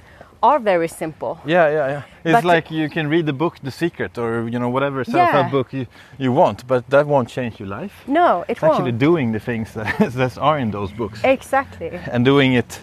are 0.42 0.58
very 0.58 0.88
simple. 0.88 1.38
Yeah, 1.44 1.68
yeah, 1.70 1.88
yeah. 1.88 2.02
It's 2.24 2.32
But- 2.32 2.44
like 2.54 2.70
you 2.70 2.88
can 2.88 3.08
read 3.10 3.26
the 3.26 3.32
book 3.32 3.58
The 3.62 3.70
Secret 3.70 4.16
or 4.18 4.48
you 4.48 4.58
know 4.58 4.70
whatever 4.70 5.04
self-help 5.04 5.46
Yeah. 5.46 5.50
book 5.50 5.72
you, 5.72 5.86
you 6.18 6.32
want, 6.32 6.66
but 6.66 6.88
that 6.88 7.06
won't 7.06 7.28
change 7.28 7.60
your 7.60 7.68
life. 7.80 7.92
No, 8.06 8.40
it 8.48 8.52
It's 8.52 8.62
actually 8.62 8.68
won't. 8.68 8.80
Actually, 8.80 8.98
doing 8.98 9.32
the 9.32 9.40
things 9.40 9.72
that, 9.78 10.12
that 10.14 10.38
are 10.38 10.58
in 10.58 10.70
those 10.70 10.92
books 10.92 11.20
Exactly. 11.24 11.90
and 12.12 12.24
doing 12.24 12.54
it 12.54 12.80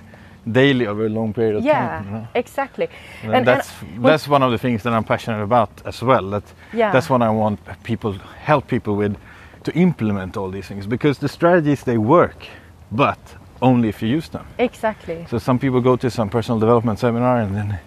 daily 0.52 0.88
over 0.88 1.06
a 1.06 1.10
long 1.10 1.34
period 1.34 1.56
of 1.58 1.64
Yeah, 1.64 1.74
time. 1.88 2.06
You 2.06 2.12
know? 2.12 2.28
exactly. 2.36 2.88
And, 3.24 3.46
that's 3.46 3.70
when- 3.82 4.04
that's 4.04 4.28
one 4.28 4.44
of 4.46 4.52
the 4.52 4.58
things 4.58 4.84
that 4.84 4.94
I'm 4.94 5.04
passionate 5.04 5.44
about 5.44 5.70
as 5.86 6.02
well. 6.02 6.30
That 6.30 6.44
Yeah. 6.74 6.92
that's 6.92 7.10
what 7.10 7.22
I 7.22 7.30
want 7.30 7.60
people 7.84 8.14
help 8.46 8.68
people 8.68 8.96
with 8.96 9.16
to 9.64 9.72
implement 9.74 10.38
all 10.38 10.50
these 10.52 10.68
things 10.68 10.88
because 10.88 11.20
the 11.20 11.28
strategies 11.28 11.84
they 11.84 11.98
work, 11.98 12.46
but 12.92 13.18
only 13.62 13.90
if 13.90 14.02
you 14.02 14.18
use 14.18 14.30
them. 14.30 14.46
exactly. 14.58 15.26
So 15.30 15.38
some 15.40 15.60
people 15.60 15.82
go 15.82 15.96
to 15.98 16.10
some 16.10 16.30
personal 16.30 16.60
development 16.60 17.00
seminar 17.00 17.38
and 17.42 17.56
then 17.56 17.80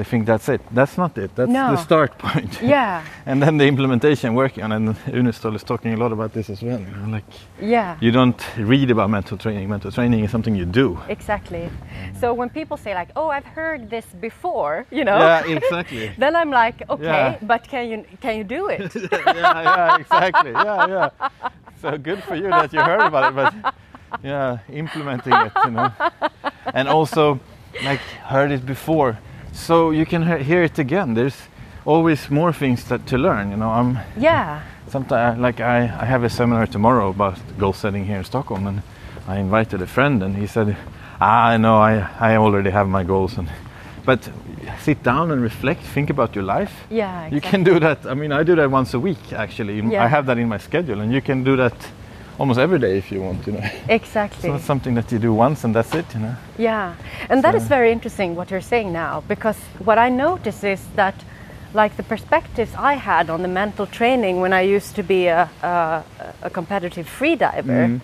they 0.00 0.04
think 0.10 0.24
that's 0.26 0.48
it. 0.48 0.62
That's 0.74 0.96
not 0.96 1.18
it. 1.18 1.30
That's 1.36 1.50
No. 1.50 1.70
the 1.72 1.76
start 1.76 2.12
point. 2.18 2.52
Yeah, 2.76 3.02
and 3.26 3.42
then 3.42 3.58
the 3.58 3.66
implementation 3.66 4.34
working 4.34 4.64
on 4.64 4.72
and 4.72 4.96
Uneståhl 5.06 5.54
is 5.54 5.62
talking 5.64 5.92
a 5.92 5.96
lot 5.96 6.12
about 6.12 6.32
this 6.32 6.48
as 6.50 6.62
well. 6.62 6.80
You 6.80 6.96
know, 6.96 7.08
like 7.16 7.24
yeah. 7.60 7.96
you 8.00 8.10
don't 8.10 8.42
read 8.56 8.90
about 8.90 9.10
mental 9.10 9.36
training. 9.36 9.68
Mental 9.68 9.90
training 9.92 10.24
is 10.24 10.30
something 10.30 10.56
you 10.56 10.64
do. 10.64 10.98
Exactly. 11.08 11.68
Mm. 11.68 12.20
So 12.20 12.26
when 12.40 12.48
people 12.48 12.76
say 12.84 12.94
like, 12.94 13.10
"Oh, 13.14 13.28
I've 13.36 13.50
heard 13.58 13.80
this 13.90 14.06
before," 14.20 14.86
you 14.90 15.04
know, 15.04 15.18
Yeah, 15.18 15.52
exactly. 15.58 16.06
then 16.18 16.34
I'm 16.40 16.50
like, 16.64 16.76
"Okay, 16.88 17.04
Yeah. 17.04 17.38
but 17.52 17.62
can 17.72 17.84
you 17.90 18.04
can 18.20 18.34
you 18.38 18.44
do 18.44 18.70
it?" 18.70 18.80
yeah, 19.12 19.62
yeah, 19.62 20.00
exactly. 20.02 20.52
Yeah, 20.52 20.88
yeah. 20.94 21.28
So 21.82 21.88
good 21.98 22.20
for 22.28 22.36
you 22.36 22.48
that 22.50 22.72
you 22.72 22.80
heard 22.90 23.02
about 23.10 23.24
it, 23.30 23.34
but 23.40 23.52
yeah, 24.24 24.58
implementing 24.82 25.34
it, 25.46 25.52
you 25.64 25.70
know, 25.70 25.90
and 26.74 26.88
also 26.88 27.38
like 27.84 28.02
heard 28.32 28.50
it 28.50 28.64
before, 28.66 29.12
so 29.52 29.90
you 29.90 30.06
can 30.06 30.22
hear 30.42 30.62
it 30.62 30.78
again. 30.78 31.14
There's 31.14 31.36
always 31.84 32.30
more 32.30 32.52
things 32.52 32.84
that 32.84 33.06
to 33.06 33.18
learn. 33.18 33.50
You 33.50 33.56
know, 33.56 33.70
I'm 33.70 33.98
yeah, 34.16 34.62
sometimes 34.88 35.38
like 35.40 35.60
I, 35.60 35.78
I 35.84 36.04
have 36.04 36.24
a 36.24 36.30
seminar 36.30 36.66
tomorrow 36.66 37.10
about 37.10 37.38
goal 37.58 37.72
setting 37.72 38.04
here 38.04 38.18
in 38.18 38.24
Stockholm, 38.24 38.66
and 38.66 38.82
I 39.26 39.38
invited 39.38 39.82
a 39.82 39.86
friend, 39.86 40.22
and 40.22 40.36
he 40.36 40.46
said, 40.46 40.76
"Ah, 41.20 41.48
I 41.48 41.56
know, 41.56 41.76
I 41.76 42.08
I 42.20 42.36
already 42.36 42.70
have 42.70 42.88
my 42.88 43.04
goals, 43.04 43.38
and 43.38 43.48
but 44.04 44.30
sit 44.80 45.02
down 45.02 45.30
and 45.30 45.42
reflect, 45.42 45.82
think 45.82 46.10
about 46.10 46.34
your 46.34 46.44
life." 46.44 46.72
yeah. 46.90 47.26
exactly. 47.26 47.36
You 47.36 47.40
can 47.40 47.64
do 47.64 47.80
that. 47.80 48.06
I 48.06 48.14
mean, 48.14 48.32
I 48.32 48.42
do 48.42 48.54
that 48.56 48.70
once 48.70 48.94
a 48.94 49.00
week 49.00 49.32
actually. 49.32 49.80
Yeah. 49.80 50.04
I 50.04 50.08
have 50.08 50.26
that 50.26 50.38
in 50.38 50.48
my 50.48 50.58
schedule, 50.58 51.00
and 51.00 51.12
you 51.12 51.22
can 51.22 51.44
do 51.44 51.56
that 51.56 51.74
almost 52.40 52.58
every 52.58 52.78
day 52.78 52.96
if 52.98 53.12
you 53.12 53.20
want. 53.22 53.46
You 53.46 53.52
know, 53.52 53.70
Exactly. 53.88 54.48
so 54.48 54.54
it's 54.56 54.64
something 54.64 54.94
that 54.96 55.12
you 55.12 55.18
do 55.18 55.32
once 55.34 55.64
and 55.64 55.74
that's 55.74 55.94
it. 55.94 56.06
You 56.14 56.20
know. 56.20 56.34
Yeah, 56.58 56.94
and 57.28 57.44
that 57.44 57.54
is 57.54 57.68
very 57.68 57.92
interesting 57.92 58.34
what 58.36 58.50
you're 58.50 58.68
saying 58.74 58.92
now 58.92 59.22
because 59.28 59.58
what 59.84 59.98
I 59.98 60.08
notice 60.08 60.64
is 60.64 60.80
that, 60.96 61.14
like 61.74 61.96
the 61.96 62.02
perspectives 62.02 62.72
I 62.92 62.94
had 62.94 63.30
on 63.30 63.42
the 63.42 63.48
mental 63.48 63.86
training 63.86 64.40
when 64.40 64.52
I 64.52 64.62
used 64.76 64.96
to 64.96 65.02
be 65.02 65.26
a, 65.28 65.48
a, 65.62 66.02
a 66.42 66.50
competitive 66.50 67.06
freediver, 67.06 67.86
Mm. 67.86 68.00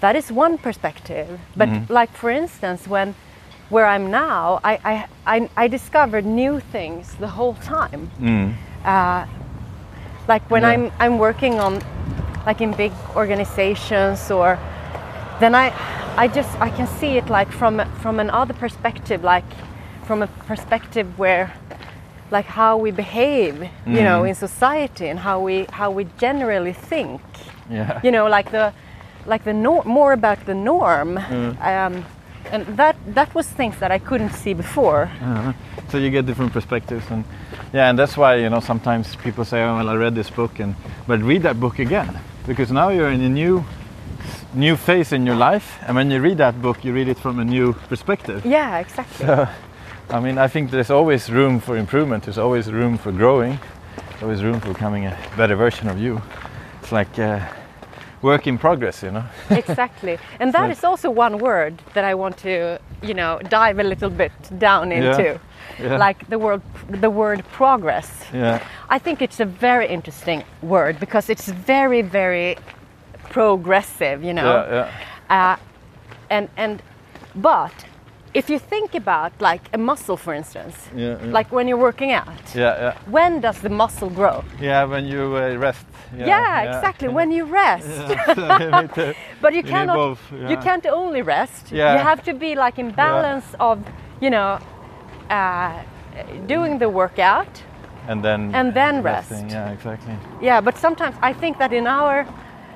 that 0.00 0.16
is 0.16 0.30
one 0.30 0.58
perspective. 0.58 1.28
But 1.56 1.68
Mm-hmm. 1.68 1.92
like 1.92 2.10
for 2.14 2.30
instance, 2.30 2.86
when 2.90 3.14
where 3.70 3.86
I'm 3.86 4.10
now, 4.10 4.60
I, 4.62 4.78
I, 4.84 5.06
I, 5.26 5.48
I 5.64 5.68
discovered 5.68 6.26
new 6.26 6.60
things 6.72 7.14
the 7.18 7.28
whole 7.28 7.54
time. 7.54 8.10
Mm. 8.20 8.54
Uh, 8.84 9.24
like 10.28 10.42
when 10.50 10.62
Yeah. 10.62 10.72
I'm 10.74 10.90
I'm 11.00 11.18
working 11.18 11.60
on 11.60 11.80
like 12.46 12.60
in 12.60 12.72
big 12.72 12.92
organizations 13.16 14.30
or 14.30 14.58
then 15.40 15.54
I 15.54 15.72
I 16.16 16.28
just 16.28 16.50
I 16.60 16.70
can 16.70 16.86
see 16.86 17.16
it 17.18 17.28
like 17.30 17.50
from 17.52 17.80
from 18.02 18.20
another 18.20 18.54
perspective 18.54 19.22
like 19.24 19.44
from 20.06 20.22
a 20.22 20.26
perspective 20.46 21.06
where 21.18 21.50
like 22.30 22.46
how 22.46 22.76
we 22.76 22.90
behave 22.90 23.54
you 23.86 24.02
know 24.02 24.22
Mm. 24.22 24.28
in 24.28 24.34
society 24.34 25.08
and 25.10 25.18
how 25.20 25.40
we 25.46 25.66
how 25.72 25.90
we 25.90 26.06
generally 26.20 26.72
think 26.90 27.20
Yeah. 27.70 28.00
you 28.04 28.10
know 28.10 28.26
like 28.36 28.50
the 28.50 28.72
like 29.26 29.44
the 29.44 29.52
nor- 29.52 29.84
more 29.84 30.12
about 30.12 30.38
the 30.46 30.54
norm 30.54 31.16
Mm. 31.18 31.56
um, 31.60 32.04
and 32.52 32.66
that 32.76 32.96
that 33.14 33.34
was 33.34 33.46
things 33.46 33.76
that 33.78 33.90
I 33.90 33.98
couldn't 33.98 34.32
see 34.34 34.54
before 34.54 35.02
Uh-huh. 35.22 35.52
So 35.88 35.98
you 35.98 36.10
get 36.10 36.26
different 36.26 36.52
perspectives, 36.52 37.04
and 37.10 37.24
yeah, 37.74 37.90
and 37.90 37.98
that's 37.98 38.16
why 38.16 38.36
you 38.36 38.48
know 38.48 38.60
sometimes 38.60 39.16
people 39.16 39.44
say, 39.44 39.62
"Oh, 39.62 39.76
well, 39.76 39.90
I 39.90 39.96
read 40.04 40.14
this 40.14 40.30
book," 40.30 40.60
and 40.60 40.74
but 41.06 41.20
read 41.20 41.42
that 41.42 41.56
book 41.60 41.78
again 41.78 42.08
because 42.46 42.72
now 42.72 42.88
you're 42.90 43.10
in 43.10 43.20
a 43.20 43.28
new 43.28 43.64
new 44.54 44.76
phase 44.76 45.12
in 45.12 45.24
your 45.26 45.36
life, 45.36 45.78
and 45.86 45.96
when 45.96 46.10
you 46.10 46.20
read 46.20 46.38
that 46.38 46.60
book, 46.60 46.84
you 46.84 46.92
read 46.92 47.08
it 47.08 47.18
from 47.18 47.38
a 47.38 47.44
new 47.44 47.72
perspective. 47.88 48.44
yeah 48.44 48.78
exactly 48.78 49.26
so, 49.26 49.48
I 50.10 50.20
mean, 50.20 50.36
I 50.36 50.46
think 50.48 50.70
there's 50.70 50.90
always 50.90 51.30
room 51.30 51.58
for 51.58 51.76
improvement. 51.76 52.24
There's 52.24 52.36
always 52.38 52.70
room 52.70 52.98
for 52.98 53.12
growing. 53.12 53.58
There's 54.10 54.22
always 54.22 54.42
room 54.42 54.60
for 54.60 54.68
becoming 54.68 55.06
a 55.06 55.16
better 55.38 55.56
version 55.56 55.88
of 55.88 55.98
you. 55.98 56.20
It's 56.82 56.92
like 56.92 57.18
uh, 57.18 57.40
work 58.22 58.46
in 58.46 58.58
progress, 58.58 59.02
you 59.02 59.10
know. 59.10 59.24
exactly 59.50 60.18
and 60.40 60.52
that 60.52 60.70
is 60.70 60.84
also 60.84 61.10
one 61.10 61.38
word 61.38 61.74
that 61.94 62.04
i 62.04 62.14
want 62.14 62.36
to 62.38 62.78
you 63.02 63.14
know 63.14 63.40
dive 63.48 63.78
a 63.78 63.82
little 63.84 64.10
bit 64.10 64.32
down 64.58 64.90
Yeah. 64.90 64.96
into 65.10 65.40
Yeah. 65.80 65.96
like 66.06 66.28
the 66.28 66.38
word 66.38 66.60
the 67.00 67.10
word 67.10 67.44
progress 67.52 68.08
Yeah. 68.34 68.58
i 68.96 68.98
think 68.98 69.20
it's 69.22 69.40
a 69.40 69.44
very 69.60 69.86
interesting 69.88 70.44
word 70.62 70.98
because 71.00 71.32
it's 71.32 71.48
very 71.66 72.02
very 72.02 72.56
progressive 73.30 74.22
you 74.24 74.32
know 74.34 74.44
Yeah. 74.44 74.74
Yeah. 75.30 75.52
uh, 75.52 75.56
and 76.30 76.48
and 76.56 76.82
but 77.34 77.72
if 78.34 78.48
you 78.50 78.58
think 78.58 78.94
about 78.94 79.32
like 79.40 79.60
a 79.74 79.78
muscle 79.78 80.16
for 80.16 80.34
instance 80.34 80.76
Yeah. 80.96 81.16
Yeah. 81.22 81.32
like 81.38 81.52
when 81.52 81.68
you're 81.68 81.82
working 81.88 82.12
out 82.12 82.54
yeah. 82.54 82.80
Yeah. 82.80 82.94
when 83.10 83.40
does 83.40 83.60
the 83.60 83.68
muscle 83.68 84.10
grow 84.10 84.42
Yeah. 84.60 84.84
When 84.88 85.04
you 85.06 85.36
uh, 85.36 85.56
rest. 85.58 85.86
yeah, 86.16 86.62
exactly 86.76 87.08
when 87.18 87.30
you 87.30 87.44
rest 87.44 87.88
Yeah. 88.08 88.34
So 88.34 88.58
you 88.64 88.70
need 88.82 88.94
to- 88.94 89.14
But 89.42 89.52
you 89.54 89.62
cannot. 89.62 89.96
both, 89.96 90.20
You 90.50 90.56
can't 90.56 90.86
only 90.86 91.22
rest. 91.22 91.72
Yeah. 91.72 91.94
You 91.94 92.02
have 92.10 92.22
to 92.24 92.32
be 92.34 92.54
like 92.54 92.78
in 92.82 92.90
balance 92.92 93.46
of, 93.58 93.78
you 94.20 94.30
know, 94.30 94.58
uh, 95.30 95.72
doing 96.46 96.78
the 96.78 96.88
workout. 96.88 97.52
and 98.08 98.22
then 98.22 98.54
And 98.54 98.72
then 98.74 99.02
resting. 99.02 99.42
rest. 99.44 99.54
Yeah. 99.54 99.72
Exactly. 99.76 100.14
Yeah. 100.40 100.60
But 100.64 100.76
sometimes 100.78 101.16
I 101.22 101.32
think 101.40 101.58
that 101.58 101.72
in 101.72 101.86
our 101.86 102.26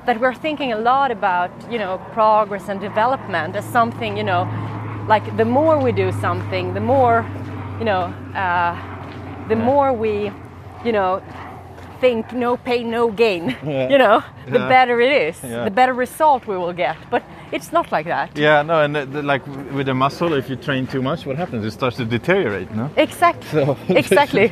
that 0.07 0.17
we're 0.21 0.35
thinking 0.41 0.73
a 0.73 0.79
lot 0.79 1.11
about, 1.11 1.51
you 1.71 1.79
know, 1.79 1.99
progress 2.15 2.69
and 2.69 2.81
development 2.81 3.57
as 3.57 3.65
something, 3.65 4.17
you 4.17 4.25
know, 4.25 4.47
like 5.09 5.37
the 5.37 5.45
more 5.45 5.79
we 5.79 5.93
do 5.93 6.13
something, 6.21 6.75
the 6.75 6.81
more, 6.81 7.25
you 7.79 7.85
know, 7.85 8.13
uh, 8.35 8.75
the 9.49 9.57
more 9.57 9.93
we, 9.93 10.31
you 10.85 10.93
know, 10.93 11.23
think 12.01 12.33
no 12.33 12.57
pain, 12.57 12.91
no 12.91 13.11
gain. 13.11 13.57
Yeah. 13.65 13.89
You 13.89 13.99
know, 13.99 14.23
the 14.47 14.59
Yeah. 14.59 14.69
better 14.69 15.01
it 15.01 15.13
is, 15.29 15.43
Yeah. 15.43 15.65
the 15.65 15.71
better 15.71 15.95
result 15.95 16.47
we 16.47 16.57
will 16.57 16.73
get. 16.75 16.97
But 17.11 17.23
it's 17.53 17.73
not 17.73 17.91
like 17.93 18.07
that. 18.07 18.31
Yeah, 18.37 18.63
no, 18.63 18.81
and 18.81 18.97
uh, 18.97 19.05
the, 19.05 19.23
like 19.23 19.43
with 19.73 19.89
a 19.89 19.95
muscle, 19.95 20.35
if 20.39 20.51
you 20.51 20.57
train 20.57 20.87
too 20.87 21.03
much, 21.03 21.25
what 21.27 21.37
happens? 21.37 21.65
It 21.65 21.71
starts 21.73 21.97
to 21.97 22.05
deteriorate, 22.05 22.71
no? 22.75 22.91
Exactly. 22.97 23.49
So 23.65 23.77
Exactly. 23.89 24.51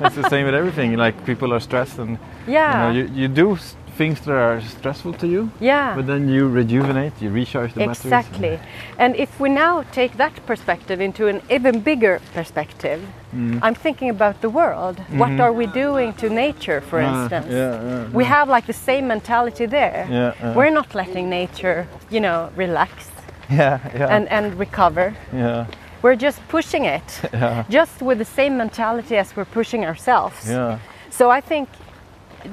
It's 0.00 0.16
the 0.16 0.28
same 0.28 0.44
with 0.44 0.54
everything. 0.54 0.96
Like 0.96 1.24
people 1.24 1.52
are 1.54 1.60
stressed, 1.60 1.98
and 1.98 2.18
Yeah. 2.46 2.70
you 2.72 2.78
know, 2.82 2.90
you, 2.98 3.22
you 3.22 3.28
do 3.28 3.56
things 3.96 4.20
that 4.20 4.32
are 4.34 4.60
stressful 4.60 5.12
to 5.14 5.26
you, 5.26 5.50
yeah. 5.60 5.94
but 5.96 6.06
then 6.06 6.28
you 6.28 6.48
rejuvenate, 6.48 7.12
you 7.22 7.30
recharge 7.30 7.72
the 7.74 7.80
batteries. 7.80 8.04
Exactly. 8.04 8.58
And 8.98 9.14
if 9.16 9.38
we 9.40 9.48
now 9.48 9.82
take 9.92 10.16
that 10.16 10.32
perspective 10.46 11.00
into 11.00 11.26
an 11.28 11.40
even 11.50 11.80
bigger 11.80 12.20
perspective, 12.34 13.00
Mm. 13.34 13.58
I'm 13.62 13.74
thinking 13.74 14.10
about 14.10 14.40
the 14.42 14.48
world. 14.48 14.96
What 15.10 15.40
are 15.40 15.52
we 15.52 15.66
doing 15.66 16.12
to 16.14 16.28
nature, 16.28 16.80
for 16.80 17.00
Mm-hmm. 17.00 17.14
Ah, 17.14 17.22
instance? 17.22 17.46
yeah, 17.50 17.82
yeah, 17.82 18.08
We 18.18 18.24
have 18.24 18.48
like 18.48 18.66
the 18.66 18.72
same 18.90 19.08
mentality 19.08 19.66
there. 19.66 20.06
Yeah, 20.10 20.32
yeah. 20.40 20.54
We're 20.56 20.70
not 20.70 20.94
letting 20.94 21.28
nature, 21.28 21.86
you 22.10 22.20
know, 22.20 22.48
relax 22.56 22.92
Yeah, 23.50 23.78
yeah, 23.98 24.16
and, 24.16 24.28
and 24.30 24.54
recover. 24.58 25.14
yeah, 25.32 25.66
We're 26.02 26.14
just 26.16 26.38
pushing 26.48 26.84
it, 26.84 27.02
yeah, 27.32 27.64
just 27.68 28.02
with 28.02 28.18
the 28.18 28.24
same 28.24 28.56
mentality 28.56 29.16
as 29.16 29.34
we're 29.36 29.50
pushing 29.52 29.84
ourselves. 29.84 30.48
yeah. 30.48 30.78
So 31.10 31.30
I 31.38 31.40
think 31.40 31.68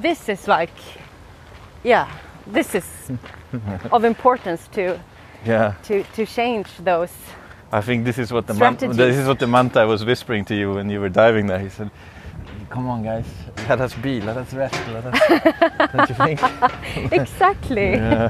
this 0.02 0.28
is 0.28 0.48
like, 0.48 0.74
yeah, 1.82 2.10
this 2.46 2.74
is 2.74 2.84
of 3.92 4.04
importance 4.04 4.68
to, 4.72 5.00
yeah. 5.44 5.74
to, 5.84 6.02
to 6.14 6.26
change 6.26 6.68
those. 6.78 7.12
I 7.70 7.80
think 7.80 8.04
this 8.04 8.18
is 8.18 8.32
what 8.32 8.46
the 8.46 8.54
man- 8.54 8.76
this 8.76 9.16
is 9.16 9.26
what 9.26 9.38
the 9.38 9.46
manta 9.46 9.86
was 9.86 10.04
whispering 10.04 10.44
to 10.46 10.54
you 10.54 10.74
when 10.74 10.90
you 10.90 11.00
were 11.00 11.08
diving 11.08 11.46
there. 11.46 11.58
He 11.58 11.70
said, 11.70 11.90
"Come 12.68 12.86
on, 12.86 13.02
guys, 13.02 13.24
let 13.68 13.80
us 13.80 13.94
be, 13.94 14.20
let 14.20 14.36
us 14.36 14.52
rest, 14.52 14.74
let 14.92 15.06
us." 15.06 15.92
Don't 15.92 16.08
you 16.08 16.14
think? 16.14 17.12
exactly. 17.12 17.92
Yeah. 17.92 18.28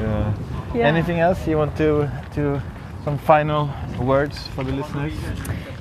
yeah. 0.00 0.34
Yeah. 0.74 0.86
Anything 0.86 1.18
else 1.20 1.46
you 1.46 1.58
want 1.58 1.76
to 1.76 2.08
to 2.34 2.62
some 3.04 3.18
final 3.18 3.68
words 4.00 4.46
for 4.54 4.64
the 4.64 4.72
listeners? 4.72 5.12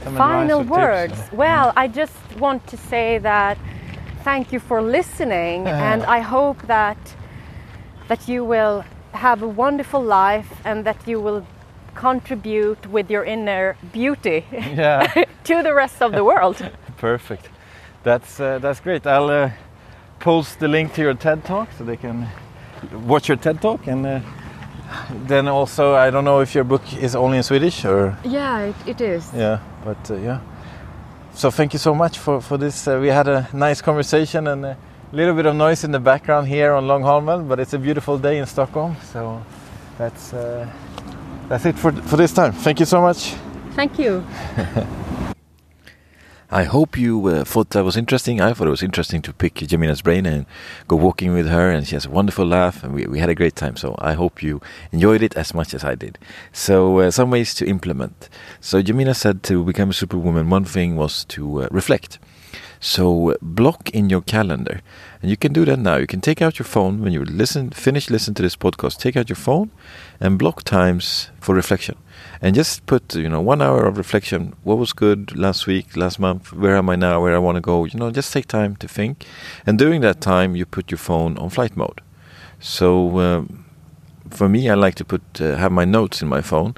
Some 0.03 0.16
Final 0.16 0.59
tips? 0.59 0.70
words. 0.72 1.20
Well, 1.32 1.72
I 1.78 1.88
just 1.88 2.18
want 2.39 2.66
to 2.68 2.78
say 2.78 3.20
that 3.20 3.57
thank 4.24 4.51
you 4.53 4.59
for 4.59 4.82
listening, 4.82 5.67
and 5.91 6.03
I 6.03 6.19
hope 6.22 6.61
that 6.67 6.97
that 8.07 8.28
you 8.28 8.43
will 8.43 8.84
have 9.13 9.41
a 9.43 9.47
wonderful 9.47 10.01
life 10.01 10.61
and 10.65 10.86
that 10.86 10.97
you 11.07 11.19
will 11.22 11.45
contribute 11.95 12.86
with 12.91 13.09
your 13.11 13.24
inner 13.26 13.76
beauty 13.93 14.45
Yeah. 14.76 15.07
to 15.43 15.63
the 15.63 15.74
rest 15.74 16.01
of 16.01 16.11
the 16.11 16.24
world. 16.24 16.55
Perfect. 16.97 17.49
That's 18.03 18.39
uh, 18.39 18.59
that's 18.59 18.80
great. 18.82 19.05
I'll 19.05 19.30
uh, 19.30 19.49
post 20.19 20.59
the 20.59 20.67
link 20.67 20.93
to 20.93 21.01
your 21.01 21.13
TED 21.13 21.43
talk 21.45 21.69
so 21.78 21.84
they 21.84 21.97
can 21.97 22.28
watch 23.07 23.28
your 23.30 23.38
TED 23.38 23.61
talk 23.61 23.88
and. 23.88 24.05
Uh, 24.05 24.19
then 25.28 25.47
also, 25.47 25.95
I 25.95 26.09
don't 26.11 26.26
know 26.26 26.41
if 26.41 26.53
your 26.53 26.65
book 26.65 26.82
is 27.01 27.15
only 27.15 27.38
in 27.38 27.43
Swedish 27.43 27.86
or 27.86 28.17
Yeah, 28.26 28.59
it, 28.59 28.76
it 28.86 28.99
is. 29.01 29.32
yeah, 29.34 29.59
but 29.86 30.11
uh, 30.11 30.15
yeah. 30.15 30.39
So 31.34 31.49
thank 31.49 31.73
you 31.73 31.79
so 31.79 31.95
much 31.95 32.17
for 32.17 32.41
for 32.41 32.57
this. 32.57 32.88
Uh, 32.88 32.99
we 33.01 33.07
had 33.07 33.27
a 33.27 33.47
nice 33.53 33.82
conversation 33.82 34.47
and 34.47 34.65
a 34.65 34.77
little 35.11 35.34
bit 35.34 35.45
of 35.45 35.55
noise 35.55 35.84
in 35.84 35.91
the 35.91 35.99
background 35.99 36.47
here 36.47 36.73
on 36.73 36.88
Långholmen, 36.88 37.47
but 37.47 37.59
it's 37.59 37.73
a 37.73 37.79
beautiful 37.79 38.17
day 38.17 38.38
in 38.38 38.45
Stockholm. 38.45 38.95
So 39.11 39.41
that's 39.97 40.34
uh, 40.34 40.67
that's 41.49 41.65
it 41.65 41.77
for 41.77 41.91
for 41.91 42.17
this 42.17 42.34
time. 42.34 42.51
Thank 42.53 42.79
you 42.79 42.86
so 42.86 43.01
much. 43.01 43.34
Thank 43.75 43.97
you. 43.99 44.23
I 46.54 46.64
hope 46.66 46.97
you 46.97 47.28
uh, 47.28 47.45
thought 47.45 47.70
that 47.70 47.86
was 47.86 47.95
interesting. 47.95 48.41
I 48.41 48.52
thought 48.52 48.68
it 48.68 48.72
was 48.72 48.84
interesting 48.84 49.22
to 49.22 49.32
pick 49.32 49.56
Yamina's 49.56 50.02
brain 50.02 50.26
and 50.26 50.45
go 50.86 50.97
walking 50.97 51.34
with 51.34 51.47
her, 51.47 51.72
and 51.72 51.88
she 51.88 51.95
has 51.95 52.06
a 52.06 52.10
wonderful 52.10 52.45
laugh, 52.45 52.84
and 52.84 52.93
we, 52.93 53.06
we 53.06 53.20
had 53.20 53.30
a 53.30 53.36
great 53.36 53.56
time. 53.56 53.78
So 53.78 53.95
I 53.99 54.14
hope 54.14 54.43
you 54.43 54.60
enjoyed 54.91 55.22
it 55.22 55.34
as 55.38 55.54
much 55.54 55.74
as 55.74 55.86
I 55.86 55.95
did. 55.95 56.20
So 56.52 56.99
uh, 56.99 57.12
some 57.12 57.32
ways 57.32 57.54
to 57.56 57.66
implement. 57.66 58.28
So 58.60 58.84
Yamina 58.84 59.16
said 59.16 59.43
to 59.43 59.64
become 59.64 59.91
a 59.91 59.93
superwoman, 59.93 60.49
one 60.49 60.66
thing 60.66 60.97
was 60.97 61.24
to 61.26 61.64
uh, 61.64 61.68
reflect. 61.72 62.20
So 62.84 63.29
uh, 63.29 63.36
block 63.43 63.91
in 63.91 64.09
your 64.09 64.21
calendar, 64.21 64.82
and 65.21 65.29
you 65.29 65.38
can 65.38 65.53
do 65.53 65.65
that 65.65 65.77
now. 65.77 65.97
You 65.97 66.07
can 66.07 66.19
take 66.19 66.41
out 66.41 66.57
your 66.57 66.65
phone 66.65 67.03
when 67.03 67.13
you 67.13 67.23
listen, 67.23 67.69
finish 67.69 68.09
listen 68.09 68.34
to 68.34 68.41
this 68.41 68.55
podcast. 68.55 68.97
Take 68.97 69.15
out 69.15 69.29
your 69.29 69.36
phone 69.36 69.69
and 70.19 70.39
block 70.39 70.63
times 70.63 71.29
for 71.39 71.53
reflection, 71.53 71.95
and 72.41 72.55
just 72.55 72.88
put 72.88 73.13
you 73.13 73.29
know 73.29 73.39
one 73.39 73.61
hour 73.61 73.86
of 73.86 73.97
reflection. 73.97 74.55
What 74.63 74.79
was 74.79 74.93
good 74.93 75.38
last 75.38 75.67
week, 75.67 75.95
last 75.95 76.17
month? 76.17 76.51
Where 76.53 76.75
am 76.75 76.89
I 76.89 76.95
now? 76.95 77.21
Where 77.21 77.36
I 77.36 77.38
want 77.38 77.57
to 77.57 77.61
go? 77.61 77.86
You 77.86 77.99
know, 77.99 78.09
just 78.09 78.34
take 78.34 78.47
time 78.47 78.75
to 78.77 78.88
think, 78.88 79.27
and 79.63 79.77
during 79.77 80.01
that 80.01 80.19
time, 80.19 80.55
you 80.55 80.65
put 80.65 80.89
your 80.89 80.97
phone 80.97 81.38
on 81.38 81.51
flight 81.51 81.77
mode. 81.77 82.01
So 82.59 83.19
um, 83.19 83.63
for 84.32 84.49
me, 84.49 84.71
I 84.71 84.73
like 84.73 84.95
to 84.95 85.05
put 85.05 85.21
uh, 85.39 85.55
have 85.55 85.71
my 85.71 85.86
notes 85.86 86.23
in 86.23 86.27
my 86.27 86.41
phone 86.41 86.73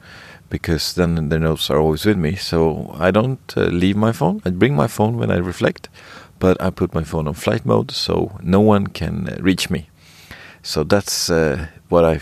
because 0.53 0.93
then 0.93 1.29
the 1.29 1.39
notes 1.39 1.71
are 1.71 1.79
always 1.79 2.05
with 2.05 2.17
me. 2.17 2.35
So 2.35 2.95
I 2.99 3.09
don't 3.09 3.41
uh, 3.57 3.61
leave 3.61 3.97
my 3.97 4.11
phone. 4.11 4.39
I 4.45 4.51
bring 4.51 4.75
my 4.75 4.85
phone 4.85 5.17
when 5.17 5.31
I 5.31 5.37
reflect, 5.37 5.89
but 6.37 6.61
I 6.61 6.69
put 6.69 6.93
my 6.93 7.03
phone 7.03 7.27
on 7.27 7.33
flight 7.33 7.65
mode 7.65 7.89
so 7.89 8.37
no 8.43 8.61
one 8.61 8.85
can 8.85 9.27
uh, 9.27 9.37
reach 9.39 9.71
me. 9.71 9.89
So 10.61 10.83
that's 10.83 11.31
uh, 11.31 11.69
what 11.89 12.05
I 12.05 12.19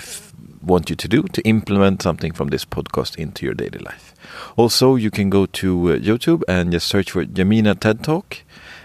want 0.62 0.90
you 0.90 0.96
to 0.96 1.08
do 1.10 1.24
to 1.24 1.42
implement 1.42 2.02
something 2.02 2.32
from 2.32 2.48
this 2.48 2.64
podcast 2.64 3.18
into 3.18 3.46
your 3.46 3.54
daily 3.54 3.80
life. 3.80 4.16
Also, 4.56 4.96
you 4.96 5.12
can 5.12 5.30
go 5.30 5.46
to 5.48 5.92
uh, 5.92 5.98
YouTube 5.98 6.44
and 6.48 6.72
just 6.72 6.88
search 6.88 7.12
for 7.12 7.26
Yamina 7.26 7.78
TED 7.78 8.02
Talk. 8.02 8.38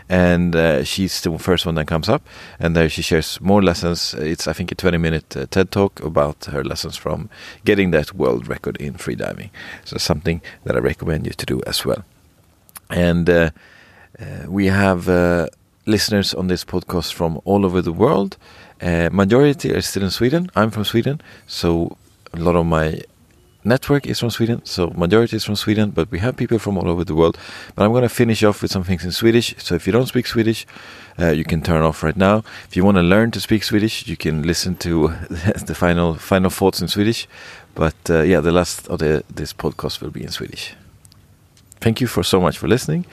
And 0.08 0.54
uh, 0.54 0.84
she's 0.84 1.20
the 1.20 1.36
first 1.38 1.66
one 1.66 1.74
that 1.74 1.86
comes 1.86 2.08
up, 2.08 2.22
and 2.60 2.76
there 2.76 2.88
she 2.88 3.02
shares 3.02 3.40
more 3.40 3.60
lessons. 3.60 4.14
It's 4.14 4.46
I 4.46 4.52
think 4.52 4.70
a 4.70 4.76
20-minute 4.76 5.36
uh, 5.36 5.46
TED 5.50 5.72
talk 5.72 6.00
about 6.00 6.44
her 6.44 6.62
lessons 6.62 6.96
from 6.96 7.28
getting 7.64 7.90
that 7.90 8.14
world 8.14 8.46
record 8.46 8.76
in 8.76 8.94
freediving. 8.94 9.50
So 9.84 9.98
something 9.98 10.40
that 10.64 10.76
I 10.76 10.78
recommend 10.78 11.26
you 11.26 11.32
to 11.32 11.46
do 11.46 11.60
as 11.66 11.84
well. 11.84 12.04
And 12.88 13.28
uh, 13.28 13.50
uh, 14.20 14.48
we 14.48 14.66
have 14.66 15.08
uh, 15.08 15.48
listeners 15.86 16.34
on 16.34 16.46
this 16.46 16.64
podcast 16.64 17.12
from 17.12 17.40
all 17.44 17.66
over 17.66 17.82
the 17.82 17.92
world. 17.92 18.36
Uh, 18.80 19.08
majority 19.12 19.72
are 19.72 19.82
still 19.82 20.04
in 20.04 20.10
Sweden. 20.10 20.50
I'm 20.54 20.70
from 20.70 20.84
Sweden, 20.84 21.20
so 21.46 21.96
a 22.32 22.38
lot 22.38 22.56
of 22.56 22.66
my 22.66 23.00
network 23.66 24.06
is 24.06 24.20
from 24.20 24.30
Sweden. 24.30 24.64
So 24.64 24.90
majority 24.96 25.36
is 25.36 25.44
from 25.44 25.56
Sweden, 25.56 25.90
but 25.90 26.10
we 26.10 26.18
have 26.20 26.36
people 26.36 26.58
from 26.58 26.78
all 26.78 26.88
over 26.88 27.04
the 27.04 27.14
world. 27.14 27.36
But 27.74 27.84
I'm 27.84 27.92
going 27.92 28.02
to 28.02 28.08
finish 28.08 28.42
off 28.42 28.62
with 28.62 28.70
some 28.70 28.84
things 28.84 29.04
in 29.04 29.12
Swedish. 29.12 29.54
So 29.58 29.74
if 29.74 29.86
you 29.86 29.92
don't 29.92 30.06
speak 30.06 30.26
Swedish, 30.26 30.66
uh, 31.18 31.30
you 31.30 31.44
can 31.44 31.62
turn 31.62 31.82
off 31.82 32.02
right 32.02 32.16
now. 32.16 32.44
If 32.68 32.76
you 32.76 32.84
want 32.84 32.96
to 32.96 33.02
learn 33.02 33.30
to 33.32 33.40
speak 33.40 33.64
Swedish, 33.64 34.06
you 34.06 34.16
can 34.16 34.42
listen 34.42 34.76
to 34.76 35.08
the 35.66 35.74
final 35.74 36.14
final 36.14 36.50
thoughts 36.50 36.80
in 36.80 36.88
Swedish. 36.88 37.26
But 37.74 37.96
uh, 38.08 38.22
yeah, 38.22 38.40
the 38.40 38.52
last 38.52 38.88
of 38.88 38.98
the, 39.00 39.24
this 39.34 39.52
podcast 39.52 40.00
will 40.00 40.10
be 40.10 40.22
in 40.22 40.30
Swedish. 40.30 40.74
Thank 41.80 42.00
you 42.00 42.06
for 42.06 42.22
so 42.22 42.40
much 42.40 42.56
for 42.56 42.68
listening, 42.68 43.04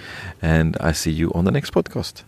and 0.41 0.77
I 0.79 0.93
see 0.93 1.11
you 1.11 1.31
on 1.33 1.43
the 1.43 1.51
next 1.51 1.73
podcast. 1.73 2.23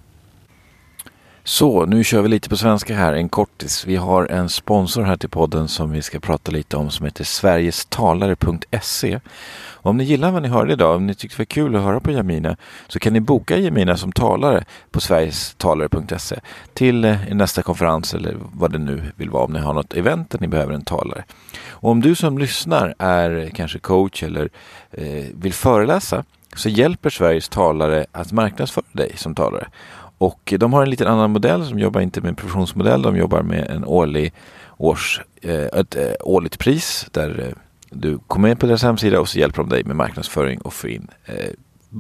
Så, 1.48 1.86
nu 1.86 2.04
kör 2.04 2.22
vi 2.22 2.30
lite 2.30 2.50
på 2.50 2.58
svenska 2.58 2.96
här, 2.96 3.14
en 3.14 3.30
kortis. 3.30 3.86
Vi 3.86 3.96
har 3.96 4.26
en 4.26 4.50
sponsor 4.50 5.04
här 5.04 5.18
till 5.18 5.30
podden 5.30 5.68
som 5.68 5.92
vi 5.92 6.02
ska 6.02 6.20
prata 6.20 6.52
lite 6.52 6.78
om 6.78 6.90
som 6.90 7.06
heter 7.06 7.24
sverigestalare.se. 7.24 9.20
Och 9.58 9.90
om 9.90 9.98
ni 9.98 10.04
gillar 10.04 10.32
vad 10.32 10.42
ni 10.42 10.48
hörde 10.48 10.74
idag, 10.74 10.96
om 10.96 11.08
ni 11.08 11.16
tyckte 11.16 11.38
det 11.38 11.40
var 11.40 11.46
kul 11.46 11.76
att 11.76 11.82
höra 11.82 12.00
på 12.00 12.12
Jamina, 12.12 12.58
så 12.88 13.00
kan 13.00 13.14
ni 13.14 13.20
boka 13.20 13.58
Jamina 13.58 13.98
som 13.98 14.12
talare 14.12 14.66
på 14.92 15.02
sverigestalare.se 15.02 16.40
till 16.74 17.06
eh, 17.06 17.18
nästa 17.32 17.62
konferens 17.62 18.14
eller 18.14 18.36
vad 18.54 18.72
det 18.72 18.80
nu 18.80 19.12
vill 19.16 19.30
vara, 19.30 19.44
om 19.44 19.54
ni 19.54 19.60
har 19.60 19.74
något 19.74 19.94
event 19.94 20.30
där 20.30 20.40
ni 20.40 20.48
behöver 20.48 20.74
en 20.74 20.86
talare. 20.86 21.24
Och 21.68 21.92
om 21.92 22.02
du 22.02 22.16
som 22.16 22.38
lyssnar 22.38 22.96
är 23.00 23.52
kanske 23.56 23.80
coach 23.80 24.24
eller 24.24 24.50
eh, 24.92 25.26
vill 25.34 25.54
föreläsa, 25.54 26.24
så 26.56 26.70
hjälper 26.70 27.10
Sveriges 27.10 27.50
talare 27.50 28.06
att 28.12 28.32
marknadsföra 28.32 28.86
dig 28.92 29.12
som 29.18 29.36
talare. 29.36 29.68
Och 30.26 30.54
de 30.60 30.74
har 30.74 30.82
en 30.84 30.90
lite 30.90 31.10
annan 31.10 31.32
modell 31.32 31.66
som 31.66 31.80
jobbar 31.80 32.02
inte 32.02 32.22
med 32.22 32.30
en 32.30 32.36
professionsmodell. 32.36 33.02
De 33.02 33.18
jobbar 33.18 33.42
med 33.42 33.70
en 33.70 33.86
årlig 33.86 34.34
års, 34.78 35.22
eh, 35.42 35.66
ett 35.66 35.96
eh, 35.96 36.14
årligt 36.20 36.60
pris 36.60 37.08
där 37.12 37.40
eh, 37.40 37.56
du 37.90 38.20
kommer 38.28 38.50
in 38.50 38.58
på 38.58 38.66
deras 38.66 38.84
hemsida 38.84 39.20
och 39.20 39.30
så 39.30 39.40
hjälper 39.40 39.62
de 39.62 39.70
dig 39.70 39.84
med 39.84 39.96
marknadsföring 39.96 40.62
och 40.62 40.74
få 40.74 40.88
in 40.88 41.08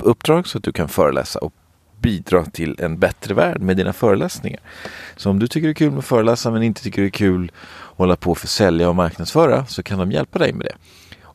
uppdrag 0.04 0.48
så 0.48 0.58
att 0.58 0.64
du 0.64 0.72
kan 0.72 0.88
föreläsa 0.88 1.40
och 1.40 1.54
bidra 2.00 2.46
till 2.46 2.76
en 2.80 3.00
bättre 3.00 3.34
värld 3.34 3.62
med 3.62 3.78
dina 3.78 3.94
föreläsningar. 3.94 4.60
Så 5.16 5.30
om 5.30 5.40
du 5.40 5.48
tycker 5.48 5.68
det 5.68 5.72
är 5.72 5.74
kul 5.74 5.92
med 5.92 6.00
att 6.00 6.06
föreläsa 6.06 6.52
men 6.52 6.64
inte 6.64 6.84
tycker 6.84 7.02
det 7.02 7.08
är 7.08 7.10
kul 7.10 7.52
att 7.92 7.98
hålla 7.98 8.16
på 8.16 8.36
för 8.36 8.48
sälja 8.48 8.90
och 8.90 8.96
marknadsföra 8.96 9.66
så 9.66 9.84
kan 9.84 10.00
de 10.00 10.12
hjälpa 10.12 10.40
dig 10.40 10.54
med 10.54 10.66
det. 10.66 10.76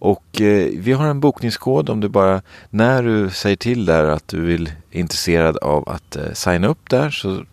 Och 0.01 0.41
eh, 0.41 0.69
vi 0.77 0.93
har 0.93 1.07
en 1.07 1.21
bokningskod 1.21 1.91
om 1.91 2.01
du 2.01 2.09
bara, 2.09 2.43
när 2.71 3.03
du 3.03 3.31
säger 3.31 3.57
till 3.57 3.85
där 3.85 4.05
att 4.05 4.29
du 4.29 4.41
vill, 4.41 4.73
intresserad 4.91 5.57
av 5.57 5.89
att 5.89 6.17
eh, 6.17 6.33
signa 6.33 6.69
upp 6.69 6.91
där 6.91 7.11
så 7.11 7.45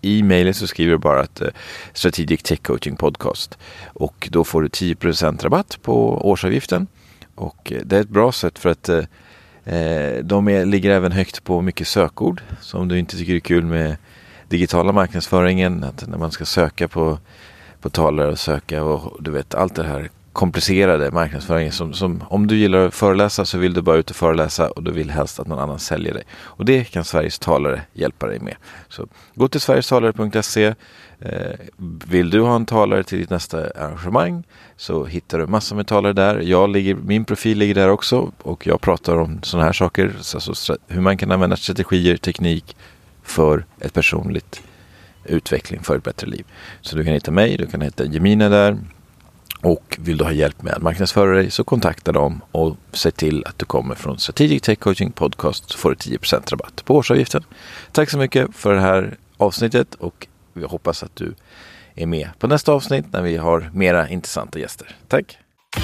i 0.00 0.22
mejlet 0.22 0.56
så 0.56 0.66
skriver 0.66 0.92
du 0.92 0.98
bara 0.98 1.20
att 1.20 1.40
eh, 1.40 1.48
Strategic 1.92 2.42
Tech 2.42 2.62
Coaching 2.62 2.96
Podcast. 2.96 3.58
Och 3.86 4.28
då 4.32 4.44
får 4.44 4.62
du 4.62 4.68
10% 4.68 5.42
rabatt 5.42 5.78
på 5.82 6.28
årsavgiften. 6.30 6.86
Och 7.34 7.72
eh, 7.72 7.80
det 7.84 7.96
är 7.96 8.00
ett 8.00 8.08
bra 8.08 8.32
sätt 8.32 8.58
för 8.58 8.70
att 8.70 8.88
eh, 8.88 9.04
eh, 9.74 10.24
de 10.24 10.48
är, 10.48 10.64
ligger 10.64 10.90
även 10.90 11.12
högt 11.12 11.44
på 11.44 11.60
mycket 11.60 11.88
sökord. 11.88 12.42
Så 12.60 12.78
om 12.78 12.88
du 12.88 12.98
inte 12.98 13.16
tycker 13.16 13.32
det 13.32 13.38
är 13.38 13.40
kul 13.40 13.64
med 13.64 13.96
digitala 14.48 14.92
marknadsföringen, 14.92 15.84
att 15.84 16.08
när 16.08 16.18
man 16.18 16.30
ska 16.30 16.44
söka 16.44 16.88
på, 16.88 17.18
på 17.80 17.90
talare 17.90 18.32
och 18.32 18.38
söka 18.38 18.84
och 18.84 19.22
du 19.22 19.30
vet 19.30 19.54
allt 19.54 19.74
det 19.74 19.84
här 19.84 20.10
komplicerade 20.32 21.10
marknadsföringen. 21.10 21.72
Som, 21.72 21.92
som, 21.92 22.24
om 22.28 22.46
du 22.46 22.56
gillar 22.56 22.86
att 22.86 22.94
föreläsa 22.94 23.44
så 23.44 23.58
vill 23.58 23.74
du 23.74 23.82
bara 23.82 23.96
ut 23.96 24.10
och 24.10 24.16
föreläsa 24.16 24.70
och 24.70 24.82
du 24.82 24.92
vill 24.92 25.10
helst 25.10 25.40
att 25.40 25.46
någon 25.46 25.58
annan 25.58 25.78
säljer 25.78 26.14
dig. 26.14 26.22
Och 26.34 26.64
det 26.64 26.84
kan 26.84 27.04
Sveriges 27.04 27.38
talare 27.38 27.82
hjälpa 27.92 28.26
dig 28.26 28.40
med. 28.40 28.56
Så 28.88 29.06
gå 29.34 29.48
till 29.48 29.60
sverigestalare.se. 29.60 30.74
Eh, 31.20 31.52
vill 32.08 32.30
du 32.30 32.40
ha 32.40 32.56
en 32.56 32.66
talare 32.66 33.04
till 33.04 33.18
ditt 33.18 33.30
nästa 33.30 33.70
arrangemang 33.70 34.44
så 34.76 35.04
hittar 35.04 35.38
du 35.38 35.46
massor 35.46 35.76
med 35.76 35.86
talare 35.86 36.12
där. 36.12 36.40
Jag 36.40 36.70
ligger, 36.70 36.94
min 36.94 37.24
profil 37.24 37.58
ligger 37.58 37.74
där 37.74 37.88
också 37.88 38.32
och 38.42 38.66
jag 38.66 38.80
pratar 38.80 39.16
om 39.16 39.42
sådana 39.42 39.66
här 39.66 39.72
saker. 39.72 40.12
Alltså 40.16 40.76
hur 40.88 41.00
man 41.00 41.16
kan 41.16 41.32
använda 41.32 41.56
strategier, 41.56 42.16
teknik 42.16 42.76
för 43.22 43.64
ett 43.80 43.94
personligt 43.94 44.62
utveckling 45.24 45.82
för 45.82 45.96
ett 45.96 46.04
bättre 46.04 46.26
liv. 46.26 46.44
Så 46.80 46.96
du 46.96 47.04
kan 47.04 47.12
hitta 47.12 47.30
mig, 47.30 47.56
du 47.56 47.66
kan 47.66 47.80
hitta 47.80 48.04
Jemina 48.04 48.48
där. 48.48 48.78
Och 49.62 49.98
vill 50.00 50.16
du 50.16 50.24
ha 50.24 50.32
hjälp 50.32 50.62
med 50.62 50.74
att 50.74 50.82
marknadsföra 50.82 51.36
dig 51.36 51.50
så 51.50 51.64
kontakta 51.64 52.12
dem 52.12 52.40
och 52.52 52.76
se 52.92 53.10
till 53.10 53.44
att 53.46 53.58
du 53.58 53.64
kommer 53.66 53.94
från 53.94 54.18
Strategic 54.18 54.62
Tech 54.62 54.78
Coaching 54.78 55.12
Podcast 55.12 55.70
så 55.70 55.78
får 55.78 55.90
du 55.90 55.96
10% 55.96 56.50
rabatt 56.50 56.84
på 56.84 56.96
årsavgiften. 56.96 57.44
Tack 57.92 58.10
så 58.10 58.18
mycket 58.18 58.56
för 58.56 58.74
det 58.74 58.80
här 58.80 59.16
avsnittet 59.36 59.94
och 59.94 60.26
vi 60.52 60.64
hoppas 60.64 61.02
att 61.02 61.16
du 61.16 61.34
är 61.94 62.06
med 62.06 62.30
på 62.38 62.46
nästa 62.46 62.72
avsnitt 62.72 63.04
när 63.12 63.22
vi 63.22 63.36
har 63.36 63.70
mera 63.74 64.08
intressanta 64.08 64.58
gäster. 64.58 64.96
Tack! 65.08 65.38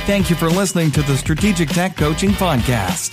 Thank 0.07 0.31
you 0.31 0.39
for 0.39 0.61
listening 0.61 0.91
to 0.91 1.03
the 1.03 1.17
Strategic 1.17 1.75
Tech 1.75 1.97
Coaching 1.97 2.35
Podcast. 2.35 3.13